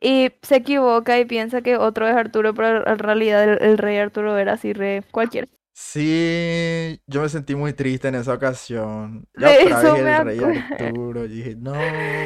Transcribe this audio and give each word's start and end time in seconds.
Y 0.00 0.30
se 0.42 0.56
equivoca 0.56 1.18
y 1.18 1.24
piensa 1.26 1.60
que 1.62 1.76
otro 1.76 2.08
es 2.08 2.14
Arturo, 2.16 2.54
pero 2.54 2.86
en 2.86 2.98
realidad 2.98 3.44
el, 3.44 3.62
el 3.62 3.78
rey 3.78 3.98
Arturo 3.98 4.38
era 4.38 4.54
así 4.54 4.72
re 4.72 5.02
cualquiera. 5.10 5.46
Sí, 5.72 7.00
yo 7.06 7.22
me 7.22 7.28
sentí 7.28 7.54
muy 7.54 7.72
triste 7.72 8.08
en 8.08 8.14
esa 8.14 8.34
ocasión. 8.34 9.24
Ya 9.38 9.48
De 9.48 9.62
eso 9.62 9.96
me 9.96 10.16
el 10.16 10.24
rey. 10.24 10.38
Arturo. 10.38 11.24
Y 11.24 11.28
dije, 11.28 11.56
no, 11.56 11.72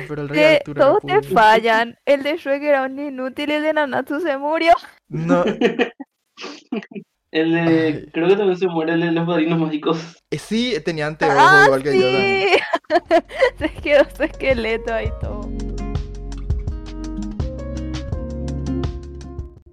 pero 0.08 0.22
el 0.22 0.28
rey 0.28 0.38
Que 0.38 0.56
Arturo 0.56 0.80
todos 0.80 1.02
te 1.02 1.22
fallan. 1.22 1.96
El 2.04 2.22
de 2.24 2.36
Shrek 2.36 2.62
era 2.62 2.82
un 2.82 2.98
inútil 2.98 3.50
y 3.50 3.54
el 3.54 3.62
de 3.62 3.72
Nanatsu 3.72 4.20
se 4.20 4.36
murió. 4.38 4.72
No, 5.08 5.44
El 7.30 7.52
de, 7.52 7.60
Ay. 7.60 8.06
creo 8.12 8.28
que 8.28 8.36
también 8.36 8.56
se 8.56 8.68
muere 8.68 8.92
el 8.92 9.00
de 9.00 9.10
los 9.12 9.26
padrinos 9.26 9.58
mágicos. 9.58 10.16
eh, 10.30 10.38
sí, 10.38 10.74
tenía 10.84 11.08
anteojos 11.08 11.36
¡Ah, 11.36 11.62
igual 11.66 11.82
que 11.82 11.98
yo 11.98 12.10
también. 12.12 12.48
sí! 12.48 12.58
Se 13.58 13.68
quedó 13.82 14.04
su 14.16 14.22
esqueleto 14.22 14.94
ahí 14.94 15.08
todo. 15.20 15.48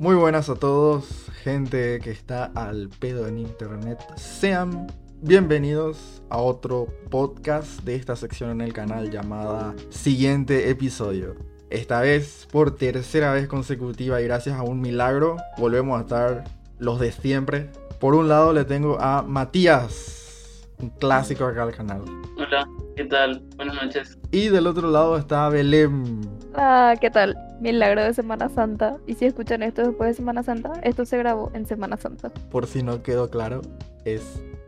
Muy 0.01 0.15
buenas 0.15 0.49
a 0.49 0.55
todos, 0.55 1.29
gente 1.43 1.99
que 1.99 2.09
está 2.09 2.45
al 2.55 2.89
pedo 2.89 3.27
en 3.27 3.37
internet. 3.37 3.99
Sean 4.15 4.87
bienvenidos 5.21 6.23
a 6.31 6.39
otro 6.39 6.87
podcast 7.11 7.83
de 7.83 7.97
esta 7.97 8.15
sección 8.15 8.49
en 8.49 8.61
el 8.61 8.73
canal 8.73 9.11
llamada 9.11 9.75
Siguiente 9.91 10.71
episodio. 10.71 11.35
Esta 11.69 12.01
vez, 12.01 12.47
por 12.51 12.77
tercera 12.77 13.31
vez 13.31 13.47
consecutiva 13.47 14.19
y 14.19 14.23
gracias 14.23 14.57
a 14.57 14.63
un 14.63 14.81
milagro, 14.81 15.37
volvemos 15.59 15.99
a 15.99 16.01
estar 16.01 16.45
los 16.79 16.99
de 16.99 17.11
siempre. 17.11 17.69
Por 17.99 18.15
un 18.15 18.27
lado 18.27 18.53
le 18.53 18.65
tengo 18.65 18.99
a 18.99 19.21
Matías, 19.21 20.67
un 20.79 20.89
clásico 20.89 21.45
acá 21.45 21.61
al 21.61 21.75
canal. 21.75 22.01
Hola, 22.39 22.67
¿qué 22.95 23.05
tal? 23.05 23.43
Buenas 23.55 23.75
noches. 23.75 24.17
Y 24.31 24.47
del 24.47 24.65
otro 24.65 24.89
lado 24.89 25.15
está 25.15 25.47
Belém. 25.49 26.40
Ah, 26.55 26.95
¿qué 26.99 27.09
tal? 27.09 27.37
Milagro 27.61 28.03
de 28.03 28.13
Semana 28.13 28.49
Santa. 28.49 28.97
Y 29.07 29.15
si 29.15 29.25
escuchan 29.25 29.63
esto 29.63 29.83
después 29.87 30.09
de 30.09 30.13
Semana 30.15 30.43
Santa, 30.43 30.73
esto 30.83 31.05
se 31.05 31.17
grabó 31.17 31.49
en 31.53 31.65
Semana 31.65 31.95
Santa. 31.97 32.29
Por 32.51 32.67
si 32.67 32.83
no 32.83 33.01
quedó 33.03 33.29
claro, 33.29 33.61
es 34.05 34.21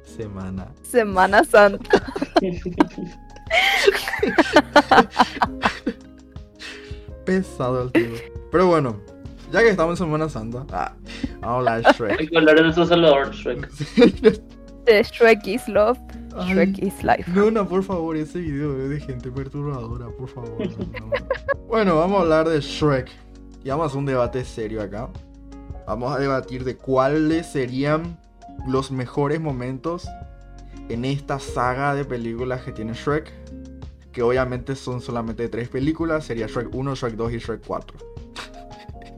semana. 0.04 0.68
Semana 0.84 1.44
Santa. 1.44 2.04
Pesado 7.26 7.84
el 7.84 7.92
tío. 7.92 8.10
Pero 8.52 8.68
bueno, 8.68 9.00
ya 9.52 9.62
que 9.62 9.70
estamos 9.70 10.00
en 10.00 10.06
Semana 10.06 10.30
Santa, 10.30 10.66
ah, 10.72 10.94
vamos 11.40 11.44
a 11.44 11.56
hablar 11.58 11.82
de 11.82 11.88
Hay 11.88 11.94
Shrek. 11.94 12.30
que 12.30 12.38
hablar 12.38 12.56
de 12.56 12.62
nuestro 12.64 12.86
Salvador, 12.86 13.32
Shrek. 13.34 13.70
De 14.86 15.04
Shrek 15.04 15.48
is 15.48 15.68
Love, 15.70 15.98
Ay, 16.36 16.54
Shrek 16.54 16.80
is 16.84 17.04
Life. 17.04 17.32
no, 17.32 17.52
no, 17.52 17.68
por 17.68 17.84
favor, 17.84 18.16
ese 18.18 18.40
video 18.40 18.78
es 18.84 18.90
de 18.90 19.00
gente 19.00 19.32
perturbadora, 19.32 20.08
por 20.10 20.28
favor. 20.30 20.58
no, 20.60 21.06
no. 21.08 21.12
Bueno, 21.68 21.98
vamos 21.98 22.20
a 22.20 22.22
hablar 22.22 22.50
de 22.50 22.60
Shrek. 22.62 23.10
Y 23.64 23.70
vamos 23.70 23.86
a 23.86 23.88
hacer 23.88 24.00
un 24.00 24.06
debate 24.06 24.44
serio 24.46 24.82
acá. 24.82 25.10
Vamos 25.88 26.16
a 26.16 26.20
debatir 26.20 26.64
de 26.64 26.76
cuáles 26.78 27.48
serían 27.48 28.18
los 28.68 28.92
mejores 28.92 29.40
momentos 29.42 30.08
en 30.90 31.06
esta 31.06 31.40
saga 31.40 31.96
de 31.96 32.06
películas 32.06 32.62
que 32.62 32.72
tiene 32.72 32.94
Shrek. 32.94 33.32
Que 34.12 34.22
obviamente 34.22 34.76
son 34.76 35.02
solamente 35.02 35.48
tres 35.50 35.70
películas. 35.70 36.26
Sería 36.26 36.48
Shrek 36.48 36.74
1, 36.74 36.96
Shrek 36.96 37.16
2 37.16 37.34
y 37.34 37.38
Shrek 37.38 37.62
4. 37.66 37.98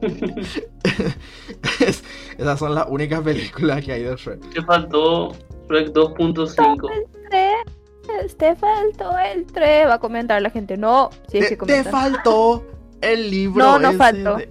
Es- 1.80 2.04
esas 2.38 2.58
son 2.58 2.74
las 2.74 2.86
únicas 2.88 3.20
películas 3.22 3.84
que 3.84 3.92
hay 3.92 4.02
de 4.02 4.14
Shrek. 4.16 4.50
Te 4.52 4.62
faltó 4.62 5.32
Shrek 5.68 5.88
2.5. 5.92 6.90
El 6.92 7.04
3, 7.30 8.36
te 8.36 8.54
faltó 8.56 9.18
el 9.18 9.46
3. 9.46 9.88
Va 9.88 9.94
a 9.94 9.98
comentar 9.98 10.40
la 10.42 10.50
gente. 10.50 10.76
No, 10.76 11.10
si 11.28 11.38
es 11.38 11.48
Te, 11.48 11.58
que 11.58 11.66
te 11.66 11.84
faltó 11.84 12.64
el 13.00 13.30
libro. 13.30 13.64
No, 13.64 13.78
no 13.78 13.88
ese 13.90 13.98
faltó. 13.98 14.36
de- 14.36 14.48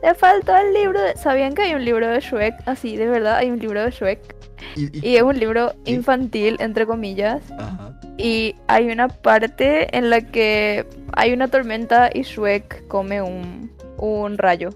Te 0.00 0.14
faltó 0.14 0.54
el 0.56 0.74
libro. 0.74 1.00
de- 1.00 1.16
¿Sabían 1.16 1.54
que 1.54 1.62
hay 1.62 1.74
un 1.74 1.84
libro 1.84 2.06
de 2.08 2.20
Shrek? 2.20 2.54
Así, 2.66 2.96
de 2.96 3.06
verdad, 3.06 3.36
hay 3.36 3.50
un 3.50 3.58
libro 3.58 3.82
de 3.82 3.90
Shrek. 3.90 4.36
Y, 4.76 4.98
y- 4.98 5.10
Y 5.12 5.16
es 5.16 5.22
un 5.22 5.38
libro 5.38 5.70
¿Sí? 5.84 5.92
infantil, 5.94 6.56
entre 6.60 6.86
comillas. 6.86 7.42
Ajá. 7.58 7.98
Y 8.16 8.54
hay 8.68 8.90
una 8.92 9.08
parte 9.08 9.96
en 9.96 10.08
la 10.10 10.20
que 10.20 10.86
hay 11.14 11.32
una 11.32 11.48
tormenta 11.48 12.10
y 12.12 12.22
Shrek 12.22 12.86
come 12.86 13.20
un, 13.22 13.72
un 13.98 14.38
rayo. 14.38 14.70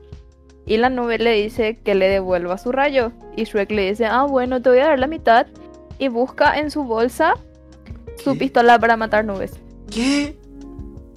Y 0.68 0.76
la 0.76 0.90
nube 0.90 1.16
le 1.18 1.32
dice 1.32 1.78
que 1.82 1.94
le 1.94 2.08
devuelva 2.08 2.58
su 2.58 2.72
rayo. 2.72 3.12
Y 3.36 3.44
Shrek 3.44 3.70
le 3.72 3.88
dice, 3.88 4.04
ah, 4.04 4.24
bueno, 4.24 4.60
te 4.60 4.68
voy 4.68 4.80
a 4.80 4.88
dar 4.88 4.98
la 4.98 5.06
mitad. 5.06 5.46
Y 5.98 6.08
busca 6.08 6.58
en 6.58 6.70
su 6.70 6.84
bolsa 6.84 7.34
su 8.16 8.34
¿Qué? 8.34 8.38
pistola 8.38 8.78
para 8.78 8.96
matar 8.98 9.24
nubes. 9.24 9.58
¿Qué? 9.90 10.38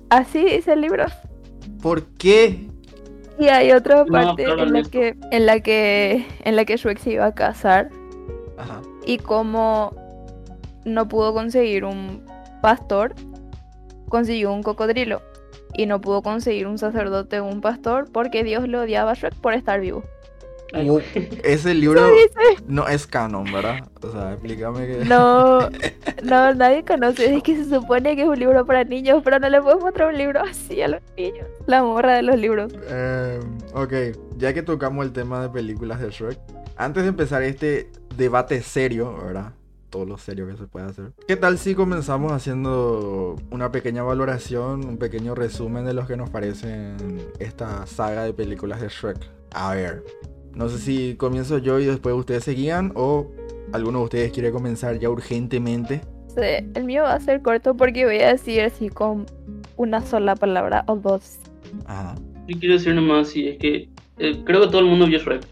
Así 0.10 0.46
dice 0.46 0.74
el 0.74 0.82
libro. 0.82 1.06
¿Por 1.82 2.06
qué? 2.18 2.70
Y 3.38 3.50
hay 3.50 3.72
otra 3.74 4.06
No, 4.06 4.06
parte 4.06 4.44
claro, 4.46 4.64
en 4.64 4.74
la 4.74 4.84
que 4.84 5.18
en 5.32 5.46
la 5.46 5.60
que 5.60 6.26
en 6.46 6.56
la 6.56 6.64
que 6.66 6.78
Shrek 6.78 7.00
se 7.00 7.12
iba 7.14 7.26
a 7.26 7.34
casar 7.34 7.90
Ajá. 8.58 8.82
y 9.06 9.18
como 9.18 9.94
no 10.86 11.08
pudo 11.08 11.34
conseguir 11.34 11.84
un 11.86 12.24
pastor, 12.62 13.16
consiguió 14.10 14.54
un 14.54 14.64
cocodrilo. 14.64 15.22
Y 15.76 15.86
no 15.86 16.02
pudo 16.02 16.22
conseguir 16.22 16.68
un 16.68 16.78
sacerdote 16.78 17.40
o 17.40 17.46
un 17.46 17.62
pastor 17.62 18.10
porque 18.12 18.44
Dios 18.44 18.68
le 18.68 18.78
odiaba 18.78 19.12
a 19.12 19.14
Shrek 19.14 19.36
por 19.36 19.54
estar 19.54 19.80
vivo. 19.80 20.04
Ese 21.44 21.74
libro 21.74 22.02
no 22.68 22.88
es 22.88 23.06
canon, 23.06 23.44
¿verdad? 23.52 23.88
O 24.02 24.12
sea, 24.12 24.34
explícame 24.34 24.88
que. 24.88 25.06
No, 25.06 25.70
no, 26.24 26.54
nadie 26.56 26.84
conoce. 26.86 27.36
Es 27.36 27.44
que 27.44 27.58
se 27.58 27.66
supone 27.66 28.16
que 28.16 28.22
es 28.22 28.28
un 28.28 28.40
libro 28.40 28.66
para 28.66 28.84
niños, 28.84 29.22
pero 29.24 29.40
no 29.40 29.50
le 29.50 29.62
puedo 29.62 29.80
mostrar 29.80 30.10
un 30.10 30.18
libro 30.18 30.42
así 30.42 30.82
a 30.82 30.88
los 30.88 31.02
niños. 31.18 31.48
La 31.68 31.84
morra 31.84 32.16
de 32.16 32.22
los 32.22 32.38
libros. 32.38 32.74
Eh, 32.88 33.40
ok, 33.74 33.94
ya 34.38 34.54
que 34.54 34.64
tocamos 34.64 35.06
el 35.06 35.12
tema 35.12 35.42
de 35.42 35.50
películas 35.50 36.00
de 36.00 36.10
Shrek, 36.10 36.40
antes 36.78 37.04
de 37.04 37.10
empezar 37.10 37.44
este 37.44 37.92
debate 38.16 38.62
serio, 38.62 39.14
¿verdad? 39.26 39.52
Todo 39.92 40.06
lo 40.06 40.18
serio 40.18 40.48
que 40.48 40.56
se 40.56 40.68
puede 40.68 40.86
hacer. 40.86 41.12
¿Qué 41.28 41.36
tal 41.36 41.58
si 41.58 41.76
comenzamos 41.76 42.32
haciendo 42.32 43.36
una 43.52 43.74
pequeña 43.74 44.04
valoración, 44.04 44.86
un 44.88 44.98
pequeño 44.98 45.36
resumen 45.36 45.86
de 45.86 45.94
los 45.94 46.08
que 46.08 46.16
nos 46.16 46.30
parecen 46.30 46.96
esta 47.40 47.86
saga 47.86 48.24
de 48.24 48.34
películas 48.34 48.80
de 48.80 48.88
Shrek? 48.88 49.18
A 49.54 49.76
ver, 49.76 50.02
no 50.56 50.70
sé 50.70 50.80
si 50.80 51.16
comienzo 51.16 51.58
yo 51.58 51.78
y 51.78 51.86
después 51.86 52.16
ustedes 52.16 52.46
seguían 52.46 52.94
o 52.96 53.32
alguno 53.74 54.00
de 54.00 54.06
ustedes 54.06 54.32
quiere 54.32 54.52
comenzar 54.52 54.98
ya 54.98 55.10
urgentemente. 55.10 56.02
Sí, 56.30 56.66
el 56.74 56.86
mío 56.86 57.04
va 57.04 57.16
a 57.16 57.20
ser 57.20 57.42
corto 57.42 57.76
porque 57.76 58.06
voy 58.06 58.20
a 58.20 58.30
decir 58.30 58.62
así 58.62 58.88
con 58.88 59.26
una 59.76 60.02
sola 60.02 60.36
palabra 60.36 60.86
o 60.88 60.96
dos. 60.96 61.40
Ajá. 61.86 62.16
Yo 62.48 62.58
quiero 62.58 62.76
decir 62.76 62.96
nomás, 62.96 63.28
sí, 63.28 63.50
es 63.50 63.58
que 63.58 63.90
eh, 64.20 64.42
creo 64.46 64.62
que 64.62 64.68
todo 64.68 64.80
el 64.80 64.86
mundo 64.86 65.06
vio 65.06 65.20
Shrek, 65.20 65.46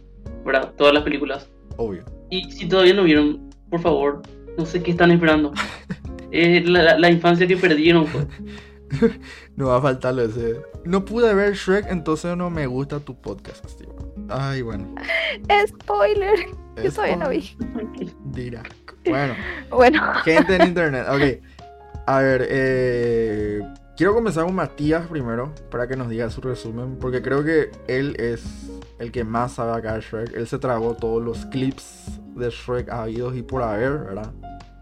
¿verdad? 0.46 0.74
Todas 0.78 0.94
las 0.94 1.04
películas. 1.04 1.50
Obvio. 1.76 2.06
Y 2.30 2.50
si 2.52 2.70
todavía 2.70 2.94
no 2.94 3.04
vieron, 3.04 3.49
por 3.70 3.82
favor, 3.82 4.22
no 4.58 4.66
sé 4.66 4.82
qué 4.84 4.92
están 4.92 5.12
esperando. 5.12 5.54
Es 6.32 6.68
la, 6.70 6.84
la- 6.84 7.00
la 7.00 7.10
infancia 7.10 7.48
que 7.48 7.58
perdieron, 7.58 8.06
pues. 8.08 8.28
No 9.56 9.68
va 9.68 9.78
a 9.78 9.82
faltarle 9.82 10.26
ese. 10.26 10.62
No 10.86 11.06
pude 11.06 11.34
ver 11.36 11.54
Shrek, 11.54 11.88
entonces 11.90 12.36
no 12.38 12.50
me 12.50 12.66
gusta 12.66 13.00
tu 13.00 13.16
podcast, 13.20 13.64
así, 13.66 13.84
bueno. 13.86 14.14
Ay, 14.30 14.62
bueno. 14.64 14.96
Spoiler. 15.68 16.40
Yo 16.78 16.84
Es 16.84 16.94
todavía 16.96 17.18
no 17.18 17.30
vi. 17.30 17.56
Dirá. 18.26 18.64
Bueno, 19.06 19.36
Bueno, 19.70 20.02
gente 20.24 20.56
en 20.56 20.68
internet. 20.70 21.06
Ok. 21.10 21.44
A 22.08 22.20
ver, 22.22 22.48
eh, 22.50 23.62
quiero 24.00 24.14
comenzar 24.14 24.46
con 24.46 24.56
Matías 24.56 25.08
primero 25.08 25.54
para 25.70 25.86
que 25.86 25.98
nos 25.98 26.08
diga 26.08 26.30
su 26.30 26.40
resumen. 26.40 26.98
Porque 27.02 27.22
creo 27.22 27.44
que 27.44 27.70
él 27.88 28.16
es 28.18 28.72
el 28.98 29.12
que 29.12 29.26
más 29.26 29.56
sabe 29.56 29.78
acá 29.78 29.96
de 29.96 30.00
Shrek. 30.00 30.34
Él 30.38 30.48
se 30.48 30.58
tragó 30.58 30.96
todos 30.96 31.22
los 31.22 31.46
clips 31.48 32.18
de 32.34 32.50
Shrek 32.50 32.90
habidos 32.90 33.36
y 33.36 33.42
por 33.42 33.62
haber, 33.62 33.92
¿verdad? 34.00 34.32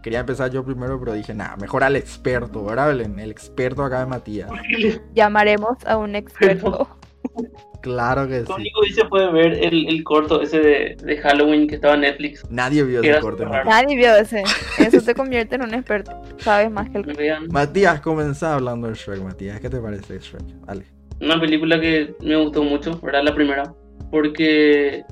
Quería 0.04 0.20
empezar 0.20 0.52
yo 0.52 0.64
primero, 0.64 1.00
pero 1.00 1.14
dije, 1.14 1.34
nada, 1.34 1.56
mejor 1.56 1.82
al 1.82 1.96
experto, 1.96 2.64
¿verdad, 2.64 2.86
Belén? 2.86 3.18
El 3.18 3.32
experto 3.32 3.82
acá 3.82 3.98
de 3.98 4.06
Matías. 4.06 4.50
llamaremos 5.14 5.84
a 5.84 5.96
un 5.96 6.14
experto. 6.14 6.88
Claro 7.80 8.26
que 8.26 8.40
Lo 8.40 8.46
sí. 8.46 8.52
único 8.56 8.80
que 8.82 8.92
se 8.92 9.04
puede 9.04 9.30
ver 9.30 9.52
el, 9.52 9.88
el 9.88 10.02
corto 10.02 10.42
ese 10.42 10.58
de, 10.58 10.96
de 11.00 11.16
Halloween 11.18 11.68
que 11.68 11.76
estaba 11.76 11.94
en 11.94 12.00
Netflix. 12.00 12.44
Nadie 12.50 12.82
vio 12.82 13.00
ese 13.00 13.20
Matías. 13.20 13.64
Nadie 13.66 13.96
vio 13.96 14.16
ese. 14.16 14.42
Eso 14.78 15.00
te 15.00 15.14
convierte 15.14 15.54
en 15.54 15.62
un 15.62 15.74
experto. 15.74 16.12
Sabes 16.38 16.70
más 16.70 16.90
que 16.90 16.98
el. 16.98 17.48
Matías, 17.50 18.00
comenzá 18.00 18.54
hablando 18.54 18.88
de 18.88 18.94
Shrek, 18.94 19.22
Matías. 19.22 19.60
¿Qué 19.60 19.70
te 19.70 19.78
parece 19.78 20.18
Shrek? 20.18 20.42
Dale. 20.66 20.84
Una 21.20 21.40
película 21.40 21.80
que 21.80 22.14
me 22.20 22.36
gustó 22.36 22.64
mucho, 22.64 22.98
¿verdad? 23.00 23.22
La 23.24 23.34
primera. 23.34 23.72
Porque 24.10 25.02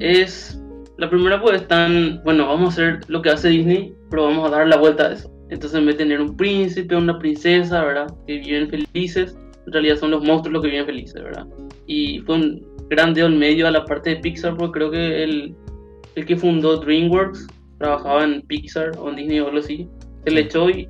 es. 0.00 0.60
La 0.96 1.08
primera, 1.08 1.40
pues, 1.40 1.66
tan. 1.68 2.20
Bueno, 2.24 2.46
vamos 2.48 2.70
a 2.70 2.72
hacer 2.72 3.00
lo 3.08 3.22
que 3.22 3.30
hace 3.30 3.48
Disney, 3.48 3.94
pero 4.10 4.24
vamos 4.24 4.48
a 4.48 4.56
dar 4.56 4.66
la 4.66 4.76
vuelta 4.76 5.06
a 5.06 5.12
eso. 5.12 5.30
Entonces, 5.48 5.78
en 5.78 5.86
vez 5.86 5.96
de 5.96 6.04
tener 6.04 6.20
un 6.20 6.36
príncipe, 6.36 6.94
una 6.94 7.18
princesa, 7.18 7.84
¿verdad? 7.84 8.12
Que 8.26 8.38
viven 8.38 8.68
felices, 8.68 9.36
en 9.70 9.72
realidad 9.74 9.96
son 9.96 10.10
los 10.10 10.24
monstruos 10.24 10.52
los 10.54 10.62
que 10.62 10.68
viven 10.70 10.84
felices, 10.86 11.14
¿verdad? 11.22 11.46
Y 11.86 12.18
fue 12.20 12.34
un 12.34 12.66
gran 12.88 13.14
dedo 13.14 13.28
en 13.28 13.38
medio 13.38 13.68
a 13.68 13.70
la 13.70 13.84
parte 13.84 14.10
de 14.10 14.16
Pixar, 14.16 14.56
porque 14.56 14.72
creo 14.72 14.90
que 14.90 15.22
el, 15.22 15.54
el 16.16 16.26
que 16.26 16.36
fundó 16.36 16.78
DreamWorks 16.78 17.46
trabajaba 17.78 18.24
en 18.24 18.42
Pixar 18.42 18.90
o 18.98 19.08
en 19.10 19.16
Disney 19.16 19.38
o 19.40 19.46
algo 19.46 19.58
así. 19.60 19.88
Se 20.24 20.30
le 20.32 20.40
echó 20.40 20.68
y 20.68 20.88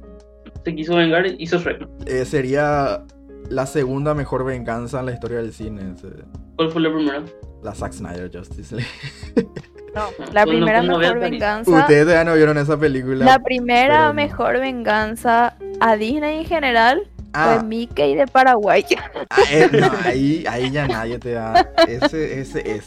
se 0.65 0.75
quiso 0.75 0.97
vengar 0.97 1.27
y 1.27 1.37
hizo 1.39 1.59
Shrek. 1.59 1.87
Eh, 2.07 2.25
sería 2.25 3.05
la 3.51 3.67
segunda 3.67 4.15
mejor 4.15 4.45
venganza 4.45 5.01
en 5.01 5.07
la 5.07 5.13
historia 5.13 5.39
del 5.39 5.53
cine. 5.53 5.93
ese- 5.95 6.09
¿Cuál 6.57 6.71
fue 6.71 6.81
la 6.83 6.93
primera? 6.93 7.23
La 7.63 7.75
Zack 7.75 7.93
Snyder 7.93 8.31
Justice 8.35 8.75
League. 8.77 8.91
No, 9.93 10.03
la 10.33 10.45
Cuando- 10.45 10.51
primera 10.53 10.79
cuando 10.79 10.99
mejor 11.01 11.19
venganza. 11.19 11.69
Ustedes 11.81 12.07
ya 12.07 12.23
no 12.23 12.37
vieron 12.37 12.57
esa 12.59 12.79
película. 12.79 13.25
La 13.25 13.41
primera 13.41 14.13
mejor 14.13 14.61
venganza 14.61 15.57
a 15.81 15.97
Disney 15.97 16.39
en 16.39 16.45
general 16.45 17.10
Ah, 17.33 17.57
fue 17.59 17.65
Mickey 17.69 18.15
de 18.17 18.27
Paraguay. 18.27 18.85
ah, 19.31 19.39
eh, 19.51 19.69
no, 19.73 19.91
ahí, 20.05 20.45
ahí 20.49 20.71
ya 20.71 20.87
nadie 20.89 21.19
te 21.19 21.33
da. 21.33 21.69
Ese, 21.89 22.41
ese 22.41 22.71
es. 22.77 22.85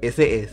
Ese 0.00 0.40
es. 0.40 0.50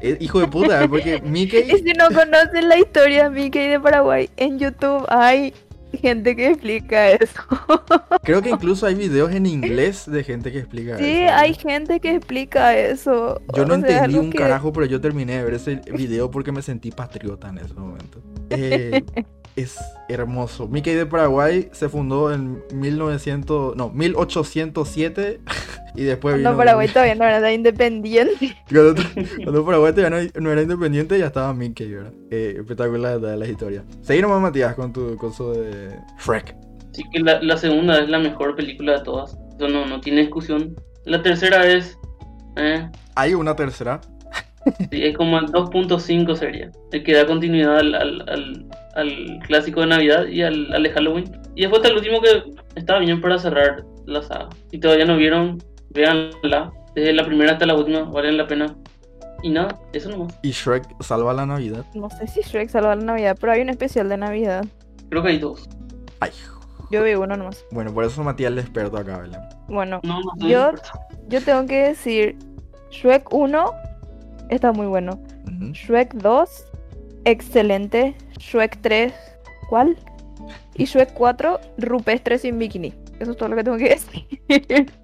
Es 0.00 0.20
hijo 0.20 0.40
de 0.40 0.46
puta, 0.46 0.86
porque 0.88 1.16
Y 1.16 1.20
Mickey. 1.28 1.64
si 1.70 1.92
no 1.92 2.06
conocen 2.08 2.68
la 2.68 2.78
historia 2.78 3.24
de 3.24 3.30
Mickey 3.30 3.68
de 3.68 3.78
Paraguay, 3.80 4.30
en 4.38 4.58
YouTube 4.58 5.04
hay 5.10 5.52
gente 6.00 6.34
que 6.36 6.46
explica 6.48 7.10
eso. 7.10 7.42
Creo 8.22 8.40
que 8.40 8.48
incluso 8.50 8.86
hay 8.86 8.94
videos 8.94 9.32
en 9.32 9.44
inglés 9.44 10.10
de 10.10 10.22
gente 10.24 10.50
que 10.52 10.60
explica 10.60 10.96
Sí, 10.96 11.04
eso. 11.24 11.34
hay 11.34 11.52
gente 11.54 12.00
que 12.00 12.14
explica 12.14 12.78
eso. 12.78 13.42
Yo 13.54 13.66
no 13.66 13.74
O 13.74 13.80
sea, 13.80 13.88
es 13.88 13.94
entendí 13.96 14.18
un 14.18 14.30
que- 14.30 14.38
carajo, 14.38 14.72
pero 14.72 14.86
yo 14.86 15.00
terminé 15.00 15.36
de 15.38 15.44
ver 15.44 15.54
ese 15.54 15.74
video 15.94 16.30
porque 16.30 16.52
me 16.52 16.62
sentí 16.62 16.90
patriota 16.92 17.48
en 17.50 17.58
ese 17.58 17.74
momento. 17.74 18.22
Eh, 18.52 19.04
es 19.56 19.78
hermoso. 20.08 20.68
Mickey 20.68 20.94
de 20.94 21.06
Paraguay 21.06 21.68
se 21.72 21.88
fundó 21.88 22.32
en 22.32 22.62
1900, 22.72 23.76
no, 23.76 23.90
1807 23.90 25.40
y 25.94 26.02
después 26.04 26.36
vino... 26.36 26.48
Cuando 26.50 26.58
Paraguay 26.58 26.88
todavía 26.88 27.14
no 27.14 27.24
era 27.24 27.52
independiente. 27.52 28.56
Cuando, 28.70 29.02
cuando 29.42 29.64
Paraguay 29.64 29.92
todavía 29.92 30.28
no, 30.34 30.40
no 30.40 30.52
era 30.52 30.62
independiente 30.62 31.18
ya 31.18 31.26
estaba 31.26 31.52
Mickey, 31.54 31.92
¿verdad? 31.92 32.12
Eh, 32.30 32.54
espectacular 32.58 33.20
la, 33.20 33.36
la 33.36 33.46
historia. 33.46 33.84
Seguí 34.02 34.22
nomás, 34.22 34.40
Matías, 34.40 34.74
con 34.74 34.92
tu 34.92 35.16
coso 35.16 35.52
de 35.52 35.96
Shrek. 36.24 36.54
Así 36.90 37.02
que 37.12 37.20
la, 37.20 37.40
la 37.42 37.56
segunda 37.56 38.00
es 38.00 38.08
la 38.08 38.18
mejor 38.18 38.56
película 38.56 38.98
de 38.98 39.04
todas. 39.04 39.36
Eso 39.56 39.68
no, 39.68 39.86
no 39.86 40.00
tiene 40.00 40.22
discusión. 40.22 40.74
La 41.04 41.22
tercera 41.22 41.66
es. 41.66 41.96
eh, 42.56 42.88
Hay 43.14 43.34
una 43.34 43.54
tercera. 43.54 44.00
Sí, 44.90 45.04
es 45.04 45.16
como 45.16 45.38
el 45.38 45.46
2.5 45.46 46.34
sería. 46.36 46.70
El 46.92 47.02
que 47.02 47.14
da 47.14 47.26
continuidad 47.26 47.78
al, 47.78 47.94
al, 47.94 48.28
al, 48.28 48.66
al 48.94 49.38
clásico 49.46 49.80
de 49.80 49.86
Navidad 49.86 50.26
y 50.26 50.42
al, 50.42 50.72
al 50.72 50.82
de 50.82 50.90
Halloween. 50.90 51.24
Y 51.54 51.62
después 51.62 51.80
está 51.82 51.88
el 51.90 51.96
último 51.98 52.20
que 52.20 52.54
está 52.76 52.98
bien 52.98 53.20
para 53.20 53.38
cerrar 53.38 53.84
la 54.06 54.22
saga. 54.22 54.48
Si 54.70 54.78
todavía 54.78 55.04
no 55.04 55.16
vieron, 55.16 55.58
véanla. 55.90 56.72
Desde 56.94 57.12
la 57.12 57.24
primera 57.24 57.52
hasta 57.52 57.66
la 57.66 57.74
última, 57.74 58.02
valen 58.02 58.36
la 58.36 58.46
pena. 58.46 58.74
Y 59.42 59.48
nada, 59.50 59.78
eso 59.92 60.10
nomás. 60.10 60.38
Y 60.42 60.50
Shrek 60.50 60.84
salva 61.02 61.32
la 61.32 61.46
Navidad. 61.46 61.84
No 61.94 62.10
sé 62.10 62.26
si 62.26 62.40
Shrek 62.42 62.68
salva 62.68 62.94
la 62.96 63.02
Navidad, 63.02 63.36
pero 63.40 63.52
hay 63.52 63.60
un 63.62 63.68
especial 63.70 64.08
de 64.08 64.16
Navidad. 64.18 64.64
Creo 65.08 65.22
que 65.22 65.28
hay 65.30 65.38
dos. 65.38 65.68
Ay. 66.20 66.30
Yo 66.90 67.04
vi 67.04 67.14
uno 67.14 67.36
nomás. 67.36 67.64
Bueno, 67.70 67.94
por 67.94 68.04
eso 68.04 68.22
Matías 68.24 68.50
es 68.50 68.58
el 68.58 68.62
experto 68.64 68.96
acá, 68.98 69.18
Belén. 69.18 69.40
Bueno, 69.68 70.00
No, 70.02 70.20
Yo- 70.38 70.72
yo 71.28 71.40
tengo 71.42 71.64
que 71.66 71.76
decir, 71.88 72.36
Shrek 72.90 73.32
1 73.32 73.72
está 74.50 74.72
muy 74.72 74.86
bueno. 74.86 75.20
Ujú. 75.46 75.72
Shrek 75.72 76.14
2, 76.14 76.66
excelente. 77.24 78.14
Shrek 78.38 78.80
3, 78.80 79.12
¿cuál? 79.68 79.96
Y 80.74 80.84
Shrek 80.84 81.12
4, 81.14 81.60
rupestre 81.78 82.38
sin 82.38 82.58
bikini. 82.58 82.92
Eso 83.18 83.32
es 83.32 83.36
todo 83.36 83.48
lo 83.48 83.56
que 83.56 83.64
tengo 83.64 83.76
que 83.76 83.88
decir. 83.90 84.90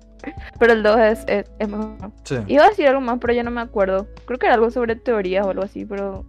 Pero 0.59 0.73
el 0.73 0.83
2 0.83 1.01
es, 1.01 1.25
es, 1.27 1.45
es 1.59 1.69
mejor. 1.69 2.11
Sí. 2.25 2.37
Iba 2.47 2.65
a 2.65 2.69
decir 2.69 2.87
algo 2.89 3.01
más, 3.01 3.19
pero 3.21 3.33
ya 3.33 3.43
no 3.43 3.51
me 3.51 3.61
acuerdo. 3.61 4.07
Creo 4.25 4.39
que 4.39 4.47
era 4.47 4.55
algo 4.55 4.71
sobre 4.71 4.97
teorías 4.97 5.47
o 5.47 5.51
algo 5.51 5.63
así, 5.63 5.85
pero... 5.85 6.25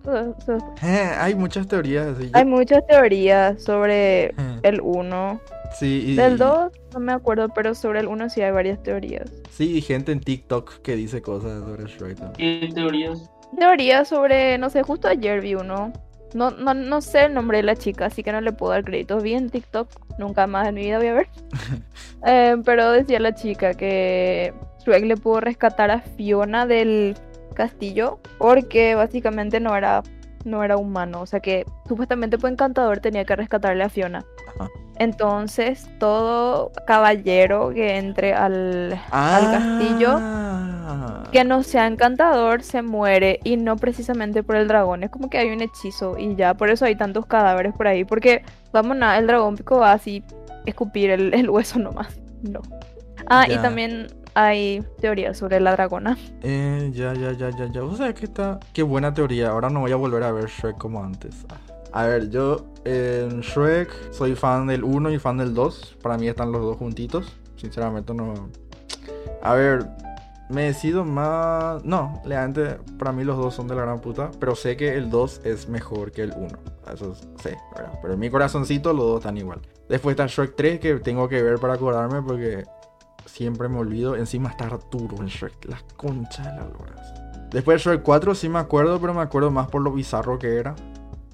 Eh, 0.84 1.12
hay 1.18 1.36
muchas 1.36 1.68
teorías. 1.68 2.18
Hay 2.34 2.46
muchas 2.46 2.86
teorías 2.88 3.62
sobre 3.64 4.26
Eh, 4.26 4.36
el 4.64 4.82
1. 4.82 5.42
sí, 5.78 6.04
y, 6.08 6.16
Del 6.16 6.38
2 6.38 6.72
no 6.94 7.00
me 7.00 7.14
acuerdo, 7.14 7.50
pero 7.50 7.76
sobre 7.76 8.00
el 8.00 8.08
1 8.08 8.30
sí 8.30 8.42
hay 8.42 8.52
varias 8.52 8.82
teorías. 8.84 9.32
Sí, 9.52 9.78
y 9.78 9.82
gente 9.82 10.12
en 10.12 10.20
TikTok 10.20 10.82
que 10.82 10.96
dice 10.96 11.22
cosas 11.22 11.64
sobre 11.64 11.86
Shrek. 11.86 12.34
¿Qué 12.34 12.70
teorías? 12.74 13.30
Teorías 13.58 14.08
sobre, 14.10 14.58
no 14.58 14.70
sé, 14.70 14.84
justo 14.84 15.08
ayer 15.08 15.42
vi 15.42 15.56
uno. 15.56 15.94
No, 16.34 16.52
no, 16.52 16.74
no 16.74 17.02
sé 17.02 17.26
el 17.26 17.34
nombre 17.34 17.58
de 17.58 17.64
la 17.64 17.76
chica, 17.76 18.06
así 18.06 18.24
que 18.24 18.32
no 18.32 18.42
le 18.42 18.52
puedo 18.52 18.74
dar 18.74 18.84
créditos. 18.84 19.24
Vi 19.24 19.34
en 19.34 19.50
TikTok, 19.50 19.90
nunca 20.20 20.48
más 20.48 20.68
en 20.68 20.76
mi 20.76 20.82
vida 20.82 20.98
voy 20.98 21.08
a 21.08 21.14
ver. 21.14 21.28
Eh, 22.26 22.56
pero 22.66 22.92
decía 22.92 23.20
la 23.20 23.36
chica 23.36 23.76
que 23.76 24.52
Shrek 24.80 25.06
le 25.06 25.18
pudo 25.18 25.40
rescatar 25.40 25.92
a 25.92 26.02
Fiona 26.02 26.66
del 26.66 27.16
castillo 27.54 28.20
porque 28.40 28.96
básicamente 28.96 29.60
no 29.60 29.78
era, 29.78 30.02
no 30.46 30.64
era 30.64 30.78
humano. 30.78 31.22
O 31.22 31.26
sea 31.26 31.40
que 31.40 31.66
supuestamente 31.88 32.38
por 32.38 32.50
encantador 32.50 33.00
tenía 33.00 33.26
que 33.26 33.36
rescatarle 33.36 33.84
a 33.84 33.90
Fiona. 33.90 34.26
Ajá. 34.56 34.70
Entonces 35.00 35.88
todo 36.00 36.72
caballero 36.88 37.70
que 37.74 37.98
entre 37.98 38.34
al, 38.34 39.00
al 39.12 39.52
castillo 39.52 40.18
Ah. 40.90 41.24
que 41.34 41.44
no 41.44 41.64
sea 41.64 41.86
encantador 41.86 42.64
se 42.64 42.82
muere 42.82 43.42
y 43.44 43.58
no 43.58 43.76
precisamente 43.76 44.42
por 44.42 44.56
el 44.56 44.70
dragón. 44.70 45.04
Es 45.04 45.10
como 45.10 45.30
que 45.30 45.38
hay 45.38 45.50
un 45.50 45.62
hechizo 45.62 46.18
y 46.18 46.36
ya, 46.36 46.54
por 46.54 46.70
eso 46.70 46.86
hay 46.86 46.96
tantos 46.96 47.26
cadáveres 47.26 47.74
por 47.74 47.88
ahí. 47.88 48.06
Porque, 48.06 48.42
vamos, 48.72 48.96
nada, 48.96 49.18
el 49.18 49.28
dragón 49.28 49.58
pico 49.58 49.80
va 49.80 49.92
así 49.92 50.24
escupir 50.66 51.10
el, 51.10 51.34
el 51.34 51.50
hueso 51.50 51.78
nomás. 51.78 52.18
No. 52.42 52.62
Ah, 53.30 53.46
y 53.50 53.58
también 53.58 54.08
hay 54.34 54.84
teorías 55.00 55.38
sobre 55.38 55.60
la 55.60 55.72
dragona. 55.74 56.18
Eh, 56.42 56.92
ya, 56.94 57.14
ya, 57.14 57.32
ya, 57.34 57.50
ya, 57.50 57.72
ya. 57.72 57.84
O 57.84 57.96
sea, 57.96 58.14
que 58.14 58.26
está. 58.26 58.60
Qué 58.74 58.84
buena 58.84 59.14
teoría. 59.14 59.50
Ahora 59.50 59.70
no 59.70 59.82
voy 59.82 59.92
a 59.92 59.96
volver 59.96 60.24
a 60.24 60.32
ver 60.32 60.46
Shrek 60.46 60.78
como 60.78 61.04
antes. 61.04 61.46
Ah. 61.50 61.58
A 61.94 62.06
ver, 62.06 62.30
yo 62.30 62.66
en 62.86 63.42
Shrek 63.42 63.90
soy 64.12 64.36
fan 64.36 64.68
del 64.68 64.84
1 64.84 65.12
y 65.12 65.20
fan 65.20 65.38
del 65.38 65.54
2. 65.54 65.98
Para 66.02 66.18
mí 66.18 66.28
están 66.28 66.52
los 66.52 66.62
dos 66.62 66.78
juntitos. 66.78 67.36
Sinceramente 67.56 68.14
no. 68.14 68.50
A 69.42 69.54
ver, 69.54 69.88
me 70.50 70.64
decido 70.64 71.04
más. 71.04 71.84
No, 71.84 72.22
realmente 72.26 72.78
para 73.00 73.12
mí 73.12 73.24
los 73.24 73.38
dos 73.38 73.56
son 73.56 73.68
de 73.68 73.76
la 73.76 73.82
gran 73.82 74.00
puta. 74.00 74.32
Pero 74.40 74.56
sé 74.56 74.78
que 74.78 74.96
el 74.96 75.10
2 75.10 75.42
es 75.44 75.70
mejor 75.70 76.12
que 76.12 76.24
el 76.24 76.34
1. 76.36 76.48
Eso 76.94 77.16
sé. 77.42 77.58
Pero 78.02 78.14
en 78.14 78.20
mi 78.20 78.30
corazoncito 78.30 78.94
los 78.94 79.06
dos 79.06 79.18
están 79.22 79.38
igual. 79.38 79.62
Después 79.90 80.14
está 80.14 80.28
Shrek 80.28 80.56
3 80.56 80.80
que 80.80 80.96
tengo 80.96 81.28
que 81.28 81.42
ver 81.42 81.60
para 81.60 81.74
acordarme 81.74 82.22
porque 82.22 82.66
siempre 83.28 83.68
me 83.70 83.78
olvido. 83.80 84.16
Encima 84.16 84.50
está 84.50 84.66
Arturo 84.66 85.18
en 85.20 85.28
Shrek. 85.28 85.66
La 85.66 85.80
concha 85.96 86.44
de 86.44 86.60
las 86.60 86.70
loras. 86.72 87.14
Después 87.52 87.84
de 87.84 87.92
Shrek 87.92 88.04
4 88.04 88.36
sí 88.36 88.50
me 88.50 88.60
acuerdo, 88.60 89.00
pero 89.00 89.14
me 89.14 89.22
acuerdo 89.22 89.52
más 89.52 89.68
por 89.70 89.82
lo 89.82 89.92
bizarro 89.92 90.38
que 90.40 90.56
era. 90.56 90.76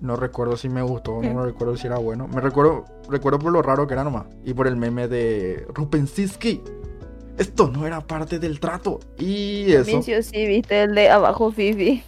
No 0.02 0.18
recuerdo 0.18 0.58
si 0.58 0.68
me 0.68 0.82
gustó, 0.82 1.22
no 1.22 1.34
me 1.34 1.46
recuerdo 1.46 1.78
si 1.78 1.88
era 1.88 1.98
bueno. 1.98 2.28
Me 2.28 2.42
recuerdo, 2.42 2.84
recuerdo 3.10 3.40
por 3.40 3.54
lo 3.54 3.62
raro 3.62 3.88
que 3.88 3.94
era 3.94 4.04
nomás. 4.04 4.26
Y 4.44 4.54
por 4.54 4.68
el 4.68 4.76
meme 4.76 5.08
de 5.08 5.66
Rupensinski. 5.74 6.62
Esto 7.38 7.68
no 7.70 7.88
era 7.88 8.02
parte 8.02 8.38
del 8.38 8.60
trato. 8.60 9.00
Y 9.18 9.72
eso. 9.72 9.90
Mincio, 9.90 10.22
sí, 10.22 10.46
viste 10.46 10.84
el 10.84 10.94
de 10.94 11.10
abajo 11.10 11.52
Fifi. 11.52 12.04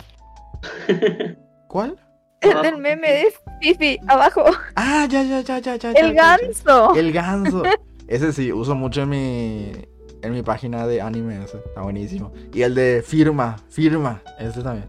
¿Cuál? 1.68 1.98
El 2.42 2.62
del 2.62 2.78
meme 2.78 3.12
de 3.12 3.34
Fifi, 3.62 3.98
abajo. 4.08 4.44
Ah, 4.76 5.08
ya, 5.10 5.24
ya, 5.24 5.40
ya, 5.42 5.60
ya, 5.60 5.76
ya. 5.78 5.92
ya, 5.94 6.00
El 6.00 6.14
ya, 6.14 6.38
ya. 6.38 6.38
ganso. 6.38 6.96
El 6.96 7.12
ganso. 7.12 7.64
Ese 8.08 8.32
sí, 8.34 8.52
uso 8.52 8.76
mucho 8.76 9.02
en 9.04 9.10
mi, 9.10 9.72
en 10.22 10.32
mi 10.32 10.42
página 10.44 10.86
de 10.88 11.02
anime. 11.02 11.44
Ese. 11.44 11.58
Está 11.58 11.82
buenísimo. 11.82 12.32
Y 12.54 12.62
el 12.62 12.76
de 12.76 13.02
firma, 13.06 13.58
firma. 13.70 14.22
Ese 14.40 14.62
también. 14.62 14.88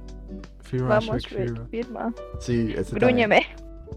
Firma, 0.61 0.89
Vamos, 0.89 1.23
Shrek, 1.23 1.45
firma. 1.47 1.67
Firma. 1.71 2.15
Sí, 2.41 2.75
ese 2.77 2.97
también. 2.97 3.29
Grúñeme. 3.29 3.47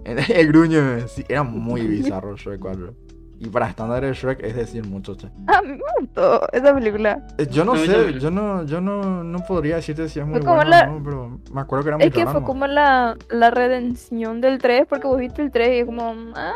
El 0.29 0.47
gruñeme. 0.47 1.07
Sí, 1.07 1.23
era 1.27 1.43
muy 1.43 1.81
bizarro 1.87 2.35
Shrek 2.37 2.59
4. 2.59 2.93
Y 3.41 3.47
para 3.47 3.69
estándares 3.69 4.09
de 4.09 4.15
Shrek 4.15 4.43
es 4.43 4.55
decir 4.55 4.85
mucho, 4.85 5.15
che. 5.15 5.27
A 5.47 5.61
mí 5.61 5.69
me 5.69 5.79
gustó 6.01 6.41
esa 6.51 6.73
película. 6.73 7.25
Eh, 7.37 7.47
Yo 7.49 7.63
no 7.65 7.75
sé, 7.77 7.87
también. 7.87 8.19
yo 8.19 8.29
no, 8.31 8.65
yo 8.65 8.81
no, 8.81 9.23
no 9.23 9.39
podría 9.47 9.77
decirte 9.77 10.09
si 10.09 10.19
es 10.19 10.25
muy 10.25 10.41
bueno 10.41 10.63
la- 10.65 10.89
o 10.89 10.99
no, 10.99 11.03
pero 11.03 11.39
me 11.53 11.61
acuerdo 11.61 11.83
que 11.83 11.89
era 11.89 11.97
muy 11.97 12.05
Es 12.07 12.13
que 12.13 12.25
rara 12.25 12.33
fue 12.33 12.43
como 12.43 12.67
la, 12.67 13.17
la 13.29 13.49
redención 13.49 14.41
del 14.41 14.57
3, 14.59 14.85
porque 14.89 15.07
vos 15.07 15.17
viste 15.17 15.41
el 15.41 15.51
3 15.51 15.69
y 15.69 15.79
es 15.79 15.85
como, 15.85 16.13
ah, 16.35 16.51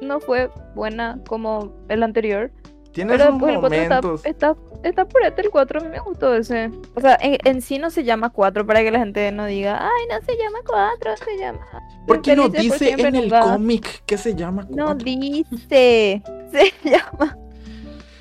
no 0.00 0.20
fue 0.20 0.50
buena 0.74 1.18
como 1.28 1.72
el 1.88 2.02
anterior. 2.02 2.50
Tiene 2.92 3.12
Pero 3.12 3.24
sus 3.26 3.32
después 3.34 3.52
el 3.54 3.60
4 3.60 4.14
está, 4.14 4.28
está, 4.28 4.56
está 4.82 5.04
por 5.06 5.22
este, 5.22 5.42
el 5.42 5.50
4 5.50 5.80
a 5.80 5.84
mí 5.84 5.90
me 5.90 5.98
gustó 6.00 6.34
ese. 6.34 6.70
O 6.94 7.00
sea, 7.02 7.18
en, 7.20 7.36
en 7.44 7.60
sí 7.60 7.78
no 7.78 7.90
se 7.90 8.04
llama 8.04 8.30
4 8.30 8.66
para 8.66 8.80
que 8.82 8.90
la 8.90 8.98
gente 9.00 9.30
no 9.32 9.44
diga, 9.44 9.78
ay, 9.86 10.06
no 10.10 10.24
se 10.24 10.34
llama 10.38 10.58
4, 10.66 11.16
se 11.18 11.38
llama... 11.38 11.60
¿Por 12.06 12.22
qué 12.22 12.34
no 12.34 12.48
dice 12.48 12.92
en 12.92 13.14
el 13.14 13.24
nunca". 13.24 13.40
cómic 13.40 14.02
que 14.06 14.16
se 14.16 14.34
llama 14.34 14.66
No 14.70 14.86
cuatro? 14.86 15.04
dice, 15.04 16.22
se 16.50 16.72
llama... 16.88 17.36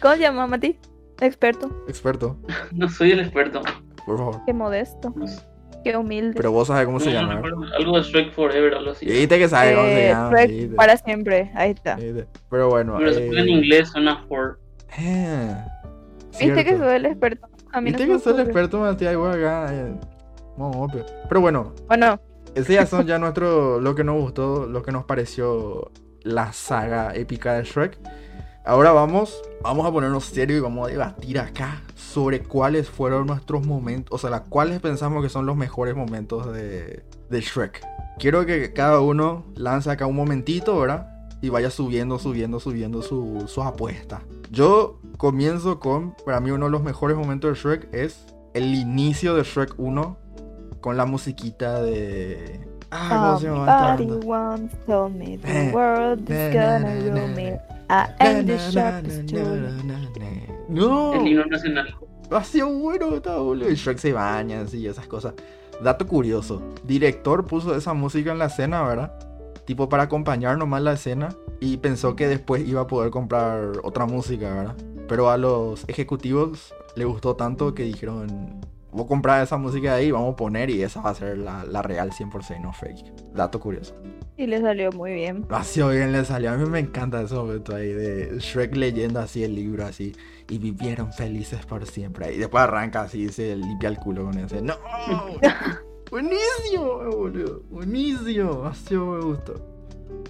¿Cómo 0.01 0.13
se 0.15 0.19
llama, 0.19 0.45
Mati? 0.47 0.77
Experto. 1.21 1.71
Experto, 1.87 2.37
No 2.73 2.89
soy 2.89 3.11
el 3.11 3.21
experto. 3.21 3.61
por 4.05 4.17
favor. 4.17 4.41
Qué 4.45 4.53
modesto. 4.53 5.13
Qué 5.85 5.95
humilde. 5.95 6.33
Pero 6.35 6.51
vos 6.51 6.67
sabés 6.67 6.87
cómo 6.87 6.99
se 6.99 7.13
No, 7.13 7.21
llama. 7.21 7.43
Algo 7.77 7.97
de 7.97 8.01
Shrek 8.03 8.33
Forever, 8.33 8.73
algo 8.73 8.89
así. 8.89 9.05
Viste 9.05 9.37
que 9.37 9.47
sabes 9.47 9.75
cómo 9.75 9.85
se 9.87 10.05
Eh, 10.05 10.09
llama. 10.09 10.29
Shrek 10.31 10.49
viste, 10.49 10.75
para 10.75 10.97
siempre, 10.97 11.51
ahí 11.53 11.71
está. 11.71 11.95
viste. 11.95 12.25
Pero 12.49 12.69
bueno. 12.69 12.95
Pero 12.97 13.13
se 13.13 13.23
eh, 13.23 13.27
pone 13.27 13.41
en 13.41 13.49
inglés, 13.49 13.89
suena 13.89 14.23
for. 14.27 14.59
eh, 14.97 15.55
Viste 16.39 16.65
que 16.65 16.75
soy 16.77 16.95
el 16.95 17.05
experto. 17.05 17.47
A 17.71 17.81
mí 17.81 17.91
Viste 17.91 18.07
que 18.07 18.17
soy 18.17 18.33
el 18.33 18.39
experto, 18.39 18.79
Matías, 18.79 19.13
igual 19.13 19.33
acá. 19.39 19.67
eh. 19.75 19.93
Pero 21.29 21.41
bueno, 21.41 21.71
Bueno, 21.87 22.19
Ese 22.55 22.73
ya 22.73 22.87
son 22.87 23.05
ya 23.07 23.19
nuestro, 23.19 23.79
lo 23.79 23.93
que 23.93 24.03
nos 24.03 24.15
gustó, 24.19 24.65
lo 24.65 24.81
que 24.81 24.91
nos 24.91 25.05
pareció 25.05 25.91
la 26.23 26.51
saga 26.51 27.13
épica 27.13 27.53
de 27.53 27.63
Shrek. 27.63 27.99
Ahora 28.65 28.91
vamos, 28.91 29.39
vamos 29.61 29.85
a 29.85 29.91
ponernos 29.91 30.25
serio 30.25 30.57
y 30.57 30.59
vamos 30.61 30.87
a 30.87 30.91
debatir 30.91 31.37
acá 31.37 31.83
sobre 32.15 32.39
cuáles 32.39 32.89
fueron 32.89 33.27
nuestros 33.27 33.67
momentos, 33.67 34.15
o 34.15 34.17
sea, 34.17 34.29
las 34.29 34.47
cuáles 34.47 34.79
pensamos 34.79 35.21
que 35.21 35.27
son 35.27 35.45
los 35.45 35.57
mejores 35.57 35.97
momentos 35.97 36.49
de, 36.53 37.03
de 37.29 37.41
Shrek. 37.41 37.85
Quiero 38.19 38.45
que 38.45 38.71
cada 38.71 39.01
uno 39.01 39.43
lance 39.53 39.91
acá 39.91 40.05
un 40.05 40.15
momentito, 40.15 40.79
¿verdad? 40.79 41.09
Y 41.41 41.49
vaya 41.49 41.69
subiendo, 41.69 42.17
subiendo, 42.17 42.61
subiendo 42.61 43.01
su, 43.01 43.43
su 43.47 43.61
apuesta. 43.61 44.21
Yo 44.49 45.01
comienzo 45.17 45.81
con, 45.81 46.15
para 46.25 46.39
mí 46.39 46.51
uno 46.51 46.67
de 46.67 46.71
los 46.71 46.83
mejores 46.83 47.17
momentos 47.17 47.51
de 47.51 47.61
Shrek 47.61 47.93
es 47.93 48.33
el 48.53 48.73
inicio 48.73 49.35
de 49.35 49.43
Shrek 49.43 49.73
1 49.77 50.17
con 50.79 50.95
la 50.95 51.05
musiquita 51.05 51.81
de... 51.81 52.61
Ah. 52.91 53.37
No, 60.69 61.13
El 61.13 61.27
himno 61.27 61.45
nacional. 61.47 61.93
Ha 62.31 62.43
sido 62.43 62.69
bueno 62.69 63.15
esta 63.15 63.37
boludo. 63.37 63.69
Y 63.69 63.75
Shrek 63.75 63.97
se 63.97 64.13
baña, 64.13 64.61
así, 64.61 64.85
esas 64.87 65.07
cosas. 65.07 65.33
Dato 65.81 66.07
curioso, 66.07 66.61
director 66.83 67.45
puso 67.45 67.75
esa 67.75 67.93
música 67.93 68.31
en 68.31 68.39
la 68.39 68.45
escena, 68.45 68.81
¿verdad? 68.83 69.11
Tipo 69.65 69.89
para 69.89 70.03
acompañar 70.03 70.57
nomás 70.57 70.81
la 70.81 70.93
escena 70.93 71.29
y 71.59 71.77
pensó 71.77 72.15
que 72.15 72.27
después 72.27 72.65
iba 72.67 72.81
a 72.81 72.87
poder 72.87 73.11
comprar 73.11 73.79
otra 73.83 74.05
música, 74.05 74.53
¿verdad? 74.53 74.75
Pero 75.07 75.29
a 75.29 75.37
los 75.37 75.83
ejecutivos 75.87 76.73
le 76.95 77.05
gustó 77.05 77.35
tanto 77.35 77.73
que 77.75 77.83
dijeron, 77.83 78.61
vos 78.91 79.05
comprar 79.07 79.43
esa 79.43 79.57
música 79.57 79.93
de 79.93 80.01
ahí, 80.01 80.11
vamos 80.11 80.33
a 80.33 80.35
poner 80.35 80.69
y 80.69 80.81
esa 80.81 81.01
va 81.01 81.09
a 81.09 81.15
ser 81.15 81.37
la, 81.37 81.65
la 81.65 81.81
real 81.81 82.11
100%, 82.11 82.61
no 82.61 82.71
fake. 82.71 83.33
Dato 83.33 83.59
curioso. 83.59 83.93
Y 84.37 84.47
le 84.47 84.61
salió 84.61 84.91
muy 84.91 85.13
bien. 85.13 85.45
Así 85.49 85.81
bien 85.81 86.11
le 86.11 86.23
salió. 86.25 86.51
A 86.51 86.57
mí 86.57 86.69
me 86.69 86.79
encanta 86.79 87.21
momento 87.23 87.75
ahí 87.75 87.91
de 87.91 88.37
Shrek 88.39 88.75
leyendo 88.75 89.19
así 89.19 89.43
el 89.43 89.55
libro 89.55 89.85
así. 89.85 90.13
Y 90.49 90.57
vivieron 90.59 91.11
felices 91.11 91.65
por 91.65 91.85
siempre. 91.85 92.33
Y 92.33 92.37
después 92.37 92.63
arranca 92.63 93.01
así 93.01 93.23
y 93.23 93.29
se 93.29 93.55
limpia 93.55 93.89
el 93.89 93.97
culo 93.97 94.25
con 94.25 94.37
ese. 94.37 94.61
¡No! 94.61 94.75
Buenísimo, 96.11 96.99
boludo. 97.11 97.61
Buenísimo. 97.69 98.63
Así 98.65 98.95
me 98.95 99.19
gustó. 99.21 99.75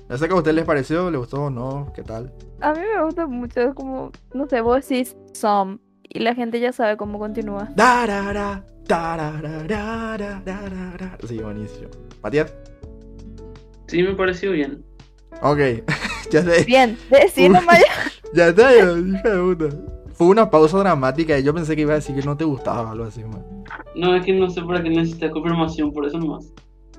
No 0.07 0.17
sé 0.17 0.27
qué 0.27 0.34
a 0.34 0.38
ustedes 0.38 0.55
les 0.55 0.65
pareció, 0.65 1.10
les 1.12 1.19
gustó 1.19 1.43
o 1.43 1.50
no, 1.50 1.91
qué 1.93 2.03
tal. 2.03 2.31
A 2.62 2.74
mí 2.74 2.79
me 2.79 3.03
gusta 3.03 3.25
mucho, 3.27 3.60
es 3.62 3.74
como, 3.74 4.12
no 4.34 4.48
sé, 4.48 4.62
vos 4.62 4.88
decís 4.88 5.17
some 5.34 5.79
y 6.03 6.19
la 6.19 6.36
gente 6.36 6.60
ya 6.60 6.72
sabe 6.72 6.95
cómo 6.95 7.19
continúa. 7.19 7.69
Darara. 7.75 8.63
Sí, 11.27 11.39
buenísimo. 11.39 11.89
Matías. 12.22 12.53
Sí, 13.88 14.03
me 14.03 14.13
pareció 14.13 14.51
bien. 14.51 14.86
Ok. 15.41 15.60
ya 16.31 16.43
sé. 16.43 16.63
Bien, 16.65 16.98
Uy. 17.36 17.50
nomás 17.50 17.79
ya. 18.34 18.48
Está, 18.50 18.75
hija 18.75 19.29
de 19.29 19.55
puta. 19.55 19.95
Fue 20.15 20.27
una 20.27 20.50
pausa 20.50 20.79
dramática 20.79 21.38
y 21.38 21.43
yo 21.43 21.53
pensé 21.53 21.75
que 21.75 21.81
iba 21.84 21.91
a 21.91 21.95
decir 21.95 22.15
que 22.15 22.22
no 22.25 22.36
te 22.38 22.45
gustaba 22.45 22.81
o 22.89 22.91
algo 22.91 23.03
así, 23.03 23.22
man. 23.24 23.43
No, 23.95 24.15
es 24.15 24.25
que 24.25 24.34
no 24.34 24.50
sé 24.50 24.62
para 24.63 24.81
qué 24.81 24.89
necesita 24.89 25.29
confirmación, 25.29 25.91
por 25.91 26.05
eso 26.05 26.17
nomás. 26.17 26.51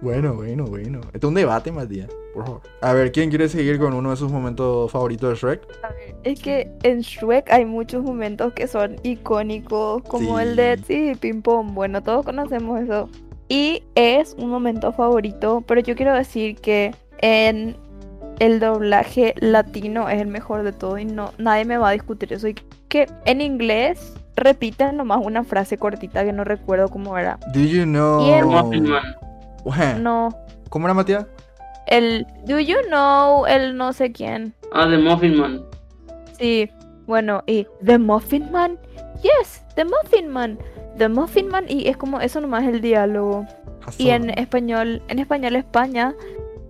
Bueno, 0.03 0.35
bueno, 0.35 0.65
bueno. 0.67 1.01
Este 1.07 1.19
es 1.19 1.25
un 1.25 1.33
debate, 1.35 1.73
Matías, 1.73 2.11
por 2.35 2.45
favor. 2.45 2.61
A 2.83 2.93
ver, 2.93 3.13
¿quién 3.13 3.31
quiere 3.31 3.49
seguir 3.49 3.79
con 3.79 3.95
uno 3.95 4.11
de 4.11 4.17
sus 4.17 4.31
momentos 4.31 4.93
favoritos 4.93 5.31
de 5.31 5.37
Shrek? 5.37 5.63
A 5.83 5.89
ver, 5.89 6.15
Es 6.23 6.41
que 6.43 6.71
en 6.83 7.01
Shrek 7.01 7.51
hay 7.51 7.65
muchos 7.65 8.03
momentos 8.05 8.53
que 8.53 8.67
son 8.69 8.97
icónicos, 9.03 10.03
como 10.03 10.37
Sí. 10.39 10.45
el 10.45 10.57
de 10.57 10.79
sí, 10.87 11.13
Pim 11.19 11.41
Pom. 11.41 11.75
Bueno, 11.75 12.03
todos 12.03 12.27
conocemos 12.27 12.79
eso. 12.83 13.09
Y 13.49 13.85
es 13.95 14.35
un 14.39 14.51
momento 14.51 14.93
favorito, 14.93 15.65
pero 15.67 15.81
yo 15.81 15.95
quiero 15.97 16.13
decir 16.15 16.57
que 16.57 16.95
en 17.23 17.77
el 18.39 18.61
doblaje 18.61 19.33
latino 19.39 20.11
es 20.11 20.21
el 20.21 20.27
mejor 20.29 20.63
de 20.63 20.73
todo 20.73 20.99
y 20.99 21.07
no 21.07 21.33
nadie 21.39 21.65
me 21.65 21.79
va 21.79 21.89
a 21.89 21.93
discutir 21.93 22.35
eso. 22.35 22.49
Y 22.49 22.55
que 22.89 23.07
en 23.25 23.41
inglés 23.41 24.15
repiten 24.37 24.97
nomás 24.97 25.21
una 25.25 25.45
frase 25.45 25.79
cortita 25.79 26.25
que 26.25 26.33
no 26.33 26.45
recuerdo 26.45 26.89
cómo 26.89 27.17
era. 27.19 27.39
Do 27.55 27.61
you 27.61 27.85
know... 27.85 28.27
El- 28.35 28.47
Muffin 28.47 28.89
Man. 28.89 29.03
Bueno, 29.65 29.99
No, 29.99 30.29
¿Cómo 30.69 30.87
era, 30.87 30.95
Matías? 30.95 31.27
el 31.87 32.27
Do 32.45 32.59
you 32.59 32.77
know 32.89 33.47
el 33.47 33.77
no 33.77 33.93
sé 33.93 34.13
quién. 34.13 34.55
Ah, 34.73 34.87
de 34.87 34.99
Muffin 34.99 35.39
Man. 35.39 35.63
Sí, 36.39 36.71
bueno, 37.07 37.43
y 37.47 37.67
The 37.85 37.99
Muffin 37.99 38.51
Man. 38.53 38.79
Yes, 39.23 39.63
The 39.75 39.85
Muffin 39.85 40.29
Man. 40.29 40.59
The 40.99 41.09
Muffin 41.09 41.49
Man 41.49 41.65
y 41.69 41.89
es 41.89 41.97
como 41.97 42.21
eso 42.21 42.41
nomás 42.41 42.65
el 42.65 42.81
diálogo. 42.81 43.47
Y 43.99 44.11
en 44.11 44.31
español, 44.31 45.01
en 45.09 45.19
español 45.21 45.55
España, 45.57 46.15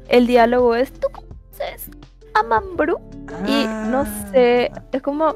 el 0.08 0.26
diálogo 0.26 0.75
es 0.75 0.92
¿tú 0.92 1.08
conoces 1.11 1.90
a 2.35 2.42
Mambrú? 2.42 2.99
Y 3.46 3.64
no 3.90 4.00
Ah. 4.02 4.28
sé, 4.32 4.70
es 4.92 5.02
como 5.02 5.35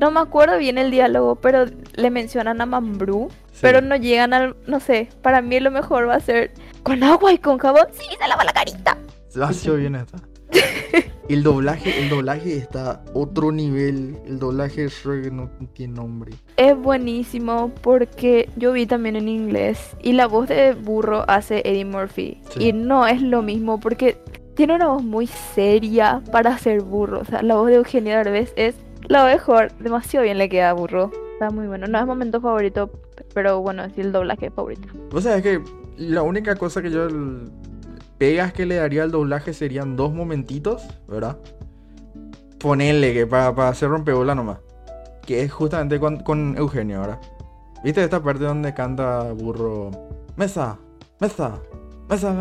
no 0.00 0.10
me 0.10 0.20
acuerdo 0.20 0.58
bien 0.58 0.78
el 0.78 0.90
diálogo, 0.90 1.36
pero 1.36 1.66
le 1.94 2.10
mencionan 2.10 2.60
a 2.60 2.66
Mambrú, 2.66 3.28
Sí. 3.52 3.58
pero 3.62 3.80
no 3.80 3.96
llegan 3.96 4.32
al, 4.32 4.56
no 4.66 4.80
sé, 4.80 5.08
para 5.22 5.42
mí 5.42 5.60
lo 5.60 5.70
mejor 5.70 6.08
va 6.08 6.14
a 6.14 6.20
ser 6.20 6.52
con 6.82 7.02
agua 7.04 7.32
y 7.32 7.38
con 7.38 7.58
jabón, 7.58 7.86
sí, 7.92 8.06
se 8.20 8.28
lava 8.28 8.44
la 8.44 8.52
carita. 8.52 8.96
Bien 9.76 9.94
esta. 9.94 10.18
El 11.28 11.44
doblaje, 11.44 12.02
el 12.02 12.08
doblaje 12.08 12.56
está 12.56 13.04
otro 13.14 13.52
nivel. 13.52 14.18
El 14.26 14.40
doblaje 14.40 14.82
de 14.82 14.88
Shrek 14.88 15.30
no 15.30 15.48
tiene 15.74 15.94
nombre. 15.94 16.32
Es 16.56 16.76
buenísimo 16.76 17.70
porque 17.82 18.48
yo 18.56 18.72
vi 18.72 18.84
también 18.86 19.14
en 19.14 19.28
inglés 19.28 19.94
y 20.02 20.14
la 20.14 20.26
voz 20.26 20.48
de 20.48 20.72
burro 20.72 21.24
hace 21.28 21.62
Eddie 21.64 21.84
Murphy 21.84 22.40
Sí. 22.50 22.64
y 22.70 22.72
no 22.72 23.06
es 23.06 23.22
lo 23.22 23.42
mismo 23.42 23.78
porque 23.78 24.18
tiene 24.56 24.74
una 24.74 24.88
voz 24.88 25.04
muy 25.04 25.28
seria 25.28 26.20
para 26.32 26.58
ser 26.58 26.82
burro, 26.82 27.20
o 27.20 27.24
sea, 27.24 27.42
la 27.42 27.54
voz 27.54 27.68
de 27.68 27.76
Eugenio 27.76 28.16
Derbez 28.16 28.52
es 28.56 28.74
lo 29.10 29.24
mejor, 29.24 29.72
demasiado 29.78 30.24
bien 30.24 30.38
le 30.38 30.48
queda 30.48 30.72
burro, 30.72 31.10
está 31.32 31.50
muy 31.50 31.66
bueno, 31.66 31.86
no 31.88 31.98
es 31.98 32.06
momento 32.06 32.40
favorito, 32.40 32.90
pero 33.34 33.60
bueno, 33.60 33.84
es 33.84 33.98
el 33.98 34.12
doblaje 34.12 34.50
favorito. 34.50 34.88
O 35.12 35.20
sea, 35.20 35.36
es 35.36 35.42
que 35.42 35.60
la 35.96 36.22
única 36.22 36.54
cosa 36.54 36.80
que 36.80 36.90
yo 36.90 37.08
pegas 38.18 38.52
que 38.52 38.66
le 38.66 38.76
daría 38.76 39.02
al 39.02 39.10
doblaje 39.10 39.52
serían 39.52 39.96
dos 39.96 40.12
momentitos, 40.12 40.86
¿verdad? 41.08 41.38
Ponerle 42.60 43.12
que 43.12 43.26
para, 43.26 43.54
para 43.54 43.70
hacer 43.70 43.88
rompebola 43.88 44.34
nomás. 44.34 44.58
Que 45.26 45.42
es 45.42 45.52
justamente 45.52 45.98
con, 45.98 46.18
con 46.20 46.56
Eugenio, 46.56 47.00
¿verdad? 47.00 47.20
¿Viste 47.82 48.04
esta 48.04 48.22
parte 48.22 48.44
donde 48.44 48.74
canta 48.74 49.32
burro? 49.32 49.90
Mesa, 50.36 50.78
mesa, 51.18 51.58
mesa, 52.08 52.32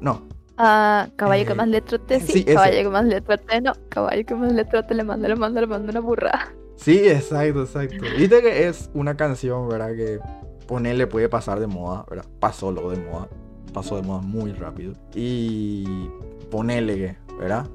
no, 0.00 0.22
Ah, 0.56 1.08
caballo 1.16 1.46
que 1.46 1.54
más 1.54 1.68
le 1.68 1.80
trote, 1.80 2.20
sí, 2.20 2.32
sí, 2.32 2.38
ese. 2.40 2.54
caballo 2.54 2.82
que 2.82 2.88
más 2.88 3.04
le 3.04 3.20
trote, 3.20 3.60
no, 3.60 3.72
caballo 3.88 4.24
que 4.26 4.34
más 4.34 4.52
le 4.52 4.64
trote, 4.64 4.94
le 4.94 5.04
manda, 5.04 5.28
le 5.28 5.36
manda, 5.36 5.60
le 5.60 5.66
manda 5.66 5.90
una 5.90 6.00
burra. 6.00 6.52
Sí, 6.76 7.08
exacto, 7.08 7.62
exacto. 7.62 8.04
Viste 8.18 8.42
que 8.42 8.66
es 8.68 8.90
una 8.94 9.16
canción, 9.16 9.68
¿verdad? 9.68 9.94
Que 9.94 10.18
ponerle 10.66 11.06
puede 11.06 11.28
pasar 11.28 11.60
de 11.60 11.66
moda, 11.66 12.04
¿verdad? 12.08 12.26
Pasó 12.40 12.72
lo 12.72 12.90
de 12.90 12.98
moda. 12.98 13.28
Pasó 13.72 13.96
de 13.96 14.02
moda 14.02 14.20
muy 14.20 14.52
rápido. 14.52 14.94
Y 15.14 16.08
ponerle 16.50 16.96
que, 16.96 17.16
¿verdad? 17.38 17.66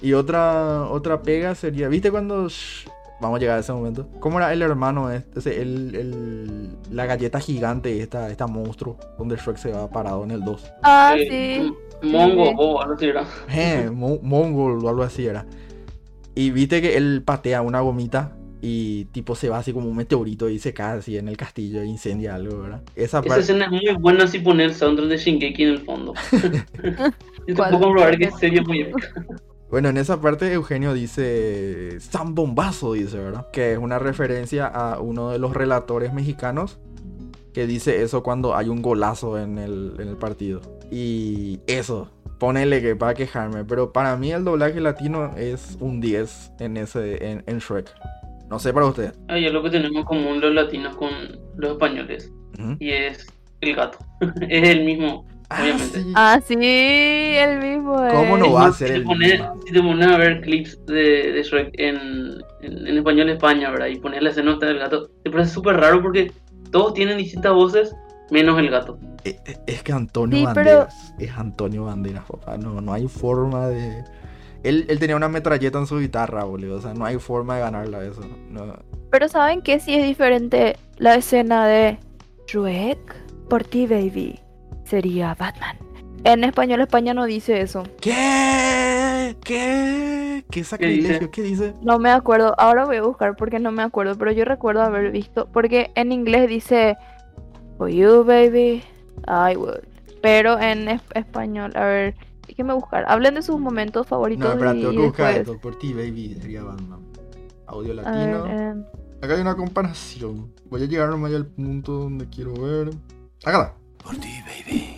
Y 0.00 0.14
otra 0.14 0.88
otra 0.88 1.22
pega 1.22 1.54
sería, 1.54 1.88
¿viste 1.88 2.10
cuando... 2.10 2.48
vamos 3.22 3.36
a 3.38 3.40
llegar 3.40 3.56
a 3.56 3.60
ese 3.60 3.72
momento. 3.72 4.06
¿Cómo 4.20 4.38
era 4.38 4.52
el 4.52 4.60
hermano 4.60 5.10
este? 5.10 5.38
Ese, 5.38 5.62
el, 5.62 5.94
el- 5.94 6.68
la 6.90 7.06
galleta 7.06 7.40
gigante, 7.40 8.00
esta, 8.02 8.28
esta 8.30 8.46
monstruo, 8.46 8.98
donde 9.18 9.36
Shrek 9.36 9.56
se 9.56 9.72
va 9.72 9.88
parado 9.88 10.24
en 10.24 10.32
el 10.32 10.44
2. 10.44 10.70
Ah, 10.82 11.14
Eh, 11.16 11.62
sí. 12.02 12.08
Mongo, 12.08 12.50
o 12.50 12.82
algo 12.82 12.94
así 12.94 13.06
era. 13.06 13.24
Eh, 13.48 13.88
Mo- 13.90 14.18
Mongol 14.22 14.84
o 14.84 14.88
algo 14.88 15.02
así 15.04 15.24
era. 15.26 15.46
Y 16.34 16.50
viste 16.50 16.82
que 16.82 16.96
él 16.96 17.22
patea 17.24 17.62
una 17.62 17.80
gomita 17.80 18.36
y 18.60 19.06
tipo 19.06 19.34
se 19.34 19.48
va 19.48 19.58
así 19.58 19.72
como 19.72 19.88
un 19.88 19.96
meteorito 19.96 20.48
y 20.48 20.58
se 20.58 20.72
cae 20.72 20.98
así 20.98 21.16
en 21.18 21.28
el 21.28 21.36
castillo 21.36 21.80
e 21.82 21.86
incendia 21.86 22.34
algo, 22.36 22.60
¿verdad? 22.62 22.82
Esa 22.96 23.22
Esa 23.22 23.22
parte... 23.22 23.40
escena 23.42 23.64
es 23.66 23.70
muy 23.70 23.94
buena 24.00 24.26
si 24.26 24.38
poner 24.40 24.70
el 24.70 24.74
soundtrack 24.74 25.08
de 25.08 25.16
Shingeki 25.18 25.62
en 25.64 25.68
el 25.68 25.80
fondo. 25.80 26.14
Yo 27.46 27.54
te 27.54 27.54
puedo 27.54 27.80
comprobar 27.80 28.16
que 28.18 28.30
serio 28.32 28.62
muy 28.64 28.82
épica. 28.82 29.12
Bueno, 29.72 29.88
en 29.88 29.96
esa 29.96 30.20
parte 30.20 30.52
Eugenio 30.52 30.92
dice 30.92 31.98
San 31.98 32.34
Bombazo, 32.34 32.92
dice, 32.92 33.16
¿verdad? 33.16 33.46
Que 33.50 33.72
es 33.72 33.78
una 33.78 33.98
referencia 33.98 34.66
a 34.66 35.00
uno 35.00 35.30
de 35.30 35.38
los 35.38 35.54
relatores 35.54 36.12
mexicanos 36.12 36.78
que 37.54 37.66
dice 37.66 38.02
eso 38.02 38.22
cuando 38.22 38.54
hay 38.54 38.68
un 38.68 38.82
golazo 38.82 39.38
en 39.38 39.56
el, 39.56 39.94
en 39.98 40.08
el 40.08 40.18
partido. 40.18 40.60
Y 40.90 41.60
eso, 41.66 42.10
ponele 42.38 42.82
que 42.82 42.96
para 42.96 43.14
quejarme, 43.14 43.64
pero 43.64 43.94
para 43.94 44.14
mí 44.18 44.30
el 44.30 44.44
doblaje 44.44 44.78
latino 44.78 45.34
es 45.38 45.78
un 45.80 46.02
10 46.02 46.52
en 46.60 46.76
ese 46.76 47.30
en, 47.30 47.42
en 47.46 47.58
Shrek. 47.58 47.90
No 48.50 48.58
sé 48.58 48.74
para 48.74 48.84
usted. 48.84 49.14
Hay 49.28 49.46
algo 49.46 49.62
que 49.62 49.70
tenemos 49.70 49.96
en 49.96 50.04
común 50.04 50.38
los 50.42 50.52
latinos 50.52 50.94
con 50.96 51.08
los 51.56 51.72
españoles. 51.72 52.30
Y 52.78 52.90
es 52.90 53.26
el 53.62 53.74
gato. 53.74 53.96
es 54.50 54.68
el 54.68 54.84
mismo. 54.84 55.26
Ah, 55.54 55.60
Obviamente. 55.62 56.02
sí. 56.02 56.12
Ah, 56.14 56.40
sí, 56.46 56.54
el 56.58 57.58
mismo. 57.60 57.94
¿Cómo 57.94 58.36
es. 58.36 58.42
no 58.42 58.52
va 58.52 58.66
a 58.66 58.72
ser 58.72 58.88
si 58.88 58.92
te 58.94 58.98
el 58.98 59.04
pones, 59.04 59.32
mismo? 59.40 59.60
si 59.66 59.72
te 59.72 59.82
pones 59.82 60.08
a 60.08 60.16
ver 60.18 60.40
clips 60.40 60.86
de, 60.86 61.32
de 61.32 61.42
Shrek 61.42 61.70
en, 61.74 61.96
en, 62.62 62.86
en 62.86 62.96
español 62.98 63.28
España, 63.30 63.70
¿verdad? 63.70 63.86
Y 63.88 63.96
pones 63.96 64.22
la 64.22 64.30
escena 64.30 64.56
del 64.56 64.78
gato, 64.78 65.10
te 65.22 65.30
parece 65.30 65.50
súper 65.50 65.76
raro 65.76 66.00
porque 66.02 66.32
todos 66.70 66.94
tienen 66.94 67.18
distintas 67.18 67.52
voces, 67.52 67.94
menos 68.30 68.58
el 68.58 68.70
gato. 68.70 68.98
Eh, 69.24 69.36
eh, 69.46 69.56
Es 69.66 69.82
que 69.82 69.92
Antonio 69.92 70.36
Sí, 70.38 70.44
pero- 70.54 70.78
Banderas. 70.78 71.14
Es 71.18 71.30
Antonio 71.36 71.84
Banderas, 71.84 72.24
papá. 72.24 72.56
No, 72.56 72.80
no 72.80 72.92
hay 72.92 73.06
forma 73.08 73.68
de. 73.68 74.04
Él, 74.64 74.86
él 74.88 74.98
tenía 75.00 75.16
una 75.16 75.28
metralleta 75.28 75.78
en 75.78 75.86
su 75.86 75.98
guitarra, 75.98 76.44
boludo. 76.44 76.76
O 76.76 76.80
sea, 76.80 76.94
no 76.94 77.04
hay 77.04 77.18
forma 77.18 77.56
de 77.56 77.60
ganarla 77.62 78.04
eso. 78.04 78.20
No. 78.48 78.76
Pero 79.10 79.28
¿saben 79.28 79.60
qué? 79.60 79.80
Sí 79.80 79.94
es 79.94 80.04
diferente 80.06 80.76
la 80.98 81.16
escena 81.16 81.66
de 81.66 81.98
Shrek, 82.46 82.98
por 83.48 83.64
ti, 83.64 83.86
baby. 83.86 84.38
Sería 84.96 85.34
Batman. 85.34 85.78
En 86.22 86.44
español, 86.44 86.82
España 86.82 87.14
no 87.14 87.24
dice 87.24 87.62
eso. 87.62 87.82
¿Qué? 87.98 89.34
¿Qué? 89.42 90.44
¿Qué 90.50 90.64
sacrilegio? 90.64 91.30
¿Qué 91.30 91.40
dice? 91.40 91.72
No 91.80 91.98
me 91.98 92.10
acuerdo. 92.10 92.54
Ahora 92.58 92.84
voy 92.84 92.96
a 92.98 93.02
buscar 93.02 93.34
porque 93.34 93.58
no 93.58 93.72
me 93.72 93.82
acuerdo. 93.82 94.18
Pero 94.18 94.32
yo 94.32 94.44
recuerdo 94.44 94.82
haber 94.82 95.10
visto. 95.10 95.48
Porque 95.50 95.92
en 95.94 96.12
inglés 96.12 96.46
dice 96.46 96.98
For 97.78 97.88
you, 97.88 98.22
baby, 98.22 98.82
I 99.26 99.56
would. 99.56 99.78
Pero 100.20 100.60
en 100.60 100.90
es- 100.90 101.00
español, 101.14 101.72
a 101.74 101.86
ver, 101.86 102.14
déjenme 102.46 102.74
buscar. 102.74 103.06
Hablen 103.08 103.36
de 103.36 103.40
sus 103.40 103.58
momentos 103.58 104.06
favoritos. 104.06 104.44
No, 104.44 104.52
espera, 104.52 104.74
y 104.74 104.80
tengo 104.80 104.90
que 104.90 104.98
buscar 105.06 105.34
después- 105.34 105.56
esto. 105.56 105.58
Por 105.62 105.78
ti, 105.78 105.94
baby. 105.94 106.36
Sería 106.38 106.64
Batman. 106.64 107.00
Audio 107.66 107.96
ver, 107.96 108.04
latino. 108.04 108.46
em, 108.46 108.84
Acá 109.22 109.36
hay 109.36 109.40
una 109.40 109.56
comparación. 109.56 110.52
Voy 110.68 110.82
a 110.82 110.84
llegar 110.86 111.08
nomás 111.08 111.32
al 111.32 111.46
punto 111.46 111.92
donde 111.92 112.28
quiero 112.28 112.52
ver. 112.52 112.90
Acá. 113.42 113.74
Por 114.02 114.16
ti, 114.16 114.28
baby. 114.46 114.96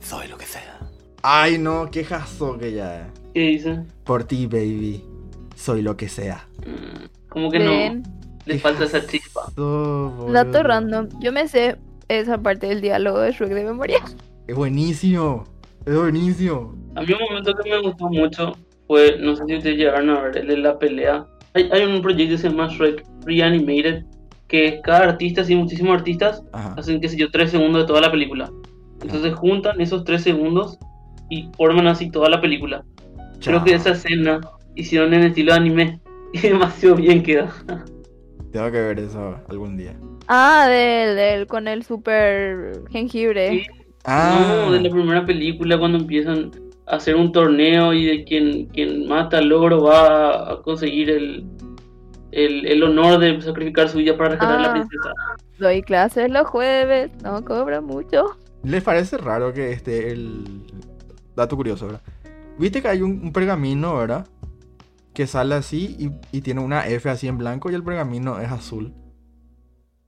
Soy 0.00 0.28
lo 0.28 0.36
que 0.36 0.46
sea. 0.46 0.78
Ay, 1.22 1.58
no, 1.58 1.90
qué 1.90 2.04
jazo 2.04 2.56
que 2.58 2.72
ya. 2.72 3.08
¿Qué 3.34 3.40
dice? 3.40 3.80
Por 4.04 4.24
ti, 4.24 4.46
baby. 4.46 5.04
Soy 5.54 5.82
lo 5.82 5.96
que 5.96 6.08
sea. 6.08 6.46
Mm, 6.66 7.04
Como 7.28 7.50
que 7.50 7.58
ven, 7.58 8.02
no. 8.02 8.10
Le 8.46 8.58
falta 8.58 8.84
esa 8.84 9.04
chispa. 9.06 9.42
dato 9.56 10.62
random. 10.62 11.08
Yo 11.20 11.32
me 11.32 11.46
sé 11.46 11.76
esa 12.08 12.38
parte 12.38 12.68
del 12.68 12.80
diálogo 12.80 13.20
de 13.20 13.32
Shrek 13.32 13.50
de 13.52 13.64
memoria. 13.64 13.98
Es 14.46 14.56
buenísimo. 14.56 15.44
Es 15.86 15.94
buenísimo. 15.96 16.74
A 16.96 17.02
mí 17.02 17.12
un 17.12 17.20
momento 17.28 17.54
que 17.54 17.70
me 17.70 17.80
gustó 17.82 18.08
mucho 18.08 18.56
fue, 18.86 19.16
no 19.20 19.36
sé 19.36 19.44
si 19.46 19.56
ustedes 19.56 19.76
llegaron 19.76 20.10
a 20.10 20.22
ver, 20.22 20.38
el 20.38 20.46
de 20.48 20.56
la 20.56 20.78
pelea. 20.78 21.26
Hay, 21.54 21.68
hay 21.72 21.84
un 21.84 22.00
proyecto 22.02 22.34
que 22.34 22.38
se 22.38 22.48
llama 22.48 22.68
Shrek 22.68 23.04
Reanimated, 23.24 24.04
que 24.50 24.80
cada 24.82 25.04
artista, 25.04 25.42
así 25.42 25.54
muchísimos 25.54 25.96
artistas, 25.96 26.42
Ajá. 26.52 26.74
hacen, 26.76 27.00
qué 27.00 27.08
sé 27.08 27.16
yo, 27.16 27.30
tres 27.30 27.52
segundos 27.52 27.82
de 27.82 27.86
toda 27.86 28.00
la 28.00 28.10
película. 28.10 28.50
Entonces 29.00 29.32
juntan 29.34 29.80
esos 29.80 30.04
tres 30.04 30.22
segundos 30.22 30.78
y 31.30 31.48
forman 31.56 31.86
así 31.86 32.10
toda 32.10 32.28
la 32.28 32.40
película. 32.40 32.84
Creo 33.42 33.64
que 33.64 33.74
esa 33.74 33.90
escena 33.92 34.40
hicieron 34.74 35.14
en 35.14 35.22
estilo 35.22 35.52
de 35.52 35.58
anime 35.58 36.00
y 36.34 36.40
demasiado 36.40 36.96
bien 36.96 37.22
queda. 37.22 37.50
Tengo 38.52 38.70
que 38.70 38.80
ver 38.82 38.98
eso 38.98 39.36
algún 39.48 39.76
día. 39.76 39.96
Ah, 40.26 40.66
del, 40.68 41.16
del 41.16 41.46
con 41.46 41.68
el 41.68 41.84
super 41.84 42.82
jengibre. 42.90 43.50
Sí. 43.50 43.66
Ah, 44.04 44.64
No, 44.66 44.72
de 44.72 44.80
la 44.80 44.90
primera 44.90 45.24
película 45.24 45.78
cuando 45.78 45.98
empiezan 45.98 46.50
a 46.86 46.96
hacer 46.96 47.14
un 47.14 47.30
torneo 47.30 47.92
y 47.92 48.04
de 48.06 48.24
quien, 48.24 48.66
quien 48.66 49.06
mata 49.06 49.38
al 49.38 49.48
logro 49.48 49.82
va 49.82 50.52
a 50.52 50.62
conseguir 50.62 51.10
el, 51.10 51.44
el, 52.32 52.66
el 52.66 52.82
honor 52.82 53.18
de 53.18 53.40
sacrificar 53.42 53.88
su 53.88 53.98
vida 53.98 54.16
para 54.16 54.30
rescatar 54.30 54.58
a 54.58 54.60
la 54.62 54.68
Ah. 54.68 54.72
princesa. 54.72 55.10
Doy 55.58 55.82
clases 55.82 56.30
los 56.30 56.46
jueves, 56.48 57.10
no 57.22 57.44
cobro 57.44 57.82
mucho. 57.82 58.36
¿les 58.62 58.82
parece 58.82 59.16
raro 59.16 59.52
que 59.54 59.72
este 59.72 60.10
el 60.12 60.44
dato 61.34 61.56
curioso, 61.56 61.86
verdad? 61.86 62.02
Viste 62.58 62.82
que 62.82 62.88
hay 62.88 63.00
un, 63.02 63.12
un 63.22 63.32
pergamino, 63.32 63.96
¿verdad? 63.96 64.26
Que 65.14 65.26
sale 65.26 65.54
así 65.54 65.96
y, 65.98 66.36
y 66.36 66.40
tiene 66.42 66.60
una 66.60 66.86
F 66.86 67.08
así 67.08 67.26
en 67.26 67.38
blanco 67.38 67.70
y 67.70 67.74
el 67.74 67.82
pergamino 67.82 68.38
es 68.38 68.50
azul. 68.50 68.92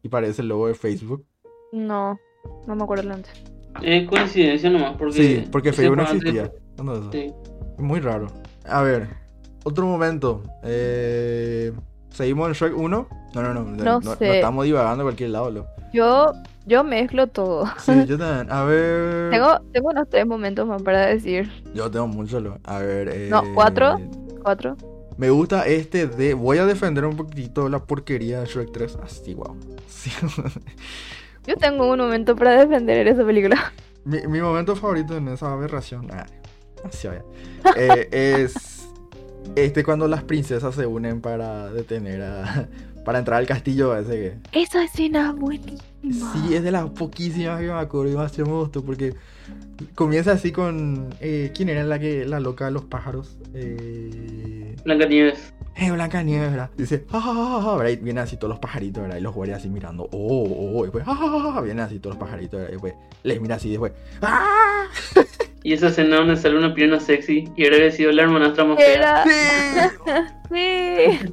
Y 0.02 0.09
parece 0.09 0.43
el 0.43 0.49
logo 0.49 0.69
de 0.69 0.75
Facebook. 0.75 1.25
No, 1.73 2.19
no 2.67 2.75
me 2.76 2.83
acuerdo 2.83 3.11
antes. 3.12 3.33
Es 3.83 4.07
coincidencia 4.09 4.69
nomás, 4.69 4.97
porque... 4.99 5.14
Sí, 5.14 5.49
porque 5.50 5.73
Facebook 5.73 5.97
no 5.97 6.02
existía. 6.02 6.52
¿Cuándo 6.76 6.93
es 6.95 7.00
eso? 7.00 7.12
Sí. 7.12 7.33
Muy 7.79 8.00
raro. 8.00 8.26
A 8.69 8.83
ver, 8.83 9.09
otro 9.64 9.87
momento. 9.87 10.43
Eh, 10.62 11.73
¿Seguimos 12.12 12.49
en 12.49 12.54
Shrek 12.54 12.76
1? 12.76 13.09
No, 13.35 13.42
no, 13.42 13.54
no. 13.54 13.62
No 13.64 14.00
no, 14.00 14.14
sé. 14.16 14.37
estamos 14.37 14.64
divagando 14.64 15.02
a 15.02 15.07
cualquier 15.07 15.31
lado. 15.31 15.50
lo. 15.50 15.66
Yo, 15.92 16.33
yo 16.66 16.85
mezclo 16.85 17.26
todo. 17.26 17.66
Sí, 17.78 17.92
yo 18.06 18.19
también. 18.19 18.50
A 18.50 18.65
ver. 18.65 19.30
Tengo, 19.30 19.60
tengo 19.73 19.89
unos 19.91 20.08
tres 20.08 20.26
momentos 20.26 20.67
más 20.67 20.82
para 20.82 21.06
decir. 21.06 21.50
Yo 21.75 21.91
tengo 21.91 22.06
mucho. 22.06 22.41
lo- 22.41 22.58
A 22.65 22.78
ver. 22.78 23.08
Eh... 23.08 23.28
No, 23.30 23.43
¿cuatro? 23.54 23.99
Cuatro. 24.43 24.76
Me 25.17 25.30
gusta 25.30 25.67
este 25.67 26.06
de. 26.06 26.34
Voy 26.34 26.58
a 26.58 26.67
defender 26.67 27.04
un 27.04 27.17
poquitito 27.17 27.69
la 27.69 27.78
porquería 27.80 28.41
de 28.41 28.47
Shrek 28.47 28.73
3. 28.73 28.99
Así, 29.02 29.34
wow. 29.34 29.56
Sí. 29.86 30.10
Yo 31.47 31.56
tengo 31.56 31.91
un 31.91 31.99
momento 31.99 32.36
para 32.36 32.52
defender 32.58 33.06
esa 33.08 33.25
película. 33.25 33.73
mi, 34.04 34.26
mi 34.28 34.41
momento 34.41 34.76
favorito 34.76 35.17
en 35.17 35.28
esa 35.28 35.52
aberración. 35.52 36.08
Ah, 36.13 36.26
así 36.84 37.08
vaya. 37.08 37.25
eh, 37.76 38.08
es. 38.10 38.72
Este 39.57 39.85
cuando 39.85 40.09
las 40.09 40.23
princesas 40.23 40.75
se 40.75 40.87
unen 40.87 41.21
para 41.21 41.71
detener 41.73 42.23
a. 42.23 42.69
Para 43.02 43.19
entrar 43.19 43.41
al 43.41 43.49
castillo 43.49 43.97
ese 43.97 44.39
que. 44.52 44.61
Esa 44.63 44.85
escena 44.85 45.31
es 45.31 45.37
buenísima. 45.37 45.83
Sí, 46.05 46.55
es 46.55 46.63
de 46.63 46.71
las 46.71 46.89
poquísimas 46.91 47.59
que 47.59 47.67
me 47.67 47.73
acuerdo 47.73 48.07
y 48.07 48.13
demasiado 48.13 48.49
me 48.49 48.57
gustó 48.59 48.85
porque 48.85 49.15
comienza 49.97 50.31
así 50.31 50.52
con. 50.52 51.13
eh, 51.21 51.50
¿Quién 51.52 51.69
era 51.69 51.83
la 51.83 51.99
que 51.99 52.25
la 52.25 52.39
loca 52.39 52.67
de 52.67 52.71
los 52.71 52.85
pájaros? 52.85 53.37
Eh. 53.55 54.76
Blancanieves. 54.85 55.52
Eh, 55.75 55.91
Blanca 55.91 56.23
Nieves, 56.23 56.50
¿verdad? 56.50 56.71
Dice, 56.76 57.05
ja, 57.11 57.21
ja, 57.21 57.35
ja, 57.35 57.63
ja, 57.63 57.76
¿verdad? 57.76 57.93
Y 57.93 57.97
vienen 57.97 58.23
así 58.23 58.37
todos 58.37 58.50
los 58.50 58.59
pajaritos, 58.59 59.02
¿verdad? 59.02 59.17
Y 59.17 59.21
los 59.21 59.35
guardias 59.35 59.61
así 59.61 59.71
mirando, 59.71 60.05
oh, 60.13 60.45
oh, 60.45 60.78
oh, 60.78 60.81
y 60.81 60.83
después, 60.83 61.05
ja, 61.05 61.15
ja, 61.17 61.28
ja, 61.28 61.52
ja, 61.52 61.61
vienen 61.63 61.85
así 61.85 61.99
todos 61.99 62.17
los 62.17 62.21
pajaritos, 62.25 62.61
¿verdad? 62.61 62.69
Y 62.69 62.73
después 62.73 62.95
les 63.23 63.41
mira 63.41 63.55
así, 63.57 63.69
y 63.69 63.73
después, 63.73 63.93
¡ah! 64.21 64.85
Y 65.64 65.72
esa 65.72 65.88
escena 65.88 66.16
donde 66.16 66.36
sale 66.36 66.58
una 66.58 66.75
pierna 66.75 66.98
sexy 66.98 67.48
y 67.56 67.64
era 67.64 67.90
sido 67.90 68.12
la 68.12 68.22
hermanastra 68.22 68.64
más 68.64 68.78
fea. 68.78 68.94
Era. 68.94 69.25
¡Sí! 70.50 71.28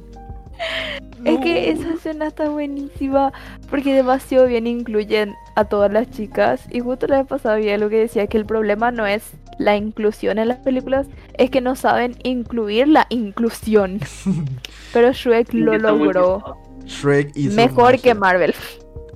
Sí. 1.20 1.30
Es 1.30 1.40
que 1.40 1.70
esa 1.70 1.94
escena 1.94 2.26
está 2.26 2.48
buenísima 2.48 3.32
porque 3.70 3.94
demasiado 3.94 4.46
bien 4.46 4.66
incluyen 4.66 5.34
a 5.54 5.64
todas 5.64 5.92
las 5.92 6.10
chicas 6.10 6.62
y 6.70 6.80
justo 6.80 7.06
la 7.06 7.18
vez 7.18 7.26
pasada 7.26 7.56
vi 7.56 7.70
algo 7.70 7.88
que 7.88 7.98
decía 7.98 8.26
que 8.26 8.38
el 8.38 8.46
problema 8.46 8.90
no 8.90 9.06
es 9.06 9.32
la 9.58 9.76
inclusión 9.76 10.38
en 10.38 10.48
las 10.48 10.58
películas, 10.58 11.06
es 11.36 11.50
que 11.50 11.60
no 11.60 11.76
saben 11.76 12.16
incluir 12.22 12.88
la 12.88 13.06
inclusión. 13.10 14.00
Pero 14.94 15.12
Shrek 15.12 15.52
lo 15.52 15.76
logró. 15.76 16.56
Shrek 16.86 17.36
hizo 17.36 17.56
mejor 17.56 18.00
que 18.00 18.14
Marvel. 18.14 18.54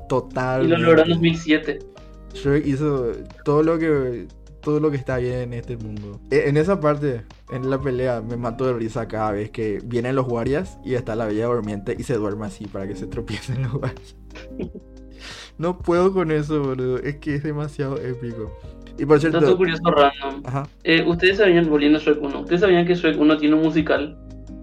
Total. 0.09 0.65
Y 0.65 0.69
lo 0.69 0.77
logró 0.77 1.03
en 1.03 1.09
2007. 1.09 1.79
Shrek 2.35 2.67
hizo 2.67 3.13
todo 3.45 3.63
lo 3.63 3.79
que 3.79 4.27
todo 4.65 4.81
lo 4.81 4.91
que 4.91 4.97
está 4.97 5.19
bien 5.19 5.35
en 5.41 5.53
este 5.55 5.77
mundo. 5.77 6.21
E- 6.31 6.49
En 6.49 6.57
esa 6.57 6.81
parte, 6.81 7.23
en 7.53 7.71
la 7.71 7.81
pelea, 7.81 8.21
me 8.23 8.37
mato 8.37 8.67
de 8.67 8.73
risa 8.73 9.07
cada 9.07 9.31
vez 9.33 9.51
que 9.51 9.81
vienen 9.85 10.17
los 10.17 10.27
guardias 10.27 10.79
y 10.85 10.95
está 10.95 11.15
la 11.15 11.27
bella 11.27 11.47
durmiente 11.47 11.95
y 11.99 12.03
se 12.03 12.15
duerme 12.15 12.47
así 12.47 12.67
para 12.67 12.89
que 12.89 12.97
se 12.97 13.07
tropiecen 13.07 13.63
los 13.63 13.73
guardias. 13.73 14.17
No 15.57 15.79
puedo 15.79 16.13
con 16.13 16.33
eso, 16.33 16.61
boludo. 16.63 16.99
Es 16.99 17.17
que 17.17 17.37
es 17.37 17.43
demasiado 17.45 17.97
épico. 17.99 18.53
Y 18.99 19.07
por 19.07 19.21
Dato 19.21 19.39
cierto, 19.39 19.57
curioso 19.57 19.83
random. 19.85 20.43
ajá. 20.45 20.69
Eh, 20.83 21.05
ustedes 21.07 21.39
sabían, 21.39 21.69
volviendo 21.71 21.99
a 21.99 22.01
Shrek 22.03 22.21
1, 22.23 22.41
ustedes 22.41 22.61
sabían 22.61 22.85
que 22.87 22.95
Shrek 22.95 23.19
1 23.21 23.39
tiene 23.39 23.55
un 23.55 23.63
musical. 23.63 24.19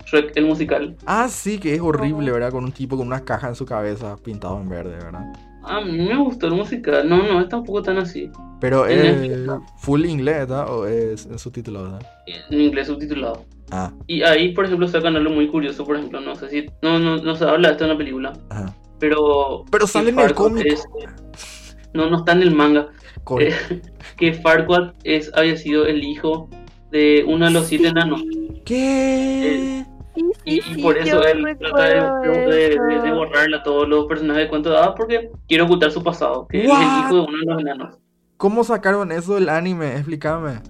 Shrek 0.05 0.35
el 0.35 0.45
musical. 0.45 0.95
Ah, 1.05 1.29
sí, 1.29 1.59
que 1.59 1.73
es 1.73 1.81
horrible, 1.81 2.31
¿verdad? 2.31 2.51
Con 2.51 2.65
un 2.65 2.71
tipo 2.73 2.97
con 2.97 3.07
una 3.07 3.21
caja 3.21 3.47
en 3.47 3.55
su 3.55 3.65
cabeza 3.65 4.17
pintado 4.17 4.59
en 4.59 4.67
verde, 4.69 4.97
¿verdad? 4.97 5.23
A 5.63 5.82
mí 5.82 5.91
me 6.08 6.17
gustó 6.17 6.47
el 6.47 6.54
musical. 6.54 7.08
No, 7.08 7.17
no, 7.24 7.39
es 7.41 7.50
tampoco 7.50 7.82
tan 7.82 7.97
así. 7.97 8.30
Pero 8.60 8.86
es 8.86 9.38
¿no? 9.39 9.65
full 9.78 10.06
inglés, 10.06 10.39
¿verdad? 10.47 10.69
O 10.74 10.86
es 10.86 11.28
subtitulado, 11.38 11.86
¿verdad? 11.86 12.08
En 12.50 12.62
inglés 12.62 12.88
subtitulado. 12.88 13.45
Ah, 13.71 13.91
Y 14.08 14.21
ahí, 14.24 14.54
por 14.54 14.65
ejemplo, 14.65 14.88
sacan 14.88 15.15
algo 15.15 15.30
muy 15.34 15.47
curioso, 15.47 15.86
por 15.86 15.95
ejemplo, 15.95 16.19
no 16.19 16.36
sé 16.36 16.50
si... 16.50 16.65
No, 16.82 17.00
no, 17.00 17.17
no 17.17 17.36
se 17.36 17.45
habla 17.45 17.69
de 17.69 17.71
esto 17.74 17.86
en 17.86 17.89
la 17.91 17.97
película, 17.97 18.34
ajá. 18.50 18.76
pero... 19.00 19.63
Pero 19.71 19.88
sale 19.88 20.10
en 20.10 20.19
el 20.19 20.34
cómic. 20.34 20.65
es- 20.67 20.84
No, 21.93 22.10
no 22.10 22.17
está 22.17 22.34
en 22.34 22.41
el 22.41 22.52
manga. 22.54 22.89
Eh, 23.39 23.54
que 24.17 24.34
Farquaad 24.34 24.93
es, 25.04 25.32
había 25.36 25.56
sido 25.58 25.86
el 25.86 26.04
hijo 26.04 26.50
de 26.91 27.24
uno 27.28 27.45
de 27.45 27.52
los 27.52 27.67
siete 27.67 27.88
enanos. 27.88 28.21
¿Qué? 28.65 29.84
Sí, 29.86 29.90
Y, 30.43 30.62
sí, 30.62 30.73
y 30.77 30.82
por 30.82 30.97
eso 30.97 31.23
él 31.23 31.58
trata 31.60 31.84
de, 31.84 32.30
de, 32.30 32.69
de- 32.80 33.01
de 33.01 33.12
borrarle 33.13 33.58
a 33.58 33.63
todos 33.63 33.88
los 33.88 34.06
personajes 34.08 34.43
de 34.43 34.49
cuento 34.49 34.69
de 34.71 34.77
hadas 34.77 34.93
porque 34.97 35.32
quiere 35.47 35.63
ocultar 35.63 35.91
su 35.91 36.01
pasado, 36.04 36.47
que 36.47 36.62
él 36.62 36.65
es 36.65 36.71
What? 36.71 36.82
el 36.82 36.99
hijo 37.06 37.15
de 37.15 37.21
uno 37.21 37.38
de 37.38 37.45
los 37.45 37.62
enanos. 37.62 37.97
¿Cómo 38.38 38.63
sacaron 38.63 39.12
eso 39.12 39.36
del 39.36 39.49
anime? 39.49 39.93
Explícame. 39.97 40.62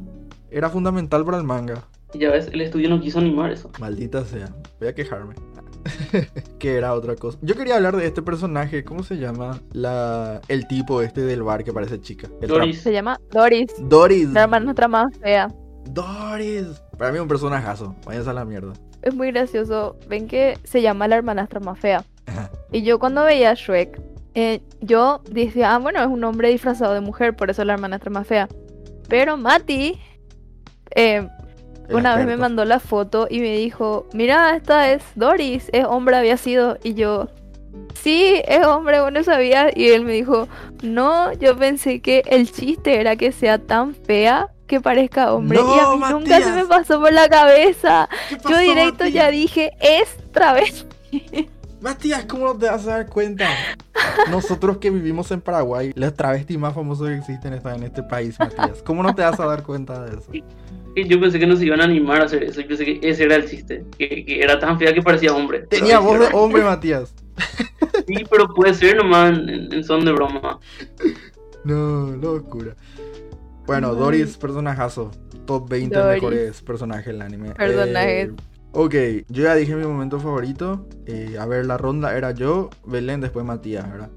Era 0.49 0.69
fundamental 0.69 1.23
para 1.23 1.38
el 1.38 1.43
manga. 1.45 1.84
Y 2.13 2.19
ya 2.19 2.29
ves, 2.31 2.49
el 2.51 2.60
estudio 2.60 2.89
no 2.89 2.99
quiso 2.99 3.19
animar 3.19 3.51
eso. 3.51 3.71
Maldita 3.79 4.25
sea. 4.25 4.49
Voy 4.79 4.89
a 4.89 4.93
quejarme. 4.93 5.36
que 6.60 6.75
era 6.75 6.93
otra 6.93 7.15
cosa. 7.15 7.38
Yo 7.41 7.55
quería 7.55 7.77
hablar 7.77 7.95
de 7.95 8.05
este 8.05 8.21
personaje. 8.21 8.84
¿Cómo 8.84 9.03
se 9.03 9.15
llama? 9.17 9.62
La... 9.71 10.41
El 10.49 10.67
tipo 10.67 11.01
este 11.01 11.21
del 11.21 11.43
bar 11.43 11.63
que 11.63 11.71
parece 11.71 12.01
chica. 12.01 12.27
El 12.41 12.49
Doris. 12.49 12.81
Se 12.81 12.91
llama 12.91 13.17
Doris, 13.31 13.67
Doris. 13.79 14.29
la 14.29 14.41
hermana 14.43 14.65
nuestra 14.65 14.89
más 14.89 15.17
fea. 15.19 15.47
Doris. 15.89 16.84
Para 16.97 17.12
mí 17.13 17.19
un 17.19 17.27
personajazo. 17.29 17.95
Váyanse 18.05 18.29
a 18.29 18.34
la 18.34 18.43
mierda. 18.45 18.73
Es 19.01 19.13
muy 19.15 19.31
gracioso. 19.31 19.97
Ven 20.07 20.27
que 20.27 20.57
se 20.63 20.81
llama 20.81 21.07
la 21.07 21.17
hermanastra 21.17 21.59
más 21.59 21.79
fea. 21.79 22.03
Y 22.71 22.83
yo 22.83 22.99
cuando 22.99 23.23
veía 23.23 23.51
a 23.51 23.53
Shrek, 23.55 23.99
eh, 24.33 24.61
yo 24.79 25.21
decía, 25.29 25.75
ah, 25.75 25.79
bueno, 25.79 25.99
es 25.99 26.07
un 26.07 26.23
hombre 26.23 26.49
disfrazado 26.49 26.93
de 26.93 27.01
mujer, 27.01 27.35
por 27.35 27.49
eso 27.49 27.65
la 27.65 27.73
hermanastra 27.73 28.09
más 28.09 28.27
fea. 28.27 28.47
Pero 29.09 29.35
Mati, 29.35 29.99
eh, 30.95 31.27
Una 31.89 32.15
vez 32.15 32.25
me 32.25 32.37
mandó 32.37 32.63
la 32.63 32.79
foto 32.79 33.27
y 33.29 33.41
me 33.41 33.57
dijo, 33.57 34.07
mira, 34.13 34.55
esta 34.55 34.91
es 34.91 35.03
Doris, 35.15 35.69
es 35.73 35.83
hombre, 35.85 36.15
había 36.15 36.37
sido. 36.37 36.77
Y 36.83 36.93
yo, 36.93 37.27
sí, 37.95 38.41
es 38.47 38.65
hombre, 38.65 39.01
vos 39.01 39.11
no 39.11 39.23
sabías. 39.23 39.73
Y 39.75 39.89
él 39.89 40.05
me 40.05 40.13
dijo, 40.13 40.47
no, 40.83 41.33
yo 41.33 41.57
pensé 41.57 42.01
que 42.01 42.23
el 42.27 42.49
chiste 42.49 43.01
era 43.01 43.17
que 43.17 43.33
sea 43.33 43.57
tan 43.57 43.93
fea 43.93 44.49
que 44.71 44.79
parezca 44.79 45.34
hombre. 45.34 45.60
y 45.60 45.79
a 45.79 45.89
mí 45.91 46.01
nunca 46.12 46.41
se 46.41 46.51
me 46.53 46.65
pasó 46.65 47.01
por 47.01 47.12
la 47.12 47.27
cabeza. 47.27 48.07
¿Qué 48.29 48.38
Yo 48.49 48.57
directo 48.57 49.05
ya 49.05 49.29
dije, 49.29 49.73
es 49.81 50.15
travesti. 50.31 50.86
Matías, 51.81 52.23
¿cómo 52.23 52.45
no 52.45 52.57
te 52.57 52.67
vas 52.67 52.88
a 52.88 52.91
dar 52.91 53.07
cuenta? 53.07 53.49
Nosotros 54.29 54.77
que 54.77 54.89
vivimos 54.89 55.29
en 55.31 55.41
Paraguay, 55.41 55.91
las 55.95 56.13
travestis 56.13 56.57
más 56.57 56.73
famosas 56.73 57.10
que 57.10 57.17
existen 57.17 57.53
están 57.53 57.79
en 57.79 57.84
este 57.84 58.01
país, 58.01 58.39
Matías. 58.39 58.81
¿Cómo 58.86 59.03
no 59.03 59.13
te 59.13 59.23
vas 59.23 59.38
a 59.41 59.45
dar 59.45 59.62
cuenta 59.63 60.05
de 60.05 60.17
eso? 60.17 60.31
Yo 60.95 61.19
pensé 61.19 61.38
que 61.38 61.47
no 61.47 61.57
se 61.57 61.65
iban 61.65 61.81
a 61.81 61.84
animar 61.84 62.21
a 62.21 62.25
hacer 62.25 62.43
eso. 62.43 62.62
Yo 62.62 62.67
pensé 62.69 62.86
que 62.86 62.99
ese 63.03 63.25
era 63.25 63.36
el 63.36 63.49
chiste. 63.49 63.84
Que, 63.97 64.23
que 64.23 64.39
era 64.41 64.57
tan 64.57 64.79
fea 64.79 64.93
que 64.93 65.01
parecía 65.01 65.34
hombre. 65.34 65.67
Tenía 65.69 65.99
voz 65.99 66.17
de 66.17 66.29
hombre, 66.31 66.63
Matías. 66.63 67.13
Sí, 68.07 68.23
pero 68.29 68.53
puede 68.53 68.73
ser 68.73 68.95
nomás 68.95 69.38
en, 69.38 69.73
en 69.73 69.84
son 69.84 70.05
de 70.05 70.13
broma. 70.13 70.60
No, 71.65 72.07
locura. 72.12 72.75
Bueno. 73.79 73.95
Doris, 73.95 74.38
personajazo. 74.38 75.12
Top 75.45 75.67
20 75.69 75.95
Doris. 75.97 76.21
mejores 76.21 76.62
personajes 76.62 77.05
del 77.07 77.21
anime. 77.21 77.51
Personajes. 77.51 78.29
Eh, 78.29 78.34
ok, 78.73 78.93
yo 79.29 79.43
ya 79.43 79.55
dije 79.55 79.75
mi 79.75 79.86
momento 79.86 80.19
favorito. 80.19 80.88
Eh, 81.05 81.38
a 81.39 81.45
ver, 81.45 81.65
la 81.65 81.77
ronda 81.77 82.15
era 82.15 82.31
yo, 82.31 82.69
Belén, 82.86 83.21
después 83.21 83.45
Matías, 83.45 83.89
¿verdad? 83.91 84.10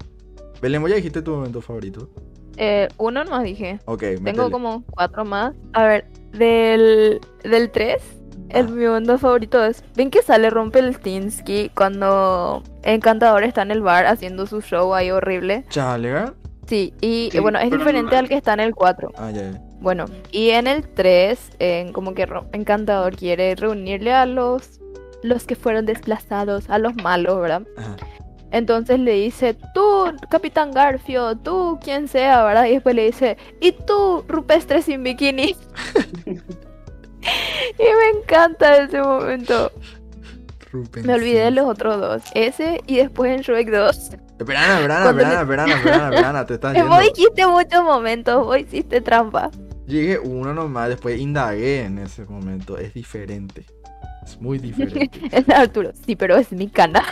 Belén, 0.61 0.81
¿vos 0.81 0.89
ya 0.89 0.95
dijiste 0.97 1.21
tu 1.21 1.31
momento 1.31 1.61
favorito? 1.61 2.09
Eh, 2.57 2.87
uno 2.97 3.25
más 3.25 3.43
dije. 3.43 3.79
Ok, 3.85 3.99
Tengo 3.99 4.21
métele. 4.21 4.51
como 4.51 4.83
cuatro 4.85 5.25
más. 5.25 5.53
A 5.73 5.83
ver, 5.83 6.05
del, 6.31 7.19
del 7.43 7.69
3, 7.71 8.01
el 8.49 8.67
Ah. 8.67 8.69
mi 8.69 8.85
momento 8.85 9.17
favorito 9.17 9.63
es. 9.65 9.83
¿Ven 9.95 10.09
que 10.09 10.21
sale 10.21 10.49
Rumpelstiltskin 10.49 11.71
cuando 11.75 12.63
Encantador 12.83 13.43
está 13.43 13.63
en 13.63 13.71
el 13.71 13.81
bar 13.81 14.05
haciendo 14.05 14.45
su 14.45 14.61
show 14.61 14.93
ahí 14.93 15.11
horrible? 15.11 15.65
Chale, 15.69 16.11
¿verdad? 16.13 16.33
Sí, 16.67 16.93
y 17.01 17.29
Sí, 17.31 17.39
bueno, 17.39 17.59
es 17.59 17.69
diferente 17.71 18.11
no- 18.13 18.17
al 18.19 18.27
que 18.27 18.35
está 18.35 18.53
en 18.53 18.59
el 18.61 18.73
4. 18.75 19.11
Ah, 19.17 19.31
ya, 19.31 19.51
ya. 19.51 19.61
Bueno, 19.81 20.05
y 20.31 20.49
en 20.49 20.67
el 20.67 20.87
3, 20.87 21.51
en 21.59 21.93
como 21.93 22.13
que 22.15 22.27
Encantador 22.53 23.15
quiere 23.15 23.55
reunirle 23.55 24.13
a 24.13 24.25
los 24.25 24.79
los 25.23 25.45
que 25.45 25.55
fueron 25.55 25.85
desplazados, 25.87 26.69
a 26.69 26.77
los 26.77 26.95
malos, 26.95 27.39
¿verdad? 27.41 27.63
Ajá. 27.77 27.95
Entonces 28.51 28.99
le 28.99 29.13
dice, 29.13 29.55
tú, 29.73 30.05
Capitán 30.29 30.71
Garfio, 30.71 31.35
tú, 31.35 31.79
quien 31.83 32.07
sea, 32.07 32.43
¿verdad? 32.43 32.65
Y 32.67 32.73
después 32.73 32.95
le 32.95 33.05
dice, 33.05 33.37
y 33.59 33.71
tú, 33.71 34.23
Rupestre 34.27 34.81
sin 34.83 35.03
bikini. 35.03 35.55
y 36.25 36.29
me 37.83 38.19
encanta 38.19 38.77
ese 38.83 39.01
momento. 39.01 39.71
Rupen, 40.71 41.05
Me 41.07 41.13
olvidé 41.15 41.45
de 41.45 41.51
los 41.51 41.65
otros 41.65 41.99
dos. 41.99 42.21
Ese 42.33 42.81
y 42.85 42.97
después 42.97 43.31
en 43.35 43.41
Shrek 43.41 43.69
2. 43.71 44.11
Esperana, 44.39 44.67
Cuando 44.67 45.09
esperana, 45.09 45.41
esperana, 45.41 45.73
esperana, 45.75 46.09
esperana, 46.09 46.45
te 46.45 46.53
estás 46.55 46.73
yendo. 46.75 46.89
Vos 46.89 46.99
dijiste 47.01 47.47
muchos 47.47 47.83
momentos, 47.83 48.45
vos 48.45 48.57
hiciste 48.57 49.01
trampa. 49.01 49.49
Dije 49.87 50.19
uno 50.19 50.53
nomás, 50.53 50.89
después 50.89 51.19
indagué 51.19 51.83
en 51.83 51.99
ese 51.99 52.25
momento. 52.25 52.77
Es 52.77 52.93
diferente. 52.93 53.65
Es 54.25 54.41
muy 54.41 54.57
diferente. 54.57 55.09
Es 55.31 55.47
Arturo, 55.49 55.91
sí, 56.05 56.15
pero 56.15 56.35
es 56.35 56.51
mi 56.51 56.67
canal. 56.67 57.03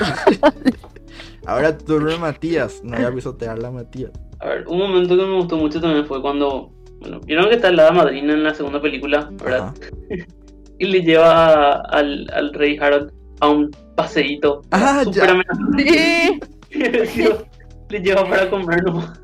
Ahora 1.46 1.78
turno 1.78 2.10
de 2.10 2.18
Matías. 2.18 2.82
No 2.84 2.98
voy 2.98 3.06
a 3.06 3.12
pisotear 3.14 3.60
la 3.60 3.72
Matías. 3.72 4.12
A 4.40 4.48
ver, 4.48 4.68
un 4.68 4.80
momento 4.80 5.16
que 5.16 5.24
me 5.24 5.36
gustó 5.36 5.58
mucho 5.58 5.80
también 5.80 6.06
fue 6.06 6.22
cuando. 6.22 6.72
Bueno, 7.00 7.20
vieron 7.22 7.50
que 7.50 7.56
está 7.56 7.72
la 7.72 7.92
madrina 7.92 8.34
en 8.34 8.44
la 8.44 8.54
segunda 8.54 8.82
película, 8.82 9.30
¿verdad? 9.44 9.74
Y 10.80 10.86
le 10.86 11.02
lleva 11.02 11.74
al, 11.82 12.30
al 12.34 12.54
rey 12.54 12.78
Harold 12.78 13.12
a 13.42 13.50
un 13.50 13.70
paseíto. 13.96 14.62
Ah, 14.72 15.04
ya. 15.12 15.26
amenazante. 15.26 16.40
Le 17.90 18.00
lleva 18.00 18.28
para 18.28 18.50
comer 18.50 18.84
nomás. 18.84 19.22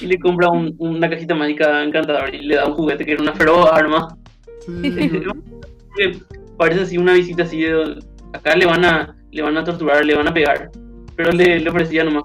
y 0.00 0.06
le 0.06 0.18
compra 0.18 0.50
un- 0.50 0.74
una 0.78 1.08
cajita 1.08 1.34
mágica 1.34 1.82
encantadora 1.82 2.34
y 2.34 2.40
le 2.42 2.56
da 2.56 2.66
un 2.66 2.74
juguete 2.74 3.04
que 3.04 3.12
era 3.12 3.22
una 3.22 3.32
feroz 3.34 3.68
arma. 3.72 4.08
Sí. 4.66 5.22
Parece 6.58 6.82
así 6.82 6.98
una 6.98 7.14
visita 7.14 7.42
así 7.44 7.62
de 7.62 7.98
acá 8.34 8.54
le 8.56 8.66
van 8.66 8.84
a 8.84 9.16
le 9.32 9.42
van 9.42 9.56
a 9.56 9.64
torturar, 9.64 10.04
le 10.04 10.14
van 10.14 10.28
a 10.28 10.34
pegar. 10.34 10.70
Pero 11.16 11.30
le, 11.32 11.60
le 11.60 11.70
ofrecía 11.70 12.04
nomás. 12.04 12.24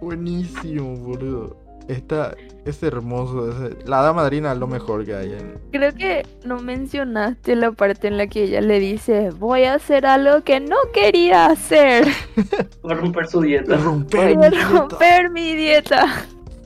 Buenísimo, 0.00 0.94
boludo. 0.96 1.56
Está, 1.88 2.36
es 2.66 2.82
hermoso. 2.82 3.50
La 3.86 4.00
hada 4.00 4.12
madrina 4.12 4.52
es 4.52 4.58
lo 4.58 4.66
mejor 4.66 5.04
que 5.06 5.14
hay 5.14 5.32
en. 5.32 5.58
Creo 5.72 5.94
que 5.94 6.26
no 6.44 6.60
mencionaste 6.60 7.56
la 7.56 7.72
parte 7.72 8.08
en 8.08 8.18
la 8.18 8.26
que 8.26 8.44
ella 8.44 8.60
le 8.60 8.78
dice, 8.78 9.30
voy 9.30 9.64
a 9.64 9.74
hacer 9.74 10.04
algo 10.04 10.44
que 10.44 10.60
no 10.60 10.76
quería 10.92 11.46
hacer. 11.46 12.06
Va 12.86 12.92
a 12.92 12.94
romper 12.94 13.26
su 13.26 13.40
dieta. 13.40 13.76
Romper 13.78 14.34
Voy 14.36 14.44
a 14.44 14.50
mi 14.50 14.50
dieta. 14.50 14.68
romper 14.68 15.30
mi 15.30 15.54
dieta. 15.56 16.06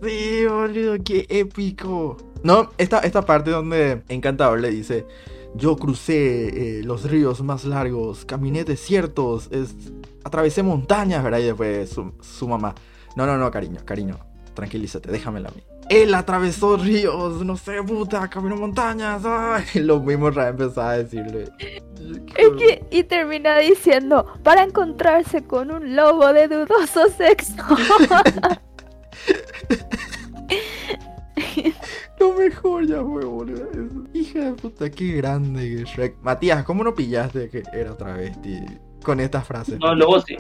Sí, 0.02 0.44
boludo, 0.48 0.96
qué 1.04 1.26
épico. 1.28 2.16
No, 2.42 2.70
esta, 2.76 2.98
esta 2.98 3.22
parte 3.22 3.52
donde 3.52 4.02
Encantador 4.08 4.58
le 4.61 4.70
dice: 4.70 5.06
Yo 5.54 5.76
crucé 5.76 6.80
eh, 6.80 6.82
los 6.82 7.08
ríos 7.08 7.40
más 7.44 7.64
largos, 7.64 8.24
caminé 8.24 8.64
desiertos, 8.64 9.48
es, 9.52 9.72
atravesé 10.24 10.64
montañas, 10.64 11.22
¿verdad? 11.22 11.38
Y 11.38 11.44
después 11.44 11.90
su, 11.90 12.12
su 12.20 12.48
mamá: 12.48 12.74
No, 13.14 13.26
no, 13.26 13.38
no, 13.38 13.48
cariño, 13.52 13.78
cariño, 13.85 14.18
tranquilízate, 14.54 15.10
déjamela 15.10 15.48
a 15.48 15.52
mí. 15.52 15.62
Él 15.88 16.14
atravesó 16.14 16.76
ríos, 16.76 17.44
no 17.44 17.56
sé, 17.56 17.82
puta, 17.82 18.28
caminó 18.28 18.56
montañas. 18.56 19.22
Ay, 19.24 19.64
lo 19.80 20.00
mismo 20.00 20.30
Ra 20.30 20.48
empezaba 20.48 20.92
a 20.92 20.98
decirle. 20.98 21.50
Es 22.36 22.48
que, 22.58 22.84
y 22.90 23.02
termina 23.04 23.58
diciendo, 23.58 24.26
para 24.42 24.62
encontrarse 24.62 25.44
con 25.44 25.70
un 25.70 25.94
lobo 25.94 26.32
de 26.32 26.48
dudoso 26.48 27.08
sexo. 27.16 27.54
Lo 32.18 32.34
mejor 32.34 32.86
ya 32.86 33.02
fue, 33.02 33.24
boludo. 33.24 33.68
Hija 34.14 34.40
de 34.40 34.52
puta, 34.52 34.90
qué 34.90 35.14
grande 35.14 35.76
que 35.76 35.84
Shrek. 35.84 36.16
Matías, 36.22 36.64
¿cómo 36.64 36.84
no 36.84 36.94
pillaste 36.94 37.48
que 37.48 37.64
era 37.72 37.96
travesti 37.96 38.60
con 39.02 39.18
estas 39.18 39.44
frases? 39.46 39.78
No, 39.80 39.94
luego 39.94 40.20
sí. 40.20 40.36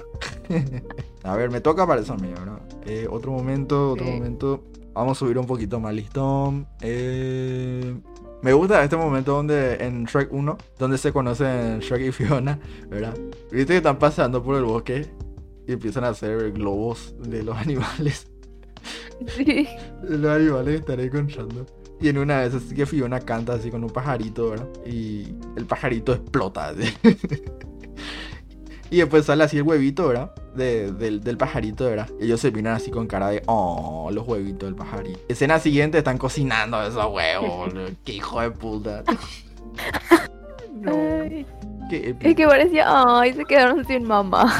A 1.24 1.36
ver, 1.36 1.50
me 1.50 1.60
toca 1.60 1.86
para 1.86 2.00
eso 2.00 2.14
a 2.14 2.16
mí, 2.16 2.28
¿verdad? 2.28 2.60
Eh, 2.86 3.06
otro 3.10 3.32
momento, 3.32 3.92
otro 3.92 4.04
Sí. 4.06 4.12
momento. 4.12 4.64
Vamos 4.94 5.16
a 5.16 5.20
subir 5.20 5.38
un 5.38 5.46
poquito 5.46 5.80
más 5.80 5.94
listón. 5.94 6.66
Eh, 6.80 7.96
me 8.42 8.52
gusta 8.52 8.82
este 8.82 8.96
momento 8.96 9.32
donde 9.34 9.76
en 9.76 10.04
Shrek 10.04 10.32
1, 10.32 10.58
donde 10.78 10.98
se 10.98 11.12
conocen 11.12 11.78
Shrek 11.78 12.02
y 12.08 12.12
Fiona, 12.12 12.58
¿verdad? 12.88 13.14
Viste 13.50 13.72
que 13.72 13.76
están 13.78 13.98
pasando 13.98 14.42
por 14.42 14.56
el 14.56 14.64
bosque 14.64 15.06
y 15.66 15.72
empiezan 15.72 16.04
a 16.04 16.08
hacer 16.08 16.52
globos 16.52 17.14
de 17.20 17.42
los 17.42 17.56
animales. 17.66 18.26
Sí. 19.36 19.68
Los 20.02 20.30
animales 20.36 20.80
están 20.80 21.00
encontrando. 21.00 21.64
Y 22.00 22.08
en 22.08 22.18
una 22.18 22.40
vez 22.40 22.52
así 22.54 22.74
que 22.74 22.84
Fiona 22.84 23.20
canta 23.20 23.54
así 23.54 23.70
con 23.70 23.84
un 23.84 23.90
pajarito, 23.90 24.50
¿verdad? 24.50 24.66
Y 24.84 25.36
el 25.56 25.64
pajarito 25.66 26.12
explota. 26.12 26.68
así. 26.70 26.92
y 28.92 28.98
después 28.98 29.24
sale 29.24 29.42
así 29.44 29.56
el 29.56 29.62
huevito, 29.64 30.06
¿verdad? 30.08 30.32
De- 30.54 30.92
del, 30.92 31.20
del 31.22 31.36
pajarito, 31.36 31.84
¿verdad? 31.86 32.08
Y 32.20 32.26
ellos 32.26 32.40
se 32.40 32.50
miran 32.52 32.74
así 32.74 32.90
con 32.90 33.06
cara 33.06 33.28
de, 33.30 33.42
oh, 33.46 34.10
los 34.12 34.28
huevitos 34.28 34.68
del 34.68 34.74
pajarito. 34.76 35.18
Escena 35.28 35.58
siguiente 35.58 35.98
están 35.98 36.18
cocinando 36.18 36.80
esos 36.82 37.06
huevos. 37.10 37.72
Qué 38.04 38.12
hijo 38.12 38.40
de 38.40 38.50
puta. 38.50 39.02
no, 40.74 40.92
qué 41.90 42.10
épico. 42.10 42.28
Es 42.28 42.36
que 42.36 42.46
parecía, 42.46 42.84
ay, 42.88 43.32
se 43.32 43.44
quedaron 43.44 43.84
sin 43.86 44.04
mamá. 44.04 44.52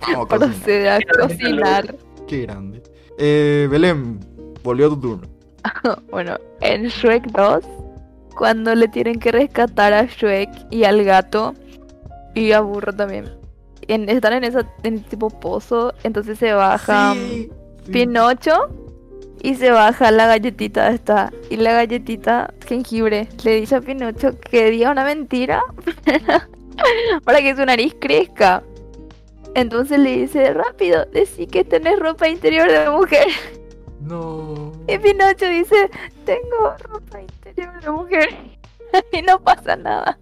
Vamos 0.00 0.26
a 0.30 0.38
cocinar. 0.38 0.38
Procede 0.38 0.90
a 0.90 1.00
cocinar. 1.28 1.96
Qué 2.26 2.42
grande. 2.42 2.82
Eh, 3.18 3.68
Belén, 3.70 4.20
volvió 4.62 4.88
tu 4.90 5.00
turno. 5.00 5.28
Bueno, 6.10 6.36
en 6.60 6.84
Shrek 6.88 7.24
2, 7.32 7.64
cuando 8.36 8.74
le 8.74 8.86
tienen 8.88 9.18
que 9.18 9.32
rescatar 9.32 9.92
a 9.92 10.04
Shrek 10.04 10.50
y 10.70 10.84
al 10.84 11.02
gato, 11.04 11.54
y 12.34 12.52
a 12.52 12.60
Burro 12.60 12.92
también, 12.92 13.30
en- 13.88 14.08
están 14.08 14.32
en 14.34 14.44
esa 14.44 14.66
en 14.82 15.02
tipo 15.04 15.28
pozo, 15.30 15.92
entonces 16.02 16.38
se 16.38 16.52
baja 16.52 17.14
Sí, 17.14 17.50
sí. 17.84 17.92
Pinocho 17.92 18.52
y 19.42 19.54
se 19.56 19.70
baja 19.70 20.10
la 20.10 20.26
galletita 20.26 20.88
esta. 20.90 21.30
Y 21.50 21.56
la 21.58 21.72
galletita 21.74 22.52
jengibre 22.66 23.28
le 23.44 23.56
dice 23.56 23.76
a 23.76 23.80
Pinocho 23.80 24.38
que 24.40 24.70
diga 24.70 24.90
una 24.90 25.04
mentira 25.04 25.62
para 27.24 27.40
que 27.40 27.54
su 27.54 27.64
nariz 27.64 27.94
crezca. 28.00 28.62
Entonces 29.54 29.98
le 30.00 30.16
dice, 30.16 30.52
rápido, 30.52 31.04
decí 31.12 31.46
que 31.46 31.62
tenés 31.64 31.98
ropa 32.00 32.28
interior 32.28 32.70
de 32.70 32.90
mujer. 32.90 33.26
No. 34.00 34.72
Y 34.88 34.98
Pinocho 34.98 35.46
dice, 35.48 35.90
tengo 36.26 36.74
ropa 36.82 37.20
interior 37.22 37.80
de 37.80 37.90
mujer. 37.90 38.28
y 39.12 39.22
no 39.22 39.38
pasa 39.40 39.76
nada. 39.76 40.18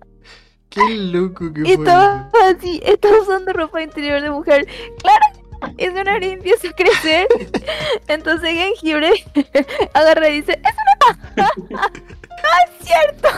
Qué 0.72 0.94
loco 0.94 1.52
que 1.52 1.60
Y 1.70 1.76
fue. 1.76 1.90
así, 1.90 2.80
está 2.82 3.08
usando 3.20 3.52
ropa 3.52 3.82
interior 3.82 4.22
de 4.22 4.30
mujer. 4.30 4.66
Claro, 4.98 5.74
y 5.76 5.86
su 5.86 6.04
nariz 6.04 6.32
empieza 6.32 6.68
a 6.68 6.72
crecer. 6.72 7.26
Entonces 8.08 8.50
Jengibre 8.50 9.12
agarra 9.94 10.28
y 10.30 10.40
dice, 10.40 10.58
cierto! 12.80 13.28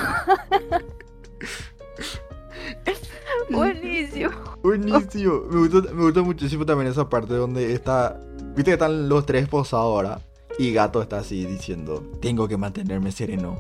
Buenísimo. 3.51 4.31
Buenísimo. 4.63 5.43
Me 5.51 5.69
gusta, 5.69 5.93
me 5.93 6.03
gusta 6.05 6.23
muchísimo 6.23 6.65
también 6.65 6.91
esa 6.91 7.09
parte 7.09 7.35
donde 7.35 7.73
está. 7.73 8.19
Viste 8.55 8.71
que 8.71 8.73
están 8.73 9.09
los 9.09 9.27
tres 9.27 9.49
posados 9.49 9.85
ahora. 9.85 10.21
Y 10.59 10.73
Gato 10.73 11.03
está 11.03 11.19
así 11.19 11.45
diciendo: 11.45 12.03
Tengo 12.21 12.47
que 12.49 12.57
mantenerme 12.57 13.11
sereno 13.13 13.59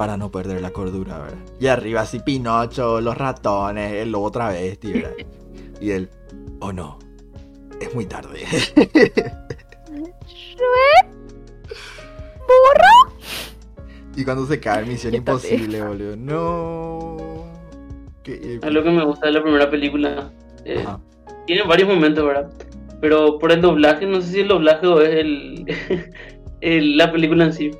para 0.00 0.16
no 0.16 0.30
perder 0.30 0.62
la 0.62 0.70
cordura, 0.70 1.18
¿verdad? 1.18 1.36
Y 1.60 1.66
arriba 1.66 2.00
así 2.00 2.20
Pinocho, 2.20 3.02
los 3.02 3.18
ratones, 3.18 3.92
el 3.92 4.10
lobo 4.10 4.30
travesti, 4.30 4.94
¿verdad? 4.94 5.12
Y 5.78 5.90
él: 5.90 6.08
Oh 6.60 6.72
no, 6.72 6.98
es 7.82 7.94
muy 7.94 8.06
tarde. 8.06 8.40
¿Burro? 12.48 13.14
y 14.16 14.24
cuando 14.24 14.46
se 14.46 14.58
cae, 14.58 14.86
misión 14.86 15.14
imposible, 15.14 15.82
boludo. 15.82 16.16
No. 16.16 17.44
Es 18.24 18.72
lo 18.72 18.82
que 18.82 18.90
me 18.90 19.04
gusta 19.04 19.26
de 19.26 19.32
la 19.32 19.42
primera 19.42 19.68
película. 19.70 20.32
Eh, 20.64 20.82
tiene 21.46 21.62
varios 21.64 21.90
momentos, 21.90 22.24
¿verdad? 22.24 22.50
Pero 23.02 23.38
por 23.38 23.52
el 23.52 23.60
doblaje, 23.60 24.06
no 24.06 24.22
sé 24.22 24.32
si 24.32 24.40
el 24.40 24.48
doblaje 24.48 24.86
o 24.86 25.02
es 25.02 25.14
el, 25.14 25.66
el- 26.62 26.96
la 26.96 27.12
película 27.12 27.44
en 27.44 27.52
sí. 27.52 27.70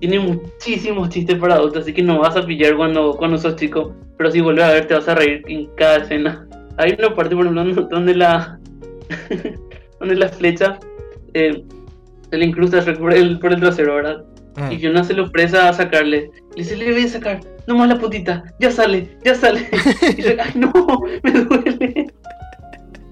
Tiene 0.00 0.18
muchísimos 0.18 1.08
chistes 1.10 1.38
para 1.38 1.54
adultos, 1.54 1.82
así 1.82 1.92
que 1.92 2.02
no 2.02 2.18
vas 2.18 2.36
a 2.36 2.44
pillar 2.44 2.76
cuando, 2.76 3.16
cuando 3.16 3.38
sos 3.38 3.56
chico. 3.56 3.94
Pero 4.16 4.30
si 4.30 4.40
vuelves 4.40 4.64
a 4.64 4.72
ver, 4.72 4.86
te 4.86 4.94
vas 4.94 5.08
a 5.08 5.14
reír 5.14 5.42
en 5.48 5.66
cada 5.76 5.98
escena. 5.98 6.46
Hay 6.78 6.94
una 6.98 7.14
parte, 7.14 7.34
por 7.34 7.46
ejemplo, 7.46 7.82
donde 7.90 8.14
la, 8.14 8.58
donde 10.00 10.14
la 10.16 10.28
flecha 10.28 10.78
eh, 11.34 11.64
se 12.30 12.36
le 12.36 12.44
incrusta 12.44 12.82
por 12.94 13.12
el, 13.12 13.38
por 13.38 13.52
el 13.52 13.60
trasero, 13.60 13.94
¿verdad? 13.96 14.24
Ah. 14.56 14.72
Y 14.72 14.78
Fiona 14.78 15.04
se 15.04 15.14
lo 15.14 15.30
presa 15.30 15.68
a 15.68 15.72
sacarle. 15.72 16.30
Le 16.54 16.62
dice, 16.62 16.76
le 16.76 16.92
voy 16.92 17.04
a 17.04 17.08
sacar. 17.08 17.40
No 17.66 17.76
más 17.76 17.88
la 17.88 17.98
putita. 17.98 18.44
Ya 18.58 18.70
sale, 18.70 19.16
ya 19.24 19.34
sale. 19.34 19.68
Y 20.16 20.22
Shrek, 20.22 20.40
ay 20.40 20.52
no, 20.54 20.72
me 21.22 21.30
duele. 21.32 22.06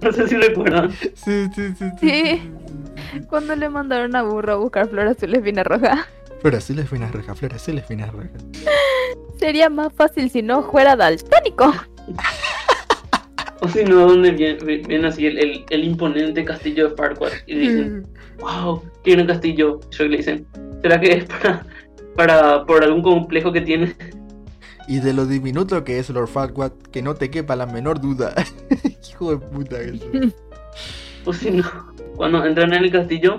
No 0.00 0.12
sé 0.12 0.28
si 0.28 0.36
recuerdan. 0.36 0.90
Sí, 0.90 1.10
sí, 1.14 1.48
sí, 1.54 1.74
sí, 1.78 1.84
Sí. 2.00 2.08
sí, 2.08 2.22
sí. 2.24 3.20
Cuando 3.28 3.54
le 3.56 3.68
mandaron 3.68 4.14
a 4.16 4.22
Burro 4.22 4.52
a 4.52 4.56
buscar 4.56 4.88
flor 4.88 5.06
azul 5.08 5.34
espina 5.34 5.64
roja. 5.64 6.06
Flor 6.44 6.56
azul, 6.56 6.78
espinas 6.78 7.10
rojas, 7.10 7.38
flor 7.38 7.54
azul, 7.54 7.78
espinas 7.78 8.12
rojas. 8.12 8.44
Sería 9.38 9.70
más 9.70 9.90
fácil 9.94 10.28
si 10.28 10.42
no 10.42 10.62
fuera 10.70 10.94
daltónico. 10.94 11.72
O 13.60 13.68
si 13.68 13.82
no, 13.82 14.06
donde 14.06 14.32
viene, 14.32 14.62
viene 14.62 15.06
así 15.06 15.26
el, 15.26 15.38
el, 15.38 15.64
el 15.70 15.84
imponente 15.84 16.44
castillo 16.44 16.90
de 16.90 16.96
Farquaad. 16.96 17.32
Y 17.46 17.54
dicen, 17.56 18.06
wow, 18.38 18.82
qué 19.02 19.12
gran 19.12 19.26
castillo. 19.26 19.80
Y 19.90 19.94
Shrek 19.94 20.10
le 20.10 20.16
dicen, 20.18 20.46
¿será 20.82 21.00
que 21.00 21.12
es 21.12 21.24
para, 21.24 21.64
para 22.14 22.66
por 22.66 22.84
algún 22.84 23.00
complejo 23.00 23.50
que 23.52 23.62
tiene? 23.62 23.96
Y 24.86 25.00
de 25.00 25.14
lo 25.14 25.24
diminuto 25.24 25.82
que 25.82 25.98
es 25.98 26.10
Lord 26.10 26.28
Farquaad, 26.28 26.72
que 26.92 27.00
no 27.00 27.14
te 27.14 27.30
quepa 27.30 27.56
la 27.56 27.64
menor 27.64 28.02
duda. 28.02 28.34
Hijo 29.08 29.30
de 29.30 29.38
puta 29.38 29.78
que 29.78 29.96
sos. 29.96 30.34
O 31.24 31.32
si 31.32 31.50
no, 31.52 31.64
cuando 32.16 32.44
entran 32.44 32.74
en 32.74 32.84
el 32.84 32.92
castillo, 32.92 33.38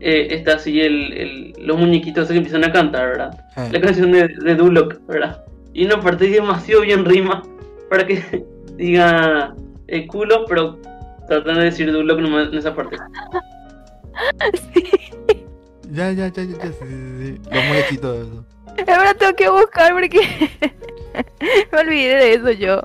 eh, 0.00 0.28
está 0.30 0.54
así 0.54 0.80
el, 0.80 1.12
el- 1.12 1.54
los 1.58 1.78
muñequitos 1.78 2.28
que 2.28 2.36
empiezan 2.36 2.64
a 2.64 2.72
cantar, 2.72 3.06
¿verdad? 3.08 3.38
Eh, 3.56 3.68
La 3.72 3.80
canción 3.80 4.12
de, 4.12 4.28
de 4.28 4.54
Duloc, 4.54 5.00
¿verdad? 5.06 5.44
Y 5.72 5.86
una 5.86 6.00
parte 6.00 6.28
demasiado 6.28 6.82
bien 6.82 7.04
rima 7.04 7.42
para 7.90 8.06
que 8.06 8.44
diga 8.76 9.54
el 9.86 10.06
culo, 10.06 10.44
pero 10.46 10.78
tratan 11.28 11.56
de 11.56 11.64
decir 11.64 11.90
Duloc 11.92 12.18
nomás 12.20 12.48
en 12.52 12.58
esa 12.58 12.74
parte. 12.74 12.96
Ya, 15.90 16.10
ya, 16.10 16.26
ya, 16.28 16.42
ya, 16.42 16.56
ya, 16.58 16.72
sí, 16.72 16.78
sí, 16.80 17.18
sí. 17.20 17.40
Los 17.52 17.64
muñequitos 17.66 18.16
de 18.16 18.22
eso. 18.22 18.44
Ahora 18.96 19.14
tengo 19.14 19.32
que 19.34 19.48
buscar 19.48 19.92
porque 19.92 20.18
me 21.72 21.78
olvidé 21.78 22.16
de 22.16 22.34
eso 22.34 22.50
yo. 22.50 22.82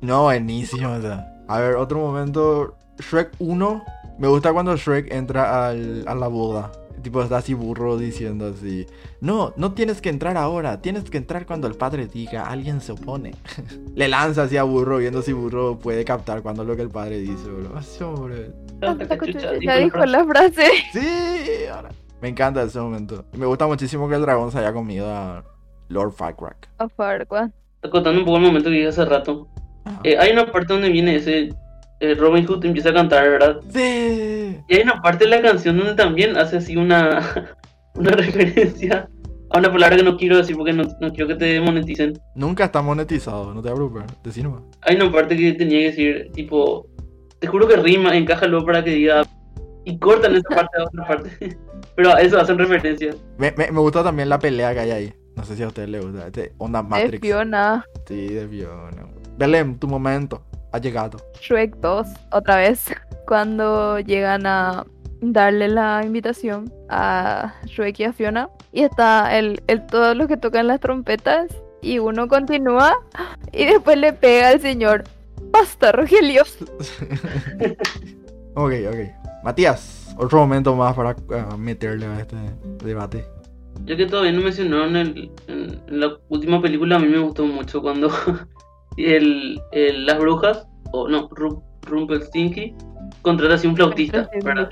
No, 0.00 0.24
buenísimo, 0.24 0.92
o 0.92 1.00
sea. 1.00 1.26
A 1.48 1.58
ver, 1.60 1.74
otro 1.74 1.98
momento. 1.98 2.76
Shrek 3.00 3.30
1. 3.40 3.84
Me 4.18 4.28
gusta 4.28 4.52
cuando 4.52 4.76
Shrek 4.76 5.12
entra 5.12 5.68
al, 5.68 6.04
a 6.06 6.14
la 6.14 6.28
boda. 6.28 6.72
Tipo, 7.02 7.22
está 7.22 7.36
así 7.36 7.54
burro 7.54 7.98
diciendo 7.98 8.46
así. 8.46 8.86
No, 9.20 9.52
no 9.56 9.72
tienes 9.72 10.00
que 10.00 10.08
entrar 10.08 10.36
ahora. 10.36 10.80
Tienes 10.80 11.04
que 11.10 11.18
entrar 11.18 11.46
cuando 11.46 11.68
el 11.68 11.74
padre 11.74 12.06
diga. 12.06 12.48
Alguien 12.48 12.80
se 12.80 12.92
opone. 12.92 13.34
Le 13.94 14.08
lanza 14.08 14.44
así 14.44 14.56
a 14.56 14.62
burro, 14.62 14.98
viendo 14.98 15.22
si 15.22 15.32
burro 15.32 15.78
puede 15.78 16.04
captar 16.04 16.42
cuando 16.42 16.64
lo 16.64 16.74
que 16.74 16.82
el 16.82 16.90
padre 16.90 17.18
dice, 17.18 17.48
bro. 17.48 17.78
Dijo 19.26 19.60
Ya 19.60 19.76
dijo 19.76 20.04
la 20.04 20.24
frase. 20.24 20.66
Sí, 20.92 21.66
ahora. 21.72 21.90
Me 22.20 22.28
encanta 22.28 22.62
ese 22.62 22.80
momento. 22.80 23.24
Y 23.32 23.38
me 23.38 23.46
gusta 23.46 23.66
muchísimo 23.66 24.08
que 24.08 24.14
el 24.14 24.22
dragón 24.22 24.50
se 24.50 24.58
haya 24.58 24.72
comido 24.72 25.14
a 25.14 25.44
Lord 25.88 26.12
Farquaad. 26.12 26.56
A 26.78 26.88
Farquaad. 26.88 27.50
Acotando 27.82 28.18
un 28.18 28.24
poco 28.24 28.38
el 28.38 28.44
momento 28.44 28.70
que 28.70 28.76
dije 28.76 28.88
hace 28.88 29.04
rato. 29.04 29.46
Eh, 30.02 30.16
hay 30.18 30.32
una 30.32 30.50
parte 30.50 30.72
donde 30.72 30.88
viene 30.88 31.14
ese 31.16 31.50
Robin 32.00 32.46
Hood 32.46 32.64
empieza 32.64 32.90
a 32.90 32.94
cantar, 32.94 33.28
¿verdad? 33.28 33.60
Sí. 33.70 34.58
Y 34.68 34.74
hay 34.74 34.82
una 34.82 35.00
parte 35.00 35.24
de 35.24 35.30
la 35.30 35.42
canción 35.42 35.78
donde 35.78 35.94
también 35.94 36.36
hace 36.36 36.58
así 36.58 36.76
una, 36.76 37.54
una 37.94 38.10
referencia 38.10 39.08
a 39.50 39.58
una 39.58 39.70
palabra 39.72 39.96
que 39.96 40.02
no 40.02 40.16
quiero 40.16 40.36
decir 40.36 40.56
porque 40.56 40.72
no, 40.72 40.84
no 41.00 41.10
quiero 41.12 41.28
que 41.28 41.36
te 41.36 41.60
moneticen. 41.60 42.18
Nunca 42.34 42.64
está 42.64 42.82
monetizado, 42.82 43.54
no 43.54 43.62
te 43.62 43.72
preocupes. 43.72 44.04
Decí 44.22 44.42
nomás. 44.42 44.62
Hay 44.82 44.96
una 44.96 45.10
parte 45.10 45.36
que 45.36 45.52
tenía 45.52 45.78
que 45.78 45.86
decir, 45.86 46.30
tipo, 46.32 46.86
te 47.38 47.46
juro 47.46 47.66
que 47.68 47.76
rima, 47.76 48.16
encájalo 48.16 48.64
para 48.64 48.82
que 48.82 48.90
diga. 48.90 49.22
Y 49.84 49.98
cortan 49.98 50.34
esa 50.34 50.48
parte 50.48 50.80
a 50.80 50.84
otra 50.84 51.06
parte. 51.06 51.58
Pero 51.96 52.12
a 52.12 52.20
eso 52.20 52.40
hacen 52.40 52.58
referencia. 52.58 53.14
Me, 53.38 53.52
me, 53.52 53.70
me 53.70 53.80
gusta 53.80 54.02
también 54.02 54.28
la 54.28 54.38
pelea 54.38 54.74
que 54.74 54.80
hay 54.80 54.90
ahí. 54.90 55.14
No 55.36 55.44
sé 55.44 55.54
si 55.54 55.62
a 55.62 55.68
ustedes 55.68 55.88
les 55.88 56.04
gusta. 56.04 56.26
Este 56.26 56.52
onda 56.58 56.82
De 56.82 56.88
Matrix. 56.88 57.20
Fiona. 57.20 57.84
Sí, 58.06 58.26
de 58.26 58.48
Fiona. 58.48 59.06
Belém, 59.38 59.78
tu 59.78 59.86
momento. 59.86 60.42
Ha 60.76 60.78
llegado. 60.78 61.16
Shrek 61.40 61.74
2, 61.76 62.06
otra 62.32 62.56
vez. 62.56 62.94
Cuando 63.26 63.98
llegan 63.98 64.46
a 64.46 64.84
darle 65.22 65.68
la 65.68 66.02
invitación 66.04 66.70
a 66.90 67.54
Shrek 67.64 68.00
y 68.00 68.04
a 68.04 68.12
Fiona. 68.12 68.50
Y 68.72 68.82
está 68.82 69.38
el, 69.38 69.62
el 69.68 69.86
todos 69.86 70.14
los 70.14 70.28
que 70.28 70.36
tocan 70.36 70.66
las 70.66 70.80
trompetas. 70.80 71.46
Y 71.80 71.98
uno 71.98 72.28
continúa. 72.28 72.92
Y 73.52 73.64
después 73.64 73.96
le 73.96 74.12
pega 74.12 74.50
al 74.50 74.60
señor. 74.60 75.04
Basta, 75.50 75.92
Rogelio. 75.92 76.42
ok, 78.54 78.72
ok. 78.90 78.98
Matías, 79.44 80.14
otro 80.18 80.40
momento 80.40 80.76
más 80.76 80.94
para 80.94 81.16
ah, 81.32 81.56
meterle 81.56 82.04
a 82.04 82.20
este 82.20 82.36
debate. 82.84 83.24
Ya 83.86 83.96
que 83.96 84.04
todavía 84.04 84.32
no 84.32 84.42
mencionaron 84.42 84.94
el, 84.94 85.30
en 85.46 85.80
la 85.88 86.18
última 86.28 86.60
película, 86.60 86.96
a 86.96 86.98
mí 86.98 87.08
me 87.08 87.18
gustó 87.18 87.46
mucho 87.46 87.80
cuando 87.80 88.10
el, 88.96 89.60
el- 89.72 90.06
las 90.06 90.18
brujas, 90.18 90.66
o 90.92 91.08
no, 91.08 91.28
Ru- 91.30 91.62
Rumpelstiltskin, 91.82 92.76
contrata 93.22 93.54
así 93.54 93.66
un 93.66 93.76
flautista, 93.76 94.28
¿verdad? 94.44 94.70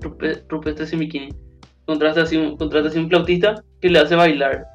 Rupe- 0.00 0.42
Rumpelstiltskin 0.48 1.34
contrata 1.84 2.22
así, 2.22 2.36
un, 2.36 2.56
contrata 2.56 2.88
así 2.88 2.98
un 2.98 3.08
flautista 3.08 3.62
que 3.80 3.90
le 3.90 3.98
hace 3.98 4.14
bailar 4.14 4.66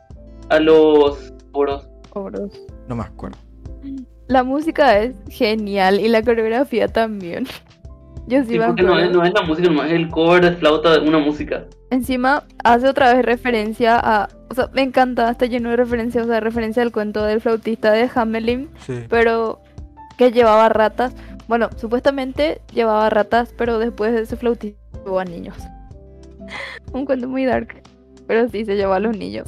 a 0.49 0.59
los 0.59 1.33
poros. 1.51 1.87
Pobres. 2.13 2.61
No 2.87 2.95
me 2.95 3.03
acuerdo. 3.03 3.37
La 4.27 4.43
música 4.43 4.99
es 4.99 5.15
genial 5.29 5.99
y 5.99 6.07
la 6.07 6.23
coreografía 6.23 6.87
también. 6.87 7.45
Yo 8.27 8.43
sí, 8.43 8.57
porque 8.57 8.81
no 8.81 8.97
es, 8.97 9.11
no 9.11 9.23
la 9.23 9.41
música, 9.43 9.67
nomás 9.69 9.87
es 9.87 9.93
el 9.93 10.09
cover 10.09 10.43
de 10.43 10.51
flauta 10.53 10.99
de 10.99 11.07
una 11.07 11.19
música. 11.19 11.65
Encima 11.91 12.43
hace 12.63 12.87
otra 12.89 13.13
vez 13.13 13.23
referencia 13.23 13.99
a... 14.01 14.27
O 14.49 14.53
sea, 14.55 14.69
me 14.73 14.81
encanta, 14.81 15.29
está 15.29 15.45
lleno 15.45 15.69
de 15.69 15.75
referencias, 15.75 16.25
o 16.25 16.27
sea, 16.29 16.39
referencia 16.39 16.81
al 16.81 16.91
cuento 16.91 17.23
del 17.23 17.39
flautista 17.41 17.91
de 17.91 18.09
Hamelin, 18.13 18.69
Sí. 18.79 18.93
pero 19.09 19.61
que 20.17 20.31
llevaba 20.31 20.69
ratas. 20.69 21.13
Bueno, 21.47 21.69
supuestamente 21.77 22.61
llevaba 22.73 23.09
ratas, 23.11 23.53
pero 23.57 23.77
después 23.77 24.13
de 24.13 24.21
ese 24.21 24.35
flautista 24.37 24.79
llevó 25.03 25.19
a 25.19 25.25
niños. 25.25 25.55
Un 26.93 27.05
cuento 27.05 27.27
muy 27.27 27.45
dark, 27.45 27.81
pero 28.27 28.49
sí 28.49 28.65
se 28.65 28.75
llevó 28.75 28.93
a 28.93 28.99
los 28.99 29.15
niños. 29.15 29.47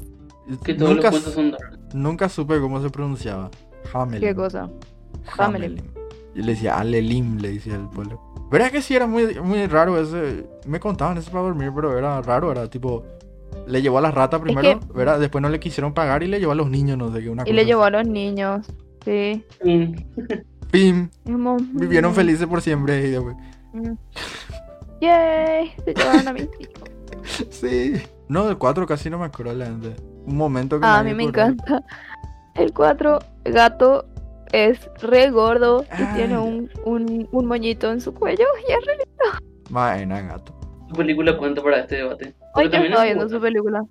Que 0.64 0.74
todos 0.76 0.92
Nunca, 0.92 1.10
los 1.10 1.12
cuentos 1.12 1.34
son 1.34 1.52
dark. 1.52 1.80
nunca 1.94 2.30
supe 2.30 2.60
cómo 2.60 2.82
se 2.82 2.90
pronunciaba. 2.90 3.50
Hamelin. 3.94 4.22
¿Qué 4.30 4.36
cosa? 4.36 4.70
Hamelin. 5.38 5.82
Y 6.36 6.42
le 6.42 6.52
decía 6.54 6.78
Alelim, 6.78 7.38
le 7.40 7.54
decía 7.54 7.76
el 7.76 7.90
pueblo. 7.90 8.22
¿Verdad 8.50 8.72
que 8.72 8.82
sí 8.82 8.96
era 8.96 9.08
muy, 9.08 9.36
muy 9.42 9.66
raro 9.68 10.00
ese? 10.00 10.46
Me 10.66 10.80
contaban 10.80 11.18
eso 11.18 11.32
para 11.32 11.44
dormir, 11.44 11.72
pero 11.76 11.98
era 11.98 12.22
raro, 12.22 12.52
era 12.52 12.70
tipo... 12.70 13.04
Le 13.66 13.82
llevó 13.82 13.98
a 13.98 14.02
las 14.02 14.14
ratas 14.14 14.40
primero, 14.40 14.80
¿verdad? 14.94 15.20
Después 15.20 15.42
no 15.42 15.50
le 15.50 15.60
quisieron 15.60 15.94
pagar 15.94 16.24
y 16.24 16.28
le 16.28 16.40
llevó 16.40 16.54
a 16.54 16.56
los 16.56 16.70
niños, 16.70 16.98
no 16.98 17.12
sé 17.12 17.22
qué, 17.22 17.30
una 17.30 17.44
Y 17.44 17.46
cosa 17.46 17.56
le 17.56 17.66
llevó 17.66 17.84
a 17.84 17.90
los 17.90 18.08
niños. 18.08 18.66
Sí. 19.04 19.44
Mm. 19.64 19.94
Pim, 20.72 21.10
Es 21.26 21.32
como, 21.32 21.58
vivieron 21.58 22.12
mm, 22.12 22.16
felices 22.16 22.48
por 22.48 22.62
siempre 22.62 23.08
y 23.08 23.12
después... 23.12 23.36
mm. 23.74 23.94
Yay, 25.02 25.72
se 25.84 25.94
llevaron 25.94 26.28
a 26.28 26.34
mí. 26.34 26.48
Sí. 27.50 28.02
No, 28.30 28.48
del 28.48 28.58
4 28.58 28.88
casi 28.88 29.10
no 29.10 29.20
me 29.20 29.26
acuerdo 29.26 29.54
la 29.54 29.66
gente. 29.66 29.96
Un 30.26 30.38
momento 30.38 30.80
que 30.80 30.86
Ah, 30.86 31.00
a 31.00 31.04
mí 31.04 31.14
me 31.14 31.24
encanta. 31.24 31.84
El 32.56 32.74
4, 32.74 33.20
gato, 33.46 34.06
es 34.52 34.90
re 35.02 35.30
gordo 35.32 35.84
y 35.84 36.02
Ah, 36.04 36.14
tiene 36.16 36.34
ya. 36.34 36.40
un, 36.42 36.70
un, 36.86 37.28
un 37.32 37.46
moñito 37.46 37.92
en 37.92 38.02
su 38.02 38.14
cuello. 38.14 38.46
Y 38.68 38.72
es 38.72 38.86
re... 38.86 38.98
Maena, 39.70 40.22
gato. 40.22 40.54
¿Qué 40.90 40.94
película 40.96 41.38
cuenta 41.38 41.62
para 41.62 41.80
este 41.80 41.98
debate? 41.98 42.34
Hoy 42.56 42.70
yo 42.70 42.78
estaba 42.80 43.06
es 43.06 43.14
viendo 43.16 43.30
su 43.30 43.42
película. 43.42 43.84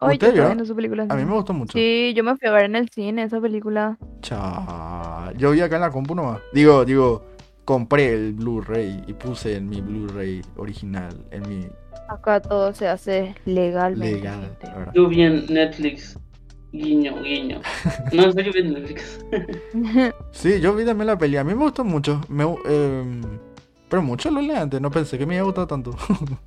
Hoy 0.00 0.14
¿Usted 0.14 0.26
yo 0.26 0.32
estaba 0.32 0.48
viendo 0.48 0.64
su 0.66 0.74
película. 0.76 1.06
A 1.08 1.14
mí 1.14 1.24
me 1.24 1.32
gustó 1.32 1.52
mucho. 1.54 1.72
Sí, 1.72 2.12
yo 2.14 2.24
me 2.24 2.36
fui 2.36 2.48
a 2.48 2.52
ver 2.52 2.64
en 2.64 2.76
el 2.76 2.88
cine 2.90 3.22
esa 3.22 3.40
película. 3.40 3.96
Cha, 4.20 5.32
Yo 5.36 5.52
vi 5.52 5.60
acá 5.60 5.76
en 5.76 5.82
la 5.82 5.90
compu 5.90 6.14
nomás. 6.14 6.40
Digo, 6.52 6.84
digo, 6.84 7.24
compré 7.64 8.12
el 8.12 8.32
Blu-ray 8.34 9.04
y 9.06 9.12
puse 9.14 9.56
en 9.56 9.68
mi 9.68 9.80
Blu-ray 9.80 10.42
original, 10.56 11.14
en 11.30 11.48
mi 11.48 11.66
Acá 12.08 12.40
todo 12.42 12.74
se 12.74 12.88
hace 12.88 13.34
legalmente. 13.46 14.16
legal. 14.16 14.40
gente. 14.40 14.66
¿verdad? 14.76 14.92
Yo 14.94 15.08
vi 15.08 15.22
en 15.22 15.46
Netflix. 15.46 16.18
Guiño, 16.72 17.22
guiño. 17.22 17.60
No, 18.12 18.24
en 18.24 18.32
serio 18.32 18.52
vi 18.54 18.60
en 18.60 18.72
Netflix. 18.72 19.24
Sí, 20.30 20.60
yo 20.60 20.74
vi 20.74 20.84
también 20.84 21.06
la 21.06 21.18
peli. 21.18 21.36
A 21.36 21.44
mí 21.44 21.54
me 21.54 21.62
gustó 21.64 21.84
mucho. 21.84 22.20
Me, 22.28 22.44
em, 22.44 23.20
pero 23.88 24.02
mucho 24.02 24.30
lo 24.30 24.40
leí 24.40 24.56
antes. 24.56 24.80
No 24.80 24.90
pensé 24.90 25.18
que 25.18 25.26
me 25.26 25.34
iba 25.34 25.42
a 25.42 25.46
gustar 25.46 25.66
tanto. 25.66 25.94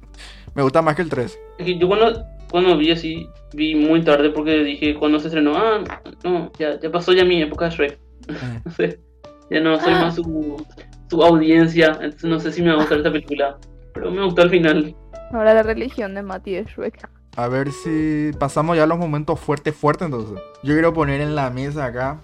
me 0.56 0.64
gusta 0.64 0.82
más 0.82 0.96
que 0.96 1.04
el 1.04 1.10
3. 1.10 1.40
Es 1.60 1.66
que 1.66 1.78
yo 1.78 1.88
cuando, 1.88 2.26
cuando 2.50 2.76
vi 2.76 2.92
así, 2.92 3.30
vi 3.54 3.76
muy 3.76 4.02
tarde 4.04 4.32
porque 4.32 4.64
dije 4.64 4.96
cuando 4.96 5.20
se 5.20 5.28
estrenó, 5.28 5.56
ah, 5.56 5.84
no, 6.24 6.52
ya, 6.58 6.80
ya 6.80 6.92
pasó 6.92 7.14
ya 7.14 7.24
mi 7.24 7.42
época 7.44 7.66
de 7.66 7.72
Shrek. 7.76 8.00
Eh, 8.28 8.62
No 8.66 8.72
sé, 8.72 9.00
ya 9.52 9.60
no 9.60 9.80
soy 9.80 9.94
más 9.94 10.16
su, 10.16 10.66
su 11.08 11.24
audiencia, 11.24 11.98
entonces 12.02 12.24
no 12.24 12.40
sé 12.40 12.52
si 12.52 12.64
me 12.64 12.70
va 12.70 12.76
a 12.76 12.78
gustar 12.78 12.98
esta 12.98 13.12
película. 13.12 13.58
Pero 13.94 14.10
me 14.10 14.26
gustó 14.26 14.42
al 14.42 14.50
final. 14.50 14.96
Ahora 15.32 15.54
la 15.54 15.64
religión 15.64 16.16
de 16.16 16.24
Mati 16.24 16.54
de 16.54 16.64
Shrek. 16.64 17.08
A 17.38 17.48
ver 17.48 17.72
si 17.72 18.32
pasamos 18.40 18.78
ya 18.78 18.84
a 18.84 18.88
los 18.88 18.98
momentos 18.98 19.40
fuertes, 19.40 19.76
fuertes 19.76 20.06
entonces. 20.06 20.40
Yo 20.64 20.74
quiero 20.74 20.94
poner 20.94 21.20
en 21.22 21.36
la 21.36 21.50
mesa 21.50 21.86
acá. 21.86 22.22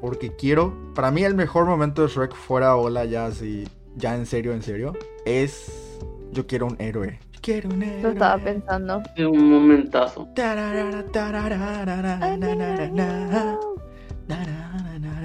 Porque 0.00 0.34
quiero. 0.36 0.74
Para 0.94 1.10
mí 1.10 1.24
el 1.24 1.34
mejor 1.34 1.66
momento 1.66 2.02
de 2.02 2.08
Shrek 2.08 2.34
fuera 2.34 2.76
hola 2.76 3.04
ya 3.04 3.26
así. 3.26 3.64
Ya 3.96 4.14
en 4.16 4.26
serio, 4.26 4.52
en 4.52 4.62
serio. 4.62 4.92
Es. 5.24 5.98
Yo 6.32 6.46
quiero 6.46 6.66
un 6.66 6.76
héroe. 6.78 7.18
Yo 7.32 7.40
quiero 7.42 7.68
un 7.68 7.82
héroe. 7.82 8.02
Lo 8.02 8.08
estaba 8.10 8.42
pensando. 8.42 9.02
Es 9.16 9.26
un 9.26 9.50
momentazo. 9.50 10.28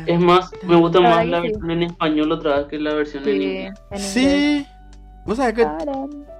Es 0.05 0.19
más, 0.19 0.51
me 0.63 0.75
gusta 0.75 0.99
más 1.01 1.25
la 1.27 1.39
versión 1.41 1.71
en 1.71 1.83
español 1.83 2.31
otra 2.31 2.57
vez 2.59 2.67
que 2.67 2.79
la 2.79 2.93
versión 2.95 3.23
en 3.27 3.29
Sí, 3.29 3.35
inglés. 3.43 3.73
en 3.91 3.97
inglés. 3.97 4.11
Sí. 4.13 4.67
O 5.29 5.35
sea 5.35 5.53
que 5.53 5.65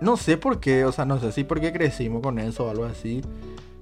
no 0.02 0.18
sé 0.18 0.38
por 0.38 0.60
qué, 0.60 0.84
o 0.86 0.92
sea, 0.92 1.06
no 1.06 1.20
sé 1.20 1.32
si 1.32 1.44
porque 1.44 1.72
crecimos 1.72 2.22
con 2.22 2.40
eso 2.40 2.66
o 2.66 2.70
algo 2.70 2.86
así. 2.86 3.22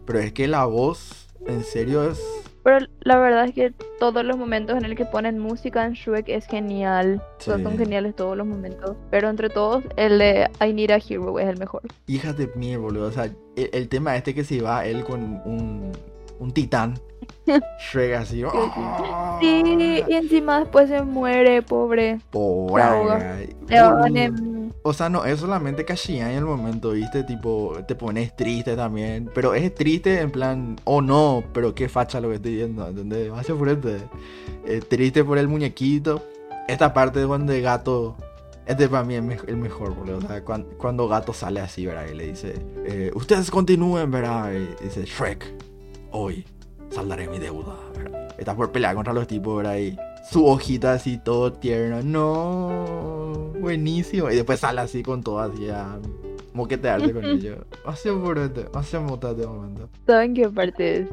Pero 0.06 0.20
es 0.20 0.34
que 0.34 0.48
la 0.48 0.66
voz, 0.66 1.28
en 1.46 1.64
serio, 1.64 2.10
es. 2.10 2.22
Pero 2.64 2.86
la 3.02 3.18
verdad 3.18 3.46
es 3.46 3.54
que 3.54 3.74
todos 4.00 4.26
los 4.26 4.38
momentos 4.38 4.78
en 4.78 4.84
el 4.84 4.96
que 4.96 5.06
ponen 5.06 5.40
música 5.40 5.86
en 5.86 5.94
Shrek 5.94 6.28
es 6.28 6.46
genial. 6.46 7.22
Sí. 7.40 7.52
son 7.52 7.78
geniales 7.78 8.16
todos 8.16 8.36
los 8.36 8.46
momentos. 8.46 8.98
Pero 9.10 9.30
entre 9.30 9.50
todos, 9.50 9.84
el 9.96 10.20
de 10.20 10.50
I 10.60 10.74
Need 10.74 10.92
a 10.92 10.98
Hero 10.98 11.40
es 11.40 11.48
el 11.48 11.58
mejor. 11.58 11.84
Hijas 12.08 12.38
de 12.38 12.48
mí, 12.56 12.76
boludo. 12.76 13.08
O 13.08 13.12
sea, 13.12 13.26
el, 13.56 13.70
el 13.72 13.88
tema 13.88 14.18
este 14.18 14.34
que 14.34 14.44
se 14.44 14.62
va 14.62 14.86
él 14.86 15.06
con 15.06 15.22
un, 15.46 15.92
un 16.40 16.52
titán. 16.54 17.00
Shrek 17.92 18.14
así. 18.16 18.44
¡ah! 18.46 19.38
Sí, 19.42 20.04
y 20.08 20.14
encima 20.14 20.60
después 20.60 20.90
se 20.90 21.02
muere, 21.02 21.62
pobre. 21.62 22.20
O 24.84 24.94
sea, 24.94 25.10
no 25.10 25.26
es 25.26 25.40
solamente 25.40 25.84
Kashian 25.86 26.32
en 26.32 26.38
el 26.38 26.46
momento, 26.46 26.92
¿viste? 26.92 27.24
Tipo, 27.24 27.74
te 27.88 27.96
pones 27.96 28.36
triste 28.36 28.76
también. 28.76 29.30
Pero 29.34 29.54
es 29.54 29.74
triste 29.74 30.22
en 30.22 30.32
plan, 30.32 30.76
oh 30.86 31.02
no, 31.02 31.44
pero 31.54 31.76
qué 31.76 31.90
facha 31.90 32.22
lo 32.22 32.30
que 32.30 32.36
estoy 32.36 32.56
viendo, 32.56 32.88
¿entendés? 32.88 33.26
Demasiado 33.26 33.58
fuerte. 33.60 33.98
Eh, 34.66 34.82
triste 34.88 35.24
por 35.24 35.38
el 35.38 35.48
muñequito. 35.48 36.24
Esta 36.68 36.94
parte 36.94 37.20
de 37.20 37.28
cuando 37.28 37.54
el 37.54 37.62
gato. 37.62 38.16
Este 38.66 38.90
para 38.90 39.04
mí 39.06 39.16
es 39.16 39.24
el 39.48 39.56
mejor, 39.58 39.96
boludo. 39.96 40.18
O 40.18 40.22
sea, 40.22 40.44
cuan- 40.44 40.68
cuando, 40.78 41.08
gato 41.08 41.32
sale 41.32 41.62
así, 41.62 41.86
¿verdad? 41.86 42.06
Y 42.12 42.16
le 42.16 42.28
dice, 42.28 42.54
eh, 42.86 43.12
ustedes 43.16 43.50
continúen, 43.50 44.12
¿verdad? 44.12 44.52
Y 44.52 44.84
dice, 44.84 45.06
Shrek, 45.06 45.46
hoy 46.12 46.46
saldaré 46.90 47.28
mi 47.28 47.40
deuda, 47.40 47.76
¿verdad? 47.96 48.28
Está 48.38 48.56
por 48.56 48.72
pelear 48.72 48.96
contra 48.96 49.14
los 49.14 49.28
tipos, 49.28 49.58
¿verdad? 49.58 49.78
Y 49.78 49.98
su 50.30 50.46
hojita 50.46 50.94
así, 50.94 51.18
todo 51.18 51.54
tierno. 51.54 52.02
No, 52.04 53.52
buenísimo. 53.60 54.30
Y 54.30 54.36
después 54.36 54.60
sale 54.60 54.82
así 54.82 55.04
con 55.04 55.24
todo 55.24 55.40
así 55.40 55.70
a 55.70 55.98
moquetearse 56.54 57.14
con 57.14 57.26
ellos. 57.26 57.58
Hace 57.86 58.12
purete, 58.12 58.66
hace 58.74 59.00
mota 59.00 59.34
de 59.34 59.48
momento. 59.48 59.90
¿Saben 60.06 60.34
qué 60.34 60.50
parte 60.50 61.02
es 61.02 61.08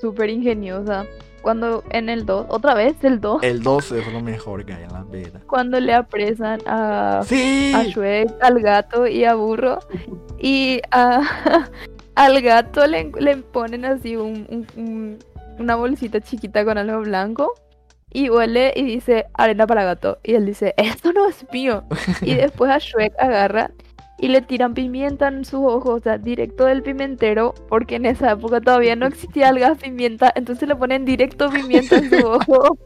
súper 0.00 0.30
ingeniosa? 0.30 1.06
Cuando 1.42 1.84
en 1.90 2.08
el 2.08 2.24
2, 2.24 2.46
otra 2.48 2.72
vez 2.72 2.94
el 3.04 3.20
2, 3.20 3.42
El 3.42 3.62
12 3.62 3.98
es 4.00 4.10
lo 4.12 4.20
mejor 4.22 4.64
que 4.64 4.72
hay 4.72 4.84
en 4.84 4.92
la 4.92 5.04
vida. 5.04 5.42
cuando 5.46 5.78
le 5.78 5.92
apresan 5.92 6.58
a, 6.66 7.20
¡Sí! 7.26 7.70
a 7.74 7.84
Shrek, 7.84 8.30
al 8.40 8.60
gato 8.60 9.06
y 9.06 9.24
a 9.24 9.34
Burro. 9.34 9.78
Y 10.38 10.80
a- 10.90 11.20
al 12.14 12.40
gato 12.42 12.86
le, 12.86 13.10
le 13.18 13.36
ponen 13.38 13.84
así 13.84 14.16
un- 14.16 14.46
un- 14.48 14.66
un- 14.76 15.18
una 15.58 15.76
bolsita 15.76 16.20
chiquita 16.20 16.64
con 16.64 16.78
algo 16.78 17.00
blanco. 17.00 17.52
Y 18.16 18.30
huele 18.30 18.72
y 18.76 18.84
dice 18.84 19.26
arena 19.34 19.66
para 19.66 19.82
gato. 19.82 20.18
Y 20.22 20.34
él 20.34 20.46
dice, 20.46 20.72
esto 20.76 21.12
no 21.12 21.26
es 21.28 21.44
mío. 21.52 21.82
Y 22.22 22.34
después 22.36 22.70
a 22.70 22.78
Shrek 22.78 23.12
agarra 23.18 23.72
y 24.18 24.28
le 24.28 24.40
tiran 24.40 24.72
pimienta 24.74 25.26
en 25.26 25.44
sus 25.44 25.58
ojos, 25.60 25.98
o 25.98 26.00
sea, 26.00 26.18
directo 26.18 26.64
del 26.66 26.84
pimentero, 26.84 27.52
porque 27.68 27.96
en 27.96 28.06
esa 28.06 28.30
época 28.30 28.60
todavía 28.60 28.94
no 28.94 29.06
existía 29.06 29.48
el 29.48 29.58
gas 29.58 29.78
pimienta, 29.78 30.32
entonces 30.36 30.68
le 30.68 30.76
ponen 30.76 31.04
directo 31.04 31.50
pimienta 31.50 31.96
en 31.96 32.08
su 32.10 32.16
ojo. 32.26 32.78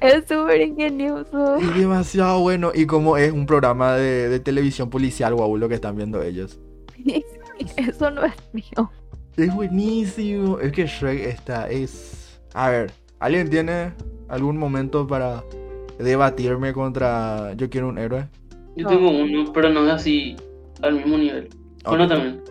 Es 0.00 0.24
súper 0.26 0.62
ingenioso. 0.62 1.56
Es 1.56 1.76
demasiado 1.76 2.40
bueno. 2.40 2.72
Y 2.74 2.86
como 2.86 3.16
es 3.16 3.30
un 3.32 3.44
programa 3.46 3.94
de, 3.96 4.28
de 4.30 4.40
televisión 4.40 4.88
policial, 4.90 5.34
guau, 5.34 5.56
lo 5.56 5.68
que 5.68 5.74
están 5.74 5.96
viendo 5.96 6.22
ellos. 6.22 6.58
Eso 7.76 8.10
no 8.10 8.24
es 8.24 8.34
mío. 8.52 8.90
Es 9.36 9.54
buenísimo. 9.54 10.58
Es 10.60 10.72
que 10.72 10.86
Shrek 10.86 11.20
está, 11.26 11.68
es... 11.68 12.40
A 12.54 12.70
ver, 12.70 12.92
¿alguien 13.18 13.50
tiene 13.50 13.92
algún 14.28 14.56
momento 14.56 15.06
para 15.06 15.42
debatirme 15.98 16.72
contra 16.72 17.52
Yo 17.56 17.68
quiero 17.68 17.88
un 17.88 17.98
héroe? 17.98 18.28
Yo 18.76 18.86
tengo 18.88 19.10
uno, 19.10 19.52
pero 19.52 19.70
no 19.70 19.86
es 19.86 19.92
así 19.92 20.36
al 20.82 20.94
mismo 20.94 21.16
nivel. 21.18 21.48
Bueno, 21.84 22.04
Ok. 22.04 22.10
también. 22.10 22.42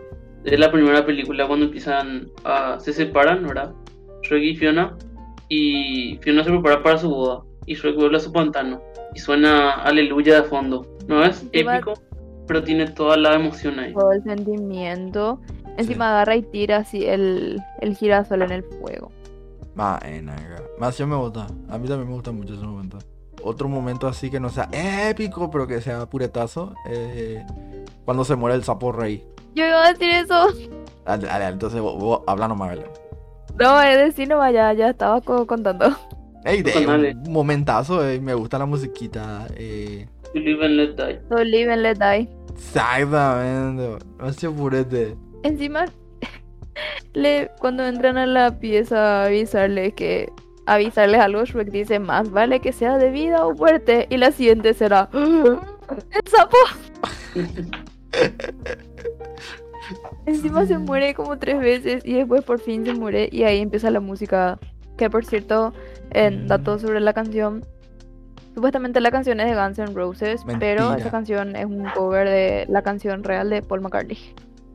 Es 0.45 0.59
la 0.59 0.71
primera 0.71 1.05
película 1.05 1.47
cuando 1.47 1.65
empiezan 1.65 2.27
a... 2.43 2.77
Se 2.79 2.91
separan, 2.91 3.45
¿verdad? 3.47 3.73
Shrek 4.23 4.43
y 4.43 4.55
Fiona. 4.55 4.97
Y 5.49 6.17
Fiona 6.21 6.43
se 6.43 6.49
prepara 6.49 6.83
para 6.83 6.97
su 6.97 7.09
boda. 7.09 7.43
Y 7.65 7.75
Shrek 7.75 7.95
vuelve 7.95 8.17
a 8.17 8.19
su 8.19 8.31
pantano. 8.31 8.81
Y 9.15 9.19
suena 9.19 9.71
Aleluya 9.71 10.41
de 10.41 10.43
fondo. 10.49 10.85
No 11.07 11.23
es 11.23 11.45
épico, 11.51 11.93
pero 12.47 12.63
tiene 12.63 12.87
toda 12.87 13.17
la 13.17 13.33
emoción 13.35 13.79
ahí. 13.79 13.93
Todo 13.93 14.11
el 14.11 14.23
sentimiento. 14.23 15.39
Encima 15.77 16.09
agarra 16.11 16.35
y 16.35 16.43
tira 16.43 16.77
así 16.77 17.03
el, 17.05 17.59
el 17.81 17.95
girasol 17.95 18.43
en 18.43 18.51
el 18.51 18.63
fuego. 18.63 19.11
Maena, 19.75 20.35
más 20.77 20.97
yo 20.97 21.07
me 21.07 21.15
gusta. 21.15 21.47
A 21.69 21.77
mí 21.77 21.87
también 21.87 22.07
me 22.07 22.13
gusta 22.13 22.31
mucho 22.31 22.53
ese 22.53 22.63
momento. 22.65 22.99
Otro 23.43 23.67
momento 23.67 24.07
así 24.07 24.29
que 24.29 24.39
no 24.39 24.49
sea 24.49 24.69
épico, 24.71 25.49
pero 25.49 25.65
que 25.67 25.81
sea 25.81 26.05
puretazo. 26.05 26.73
eh, 26.87 27.43
cuando 28.05 28.23
se 28.23 28.35
muere 28.35 28.55
el 28.55 28.63
sapo 28.63 28.91
rey. 28.91 29.25
Yo 29.55 29.65
iba 29.65 29.83
a 29.85 29.93
decir 29.93 30.09
eso. 30.11 30.47
Dale, 31.05 31.25
dale, 31.27 31.45
entonces 31.47 31.81
vos, 31.81 31.97
vos 31.99 32.21
habla 32.27 32.47
nomás, 32.47 32.69
Belén. 32.71 32.87
No, 33.59 33.81
es 33.81 33.97
decir, 33.97 34.27
no 34.27 34.37
vaya, 34.37 34.71
ya 34.73 34.89
estaba 34.89 35.21
co- 35.21 35.45
contando. 35.47 35.85
Ey, 36.45 36.61
de, 36.61 37.15
un 37.25 37.31
momentazo, 37.31 38.07
eh, 38.07 38.19
me 38.19 38.33
gusta 38.33 38.57
la 38.59 38.65
musiquita. 38.65 39.47
Eh, 39.55 40.07
You 40.33 40.41
live 40.41 40.61
and 40.65 40.77
let 40.77 40.95
die. 40.95 41.19
So 41.29 41.43
live 41.43 41.69
and 41.71 41.81
let 41.83 41.97
die. 41.99 42.27
exactamente. 42.55 44.05
Hace 44.19 44.49
purete. 44.49 45.15
Encima, 45.43 45.85
le, 47.13 47.51
cuando 47.59 47.85
entran 47.85 48.17
a 48.17 48.25
la 48.25 48.59
pieza 48.59 49.21
a 49.21 49.25
avisarle 49.25 49.91
que 49.93 50.31
avisarles 50.65 51.19
algo, 51.19 51.43
Shrek 51.45 51.69
dice 51.69 51.99
más 51.99 52.31
vale 52.31 52.59
que 52.61 52.71
sea 52.71 52.97
de 52.97 53.11
vida 53.11 53.45
o 53.45 53.53
muerte. 53.53 54.07
Y 54.09 54.17
la 54.17 54.31
siguiente 54.31 54.73
será 54.73 55.09
el 55.13 55.57
sapo. 56.25 56.57
Encima 60.25 60.65
se 60.65 60.77
muere 60.77 61.13
como 61.13 61.37
tres 61.37 61.59
veces 61.59 62.05
y 62.05 62.13
después 62.13 62.43
por 62.43 62.59
fin 62.59 62.85
se 62.85 62.93
muere 62.93 63.27
y 63.31 63.43
ahí 63.43 63.59
empieza 63.59 63.91
la 63.91 63.99
música. 63.99 64.57
Que 64.97 65.09
por 65.09 65.25
cierto, 65.25 65.73
en 66.11 66.45
Mm. 66.45 66.47
datos 66.47 66.81
sobre 66.81 66.99
la 67.01 67.13
canción, 67.13 67.65
supuestamente 68.53 69.01
la 69.01 69.11
canción 69.11 69.39
es 69.39 69.47
de 69.47 69.55
Guns 69.55 69.79
N' 69.79 69.93
Roses, 69.93 70.43
pero 70.59 70.93
esa 70.95 71.09
canción 71.09 71.55
es 71.55 71.65
un 71.65 71.85
cover 71.95 72.27
de 72.27 72.65
la 72.69 72.81
canción 72.81 73.23
real 73.23 73.49
de 73.49 73.61
Paul 73.61 73.81
McCartney. 73.81 74.17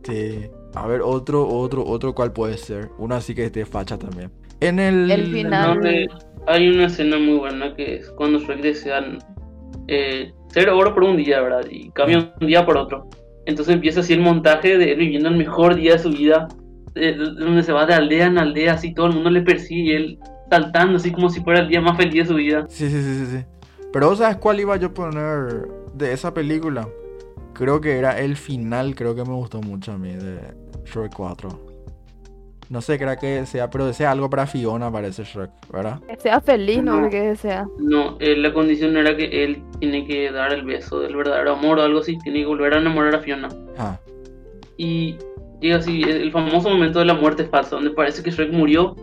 Sí. 0.02 0.46
A 0.74 0.86
ver, 0.86 1.00
otro, 1.02 1.46
otro, 1.46 1.84
otro, 1.84 2.14
¿cuál 2.14 2.32
puede 2.32 2.56
ser? 2.56 2.90
Uno 2.98 3.14
así 3.14 3.34
que 3.34 3.46
esté 3.46 3.64
facha 3.64 3.98
también. 3.98 4.30
En 4.60 4.78
el... 4.78 5.10
El 5.10 5.26
final. 5.32 5.74
Donde 5.74 6.08
hay 6.46 6.68
una 6.68 6.86
escena 6.86 7.18
muy 7.18 7.38
buena 7.38 7.74
que 7.74 7.96
es 7.96 8.10
cuando 8.10 8.38
Shrek 8.38 8.60
desean 8.60 9.18
eh, 9.86 10.32
ser 10.48 10.70
oro 10.70 10.94
por 10.94 11.04
un 11.04 11.16
día, 11.16 11.40
¿verdad? 11.40 11.64
Y 11.70 11.90
cambia 11.90 12.32
un 12.40 12.46
día 12.46 12.64
por 12.64 12.76
otro. 12.76 13.08
Entonces 13.46 13.74
empieza 13.74 14.00
así 14.00 14.12
el 14.12 14.20
montaje 14.20 14.76
de 14.76 14.92
él 14.92 14.98
viviendo 14.98 15.28
el 15.28 15.36
mejor 15.36 15.74
día 15.74 15.92
de 15.92 15.98
su 15.98 16.10
vida, 16.10 16.48
eh, 16.94 17.16
donde 17.16 17.62
se 17.62 17.72
va 17.72 17.86
de 17.86 17.94
aldea 17.94 18.26
en 18.26 18.38
aldea, 18.38 18.74
así 18.74 18.92
todo 18.92 19.06
el 19.06 19.14
mundo 19.14 19.30
le 19.30 19.42
persigue 19.42 19.82
y 19.82 19.92
él 19.92 20.18
saltando 20.50 20.96
así 20.96 21.10
como 21.12 21.28
si 21.28 21.40
fuera 21.40 21.60
el 21.60 21.68
día 21.68 21.80
más 21.80 21.96
feliz 21.96 22.22
de 22.22 22.26
su 22.26 22.34
vida. 22.34 22.66
Sí, 22.68 22.88
sí, 22.88 23.02
sí, 23.02 23.14
sí, 23.14 23.26
sí. 23.26 23.44
Pero 23.92 24.08
¿vos 24.08 24.18
¿sabes 24.18 24.36
cuál 24.36 24.60
iba 24.60 24.76
yo 24.76 24.88
a 24.88 24.94
poner 24.94 25.68
de 25.94 26.12
esa 26.12 26.32
película? 26.34 26.88
creo 27.54 27.80
que 27.80 27.98
era 27.98 28.20
el 28.20 28.36
final, 28.36 28.94
creo 28.94 29.16
que 29.16 29.24
me 29.24 29.32
gustó 29.34 29.60
mucho 29.60 29.90
a 29.90 29.98
mí 29.98 30.12
de 30.12 30.38
Shrek 30.84 31.12
4. 31.12 31.48
No 32.70 32.80
sé, 32.82 32.98
creo 32.98 33.16
que 33.18 33.46
sea, 33.46 33.68
pero 33.68 33.84
desea 33.86 34.12
algo 34.12 34.30
para 34.30 34.46
Fiona, 34.46 34.92
parece 34.92 35.24
Shrek, 35.24 35.50
¿verdad? 35.72 35.98
Que 36.06 36.16
sea 36.18 36.40
feliz, 36.40 36.80
no, 36.84 37.00
No. 37.00 37.10
que 37.10 37.34
sea. 37.34 37.66
No, 37.80 38.16
eh, 38.20 38.36
la 38.36 38.52
condición 38.52 38.96
era 38.96 39.16
que 39.16 39.42
él 39.42 39.60
tiene 39.80 40.06
que 40.06 40.30
dar 40.30 40.52
el 40.52 40.62
beso 40.64 41.00
del 41.00 41.16
verdadero 41.16 41.54
amor 41.54 41.80
o 41.80 41.82
algo 41.82 41.98
así, 41.98 42.16
tiene 42.18 42.40
que 42.40 42.46
volver 42.46 42.74
a 42.74 42.78
enamorar 42.78 43.16
a 43.16 43.20
Fiona. 43.20 43.48
Ah, 43.76 43.98
Y 44.76 45.16
llega 45.60 45.78
así 45.78 46.02
el 46.02 46.20
el 46.22 46.30
famoso 46.30 46.68
momento 46.70 47.00
de 47.00 47.06
la 47.06 47.14
muerte 47.14 47.44
falsa, 47.46 47.74
donde 47.74 47.90
parece 47.90 48.22
que 48.22 48.30
Shrek 48.30 48.52
murió, 48.52 48.94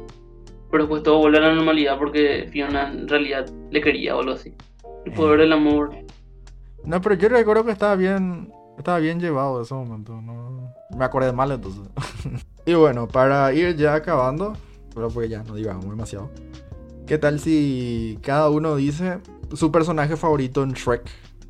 pero 0.71 0.83
después 0.83 1.03
todo 1.03 1.17
vuelve 1.19 1.39
a 1.39 1.41
la 1.41 1.53
normalidad 1.55 1.97
porque 1.97 2.47
Fiona 2.53 2.89
en 2.89 3.07
realidad 3.09 3.47
le 3.71 3.81
quería 3.81 4.15
o 4.15 4.21
algo 4.21 4.31
así. 4.33 4.53
El 5.05 5.13
poder 5.13 5.39
del 5.39 5.53
amor. 5.53 5.91
No, 6.83 7.01
pero 7.01 7.15
yo 7.15 7.29
recuerdo 7.29 7.65
que 7.65 7.71
estaba 7.71 7.95
bien, 7.95 8.51
estaba 8.77 8.99
bien 8.99 9.19
llevado 9.19 9.61
ese 9.61 9.73
momento, 9.73 10.21
no 10.21 10.73
me 10.95 11.05
acordé 11.05 11.31
mal 11.31 11.51
entonces. 11.51 11.83
y 12.65 12.73
bueno, 12.73 13.07
para 13.07 13.51
ir 13.53 13.75
ya 13.75 13.95
acabando, 13.95 14.53
pero 14.93 15.09
porque 15.09 15.29
ya 15.29 15.43
no 15.43 15.55
digamos 15.55 15.85
demasiado. 15.85 16.29
¿Qué 17.05 17.17
tal 17.17 17.39
si 17.39 18.17
cada 18.23 18.49
uno 18.49 18.75
dice 18.75 19.19
su 19.53 19.71
personaje 19.71 20.15
favorito 20.15 20.63
en 20.63 20.71
Shrek 20.71 21.03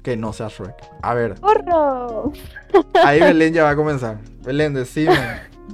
que 0.03 0.17
no 0.17 0.33
sea 0.33 0.49
Shrek? 0.49 0.75
A 1.01 1.13
ver, 1.13 1.35
¡Porro! 1.35 2.33
ahí 3.03 3.19
Belén 3.21 3.53
ya 3.53 3.63
va 3.63 3.69
a 3.71 3.75
comenzar. 3.75 4.19
Belén, 4.43 4.73
decime 4.73 5.17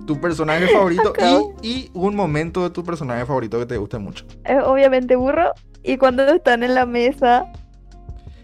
tu 0.06 0.20
personaje 0.22 0.68
favorito 0.68 1.14
y, 1.64 1.68
y 1.68 1.92
un 1.94 2.16
momento 2.16 2.64
de 2.64 2.70
tu 2.70 2.84
personaje 2.84 3.26
favorito 3.26 3.60
que 3.60 3.66
te 3.66 3.78
guste 3.78 3.98
mucho. 3.98 4.26
Es 4.44 4.62
obviamente 4.64 5.16
burro. 5.16 5.52
Y 5.84 5.98
cuando 5.98 6.24
están 6.24 6.62
en 6.62 6.76
la 6.76 6.86
mesa 6.86 7.52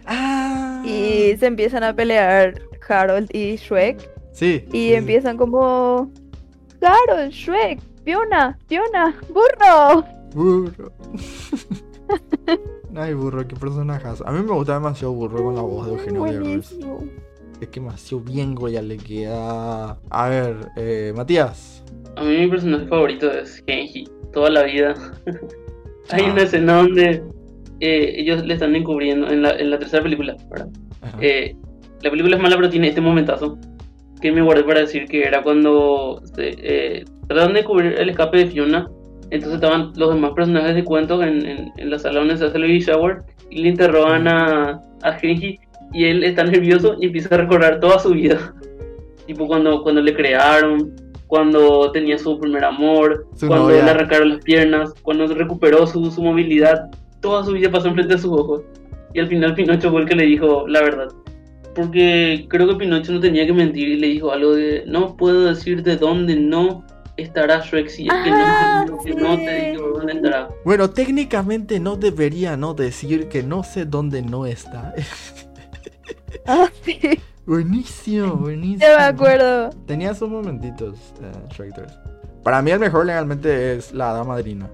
Ah, 0.07 0.81
y 0.85 1.35
se 1.37 1.45
empiezan 1.47 1.83
a 1.83 1.93
pelear 1.95 2.59
Harold 2.87 3.29
y 3.35 3.55
Shrek. 3.57 4.09
sí. 4.31 4.63
Y 4.67 4.71
sí, 4.71 4.71
sí. 4.71 4.93
empiezan 4.93 5.37
como... 5.37 6.09
Harold, 6.81 7.31
Shrek, 7.31 7.79
Fiona, 8.05 8.57
Fiona, 8.67 9.15
burro. 9.29 10.05
Burro. 10.33 10.91
Ay, 12.95 13.13
burro, 13.13 13.47
qué 13.47 13.55
personajazo. 13.55 14.27
A 14.27 14.31
mí 14.31 14.39
me 14.43 14.51
gusta 14.53 14.73
demasiado 14.75 15.13
burro 15.13 15.43
con 15.43 15.55
la 15.55 15.61
voz 15.61 15.85
de 15.87 15.93
Eugenio 15.93 16.23
Derbez. 16.23 16.71
Es 17.59 17.67
que 17.69 17.79
demasiado 17.79 18.23
bien, 18.23 18.55
ya 18.71 18.81
le 18.81 18.97
queda. 18.97 19.97
A 20.09 20.29
ver, 20.29 20.55
eh, 20.77 21.13
Matías. 21.15 21.83
A 22.15 22.23
mí 22.23 22.37
mi 22.37 22.47
personaje 22.47 22.87
favorito 22.87 23.29
es 23.31 23.63
Genji, 23.67 24.07
toda 24.33 24.49
la 24.49 24.63
vida. 24.63 24.93
Hay 26.09 26.23
Ah. 26.25 26.31
una 26.31 26.43
escena 26.43 26.77
donde 26.77 27.23
eh, 27.79 28.13
ellos 28.17 28.45
le 28.45 28.53
están 28.53 28.75
encubriendo 28.75 29.29
en 29.29 29.41
la, 29.41 29.51
en 29.51 29.69
la 29.69 29.79
tercera 29.79 30.03
película, 30.03 30.35
¿verdad? 30.49 30.67
Eh, 31.21 31.55
la 32.01 32.09
película 32.09 32.35
es 32.35 32.41
mala, 32.41 32.55
pero 32.55 32.69
tiene 32.69 32.87
este 32.89 33.01
momentazo 33.01 33.57
que 34.21 34.31
me 34.31 34.41
guardé 34.41 34.63
para 34.63 34.81
decir 34.81 35.05
que 35.05 35.23
era 35.23 35.43
cuando 35.43 36.21
se, 36.35 36.55
eh, 36.57 37.05
trataron 37.27 37.53
de 37.53 37.63
cubrir 37.63 37.93
el 37.99 38.09
escape 38.09 38.37
de 38.37 38.47
Fiona. 38.47 38.87
Entonces 39.29 39.55
estaban 39.55 39.91
los 39.95 40.13
demás 40.13 40.31
personajes 40.31 40.73
de 40.75 40.83
cuentos 40.83 41.21
en, 41.21 41.45
en, 41.45 41.71
en 41.75 41.89
la 41.89 41.99
sala 41.99 42.19
donde 42.19 42.37
se 42.37 42.45
hace 42.45 42.57
el 42.57 42.63
baby 42.63 42.79
shower 42.79 43.17
y 43.49 43.61
le 43.61 43.69
interrogan 43.69 44.27
a, 44.27 44.81
a 45.03 45.11
Genji 45.13 45.59
y 45.93 46.05
él 46.05 46.23
está 46.23 46.43
nervioso 46.43 46.95
y 46.99 47.07
empieza 47.07 47.35
a 47.35 47.39
recordar 47.39 47.79
toda 47.79 47.99
su 47.99 48.11
vida. 48.11 48.53
tipo 49.27 49.45
cuando, 49.47 49.83
cuando 49.83 50.01
le 50.01 50.13
crearon, 50.15 50.93
cuando 51.27 51.91
tenía 51.91 52.17
su 52.17 52.39
primer 52.39 52.63
amor, 52.63 53.27
Su 53.35 53.47
cuando 53.47 53.69
novia. 53.69 53.83
le 53.83 53.91
arrancaron 53.91 54.29
las 54.29 54.43
piernas, 54.43 54.93
cuando 55.03 55.27
recuperó 55.27 55.85
su, 55.85 56.09
su 56.09 56.23
movilidad. 56.23 56.89
Toda 57.27 57.43
su 57.43 57.51
vida 57.51 57.69
pasó 57.69 57.89
enfrente 57.89 58.13
de 58.15 58.21
sus 58.21 58.31
ojos. 58.31 58.61
Y 59.13 59.19
al 59.19 59.27
final 59.27 59.53
Pinocho 59.53 59.91
fue 59.91 60.01
el 60.01 60.07
que 60.07 60.15
le 60.15 60.23
dijo 60.23 60.65
la 60.65 60.81
verdad. 60.81 61.09
Porque 61.75 62.45
creo 62.49 62.69
que 62.69 62.75
Pinocho 62.75 63.11
no 63.11 63.19
tenía 63.19 63.45
que 63.45 63.51
mentir 63.51 63.85
y 63.89 63.97
le 63.97 64.07
dijo 64.07 64.31
algo 64.31 64.55
de 64.55 64.85
no 64.87 65.17
puedo 65.17 65.41
decir 65.45 65.83
de 65.83 65.97
dónde 65.97 66.37
no 66.37 66.85
estará 67.17 67.59
Shrek 67.65 67.89
si 67.89 68.03
es 68.07 68.13
que 68.23 68.29
Ah, 68.31 68.85
no, 68.87 68.97
que 69.03 69.13
no 69.13 69.35
te 69.35 69.59
sí. 69.59 69.71
digo 69.71 69.89
dónde 69.97 70.13
estará. 70.13 70.47
Bueno, 70.63 70.89
técnicamente 70.89 71.81
no 71.81 71.97
debería 71.97 72.55
no 72.55 72.73
decir 72.73 73.27
que 73.27 73.43
no 73.43 73.61
sé 73.63 73.83
dónde 73.85 74.21
no 74.21 74.45
está. 74.45 74.93
Ah, 76.45 76.69
sí. 76.83 76.97
buenísimo, 77.45 78.35
buenísimo. 78.37 78.79
Ya 78.79 78.97
me 78.97 79.03
acuerdo. 79.03 79.69
Tenía 79.85 80.13
sus 80.13 80.29
momentitos, 80.29 80.95
eh, 81.21 81.31
Shrek 81.53 81.73
3. 81.75 81.91
Para 82.43 82.61
mí 82.61 82.71
el 82.71 82.79
mejor 82.79 83.05
legalmente 83.05 83.75
es 83.75 83.91
la 83.93 84.11
hada 84.11 84.23
madrina. 84.23 84.69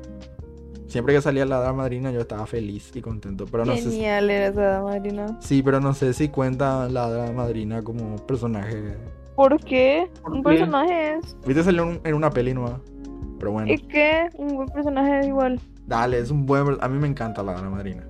Siempre 0.93 1.15
que 1.15 1.21
salía 1.23 1.43
la 1.43 1.57
hada 1.57 1.73
madrina 1.73 2.11
yo 2.11 2.21
estaba 2.21 2.45
feliz 2.45 2.91
y 2.93 3.01
contento. 3.01 3.47
Pero 3.51 3.65
no 3.65 3.75
sé 3.75 3.81
si... 3.81 3.91
Genial 3.93 4.29
era 4.29 4.47
esa 4.49 4.83
Marina. 4.83 5.39
Sí, 5.41 5.63
pero 5.63 5.79
no 5.79 5.95
sé 5.95 6.13
si 6.13 6.29
cuenta 6.29 6.87
la 6.87 7.05
hada 7.05 7.31
madrina 7.31 7.81
como 7.81 8.15
personaje. 8.27 8.95
¿Por 9.35 9.59
qué? 9.59 10.07
¿Por 10.21 10.33
Un 10.33 10.43
qué? 10.43 10.49
personaje 10.49 11.15
es. 11.15 11.35
Viste 11.47 11.63
salió 11.63 11.89
en, 11.89 11.99
en 12.03 12.13
una 12.13 12.29
peli 12.29 12.53
nueva. 12.53 12.79
Pero 13.39 13.53
bueno. 13.53 13.73
¿Y 13.73 13.79
qué? 13.79 14.29
Un 14.37 14.55
buen 14.55 14.69
personaje 14.69 15.21
es 15.21 15.25
igual. 15.29 15.59
Dale, 15.87 16.19
es 16.19 16.29
un 16.29 16.45
buen... 16.45 16.77
A 16.79 16.87
mí 16.87 16.99
me 16.99 17.07
encanta 17.07 17.41
la 17.41 17.53
hada 17.53 17.67
madrina. 17.71 18.03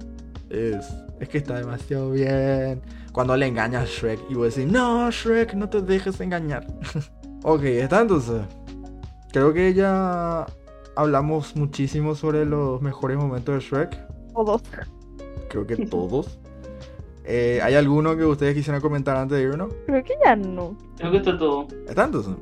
Es... 0.49 0.85
Es 1.21 1.29
que 1.29 1.37
está 1.37 1.55
demasiado 1.55 2.11
bien. 2.11 2.81
Cuando 3.13 3.37
le 3.37 3.47
engaña 3.47 3.79
a 3.79 3.85
Shrek 3.85 4.19
y 4.29 4.33
vos 4.33 4.53
decís, 4.53 4.69
no, 4.69 5.09
Shrek, 5.09 5.53
no 5.53 5.69
te 5.69 5.81
dejes 5.81 6.19
engañar. 6.19 6.67
ok, 7.43 7.63
está 7.63 8.01
entonces. 8.01 8.41
Creo 9.31 9.53
que 9.53 9.73
ya 9.73 10.45
hablamos 10.95 11.55
muchísimo 11.55 12.15
sobre 12.15 12.45
los 12.45 12.81
mejores 12.81 13.17
momentos 13.17 13.55
de 13.55 13.61
Shrek. 13.61 13.99
Todos. 14.33 14.63
Creo 15.49 15.65
que 15.67 15.85
todos. 15.85 16.39
Eh, 17.25 17.59
¿Hay 17.63 17.75
alguno 17.75 18.17
que 18.17 18.25
ustedes 18.25 18.53
quisieran 18.53 18.81
comentar 18.81 19.15
antes 19.15 19.37
de 19.37 19.43
irnos? 19.43 19.73
Creo 19.85 20.03
que 20.03 20.13
ya 20.23 20.35
no. 20.35 20.75
Creo 20.97 21.11
que 21.11 21.17
está 21.17 21.37
todo. 21.37 21.67
¿Está 21.87 22.05
entonces? 22.05 22.33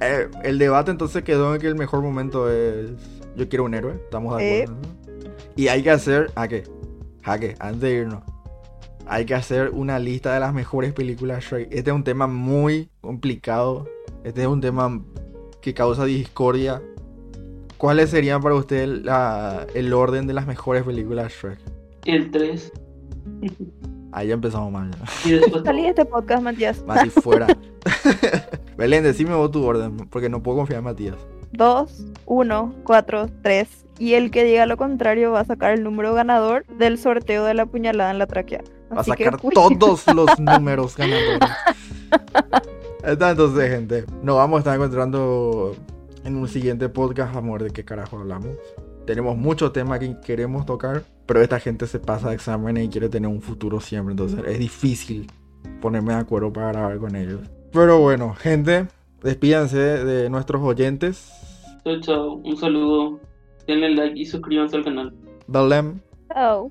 Eh, 0.00 0.28
el 0.42 0.58
debate 0.58 0.90
entonces 0.90 1.22
quedó 1.22 1.54
en 1.54 1.60
que 1.60 1.66
el 1.68 1.76
mejor 1.76 2.02
momento 2.02 2.50
es 2.50 2.90
Yo 3.36 3.48
quiero 3.48 3.64
un 3.64 3.74
héroe. 3.74 3.94
Estamos 3.94 4.36
de 4.36 4.62
acuerdo. 4.62 4.80
eso? 4.82 5.30
Y 5.56 5.68
hay 5.68 5.82
que 5.82 5.90
hacer. 5.90 6.30
¿A 6.34 6.48
qué? 6.48 6.64
Jaque, 7.22 7.54
antes 7.58 7.80
de 7.80 7.92
irnos. 7.92 8.22
Hay 9.06 9.26
que 9.26 9.34
hacer 9.34 9.70
una 9.70 9.98
lista 9.98 10.32
de 10.32 10.40
las 10.40 10.54
mejores 10.54 10.94
películas 10.94 11.38
de 11.38 11.42
Shrek. 11.42 11.68
Este 11.72 11.90
es 11.90 11.96
un 11.96 12.04
tema 12.04 12.26
muy 12.26 12.88
complicado. 13.02 13.86
Este 14.24 14.42
es 14.42 14.46
un 14.46 14.60
tema 14.60 15.02
que 15.60 15.74
causa 15.74 16.04
discordia. 16.06 16.82
¿Cuáles 17.78 18.10
serían 18.10 18.40
para 18.40 18.54
usted 18.54 18.86
la- 19.04 19.66
el 19.74 19.92
orden 19.92 20.26
de 20.26 20.34
las 20.34 20.46
mejores 20.46 20.84
películas 20.84 21.24
de 21.28 21.30
Shrek? 21.34 21.58
El 22.06 22.30
3 22.30 22.72
Ahí 24.12 24.28
ya 24.28 24.34
empezamos 24.34 24.70
mal. 24.70 24.90
y 25.24 25.32
después 25.32 25.62
Salí 25.64 25.82
de 25.82 25.88
este 25.88 26.04
podcast, 26.04 26.42
Matías. 26.42 26.84
Más 26.86 27.00
si 27.02 27.10
fuera. 27.10 27.46
Belén, 28.76 29.02
decime 29.02 29.34
vos 29.34 29.50
tu 29.50 29.64
orden, 29.64 29.96
porque 30.08 30.28
no 30.28 30.42
puedo 30.42 30.58
confiar 30.58 30.78
en 30.78 30.84
Matías. 30.84 31.16
Dos, 31.52 32.04
uno, 32.26 32.74
cuatro, 32.84 33.28
tres. 33.42 33.68
Y 33.98 34.14
el 34.14 34.30
que 34.30 34.44
diga 34.44 34.66
lo 34.66 34.76
contrario 34.76 35.30
va 35.32 35.40
a 35.40 35.44
sacar 35.44 35.72
el 35.72 35.84
número 35.84 36.14
ganador 36.14 36.64
del 36.66 36.98
sorteo 36.98 37.44
de 37.44 37.54
la 37.54 37.66
puñalada 37.66 38.10
en 38.10 38.18
la 38.18 38.26
tráquea. 38.26 38.62
Va 38.92 39.00
a 39.00 39.04
que 39.04 39.24
sacar 39.24 39.40
todos 39.40 40.04
los 40.14 40.38
números 40.40 40.96
ganadores. 40.96 41.38
Entonces, 43.04 43.70
gente. 43.70 44.04
Nos 44.22 44.36
vamos 44.36 44.56
a 44.56 44.60
estar 44.60 44.74
encontrando 44.76 45.74
en 46.24 46.36
un 46.36 46.48
siguiente 46.48 46.88
podcast. 46.88 47.36
Amor, 47.36 47.62
¿de 47.62 47.70
qué 47.70 47.84
carajo 47.84 48.18
hablamos? 48.18 48.56
Tenemos 49.06 49.36
muchos 49.36 49.72
temas 49.72 49.98
que 49.98 50.16
queremos 50.24 50.64
tocar, 50.66 51.02
pero 51.26 51.42
esta 51.42 51.60
gente 51.60 51.86
se 51.86 52.00
pasa 52.00 52.30
de 52.30 52.34
exámenes 52.34 52.86
y 52.86 52.88
quiere 52.88 53.08
tener 53.08 53.30
un 53.30 53.42
futuro 53.42 53.80
siempre. 53.80 54.12
Entonces 54.12 54.40
es 54.46 54.58
difícil 54.58 55.30
ponerme 55.80 56.14
de 56.14 56.20
acuerdo 56.20 56.52
para 56.52 56.72
grabar 56.72 56.98
con 56.98 57.14
ellos. 57.14 57.40
Pero 57.72 58.00
bueno, 58.00 58.34
gente, 58.34 58.86
despídanse 59.22 59.78
de 59.78 60.30
nuestros 60.30 60.62
oyentes. 60.62 61.30
Chao, 61.84 62.00
chao. 62.00 62.34
Un 62.36 62.56
saludo. 62.56 63.20
Denle 63.66 63.94
like 63.94 64.18
y 64.18 64.24
suscríbanse 64.24 64.76
al 64.76 64.84
canal. 64.84 65.14
Belém, 65.46 66.00
Chao. 66.32 66.70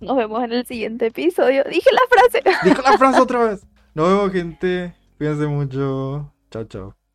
Nos 0.00 0.16
vemos 0.16 0.42
en 0.42 0.52
el 0.52 0.66
siguiente 0.66 1.06
episodio. 1.06 1.64
Dije 1.64 1.90
la 1.92 2.00
frase. 2.08 2.42
dijo 2.64 2.82
la 2.82 2.98
frase 2.98 3.20
otra 3.22 3.44
vez. 3.44 3.66
Nos 3.94 4.08
vemos, 4.08 4.32
gente. 4.32 4.94
Cuídense 5.18 5.46
mucho. 5.46 6.32
Chao, 6.50 6.64
chao. 6.64 6.94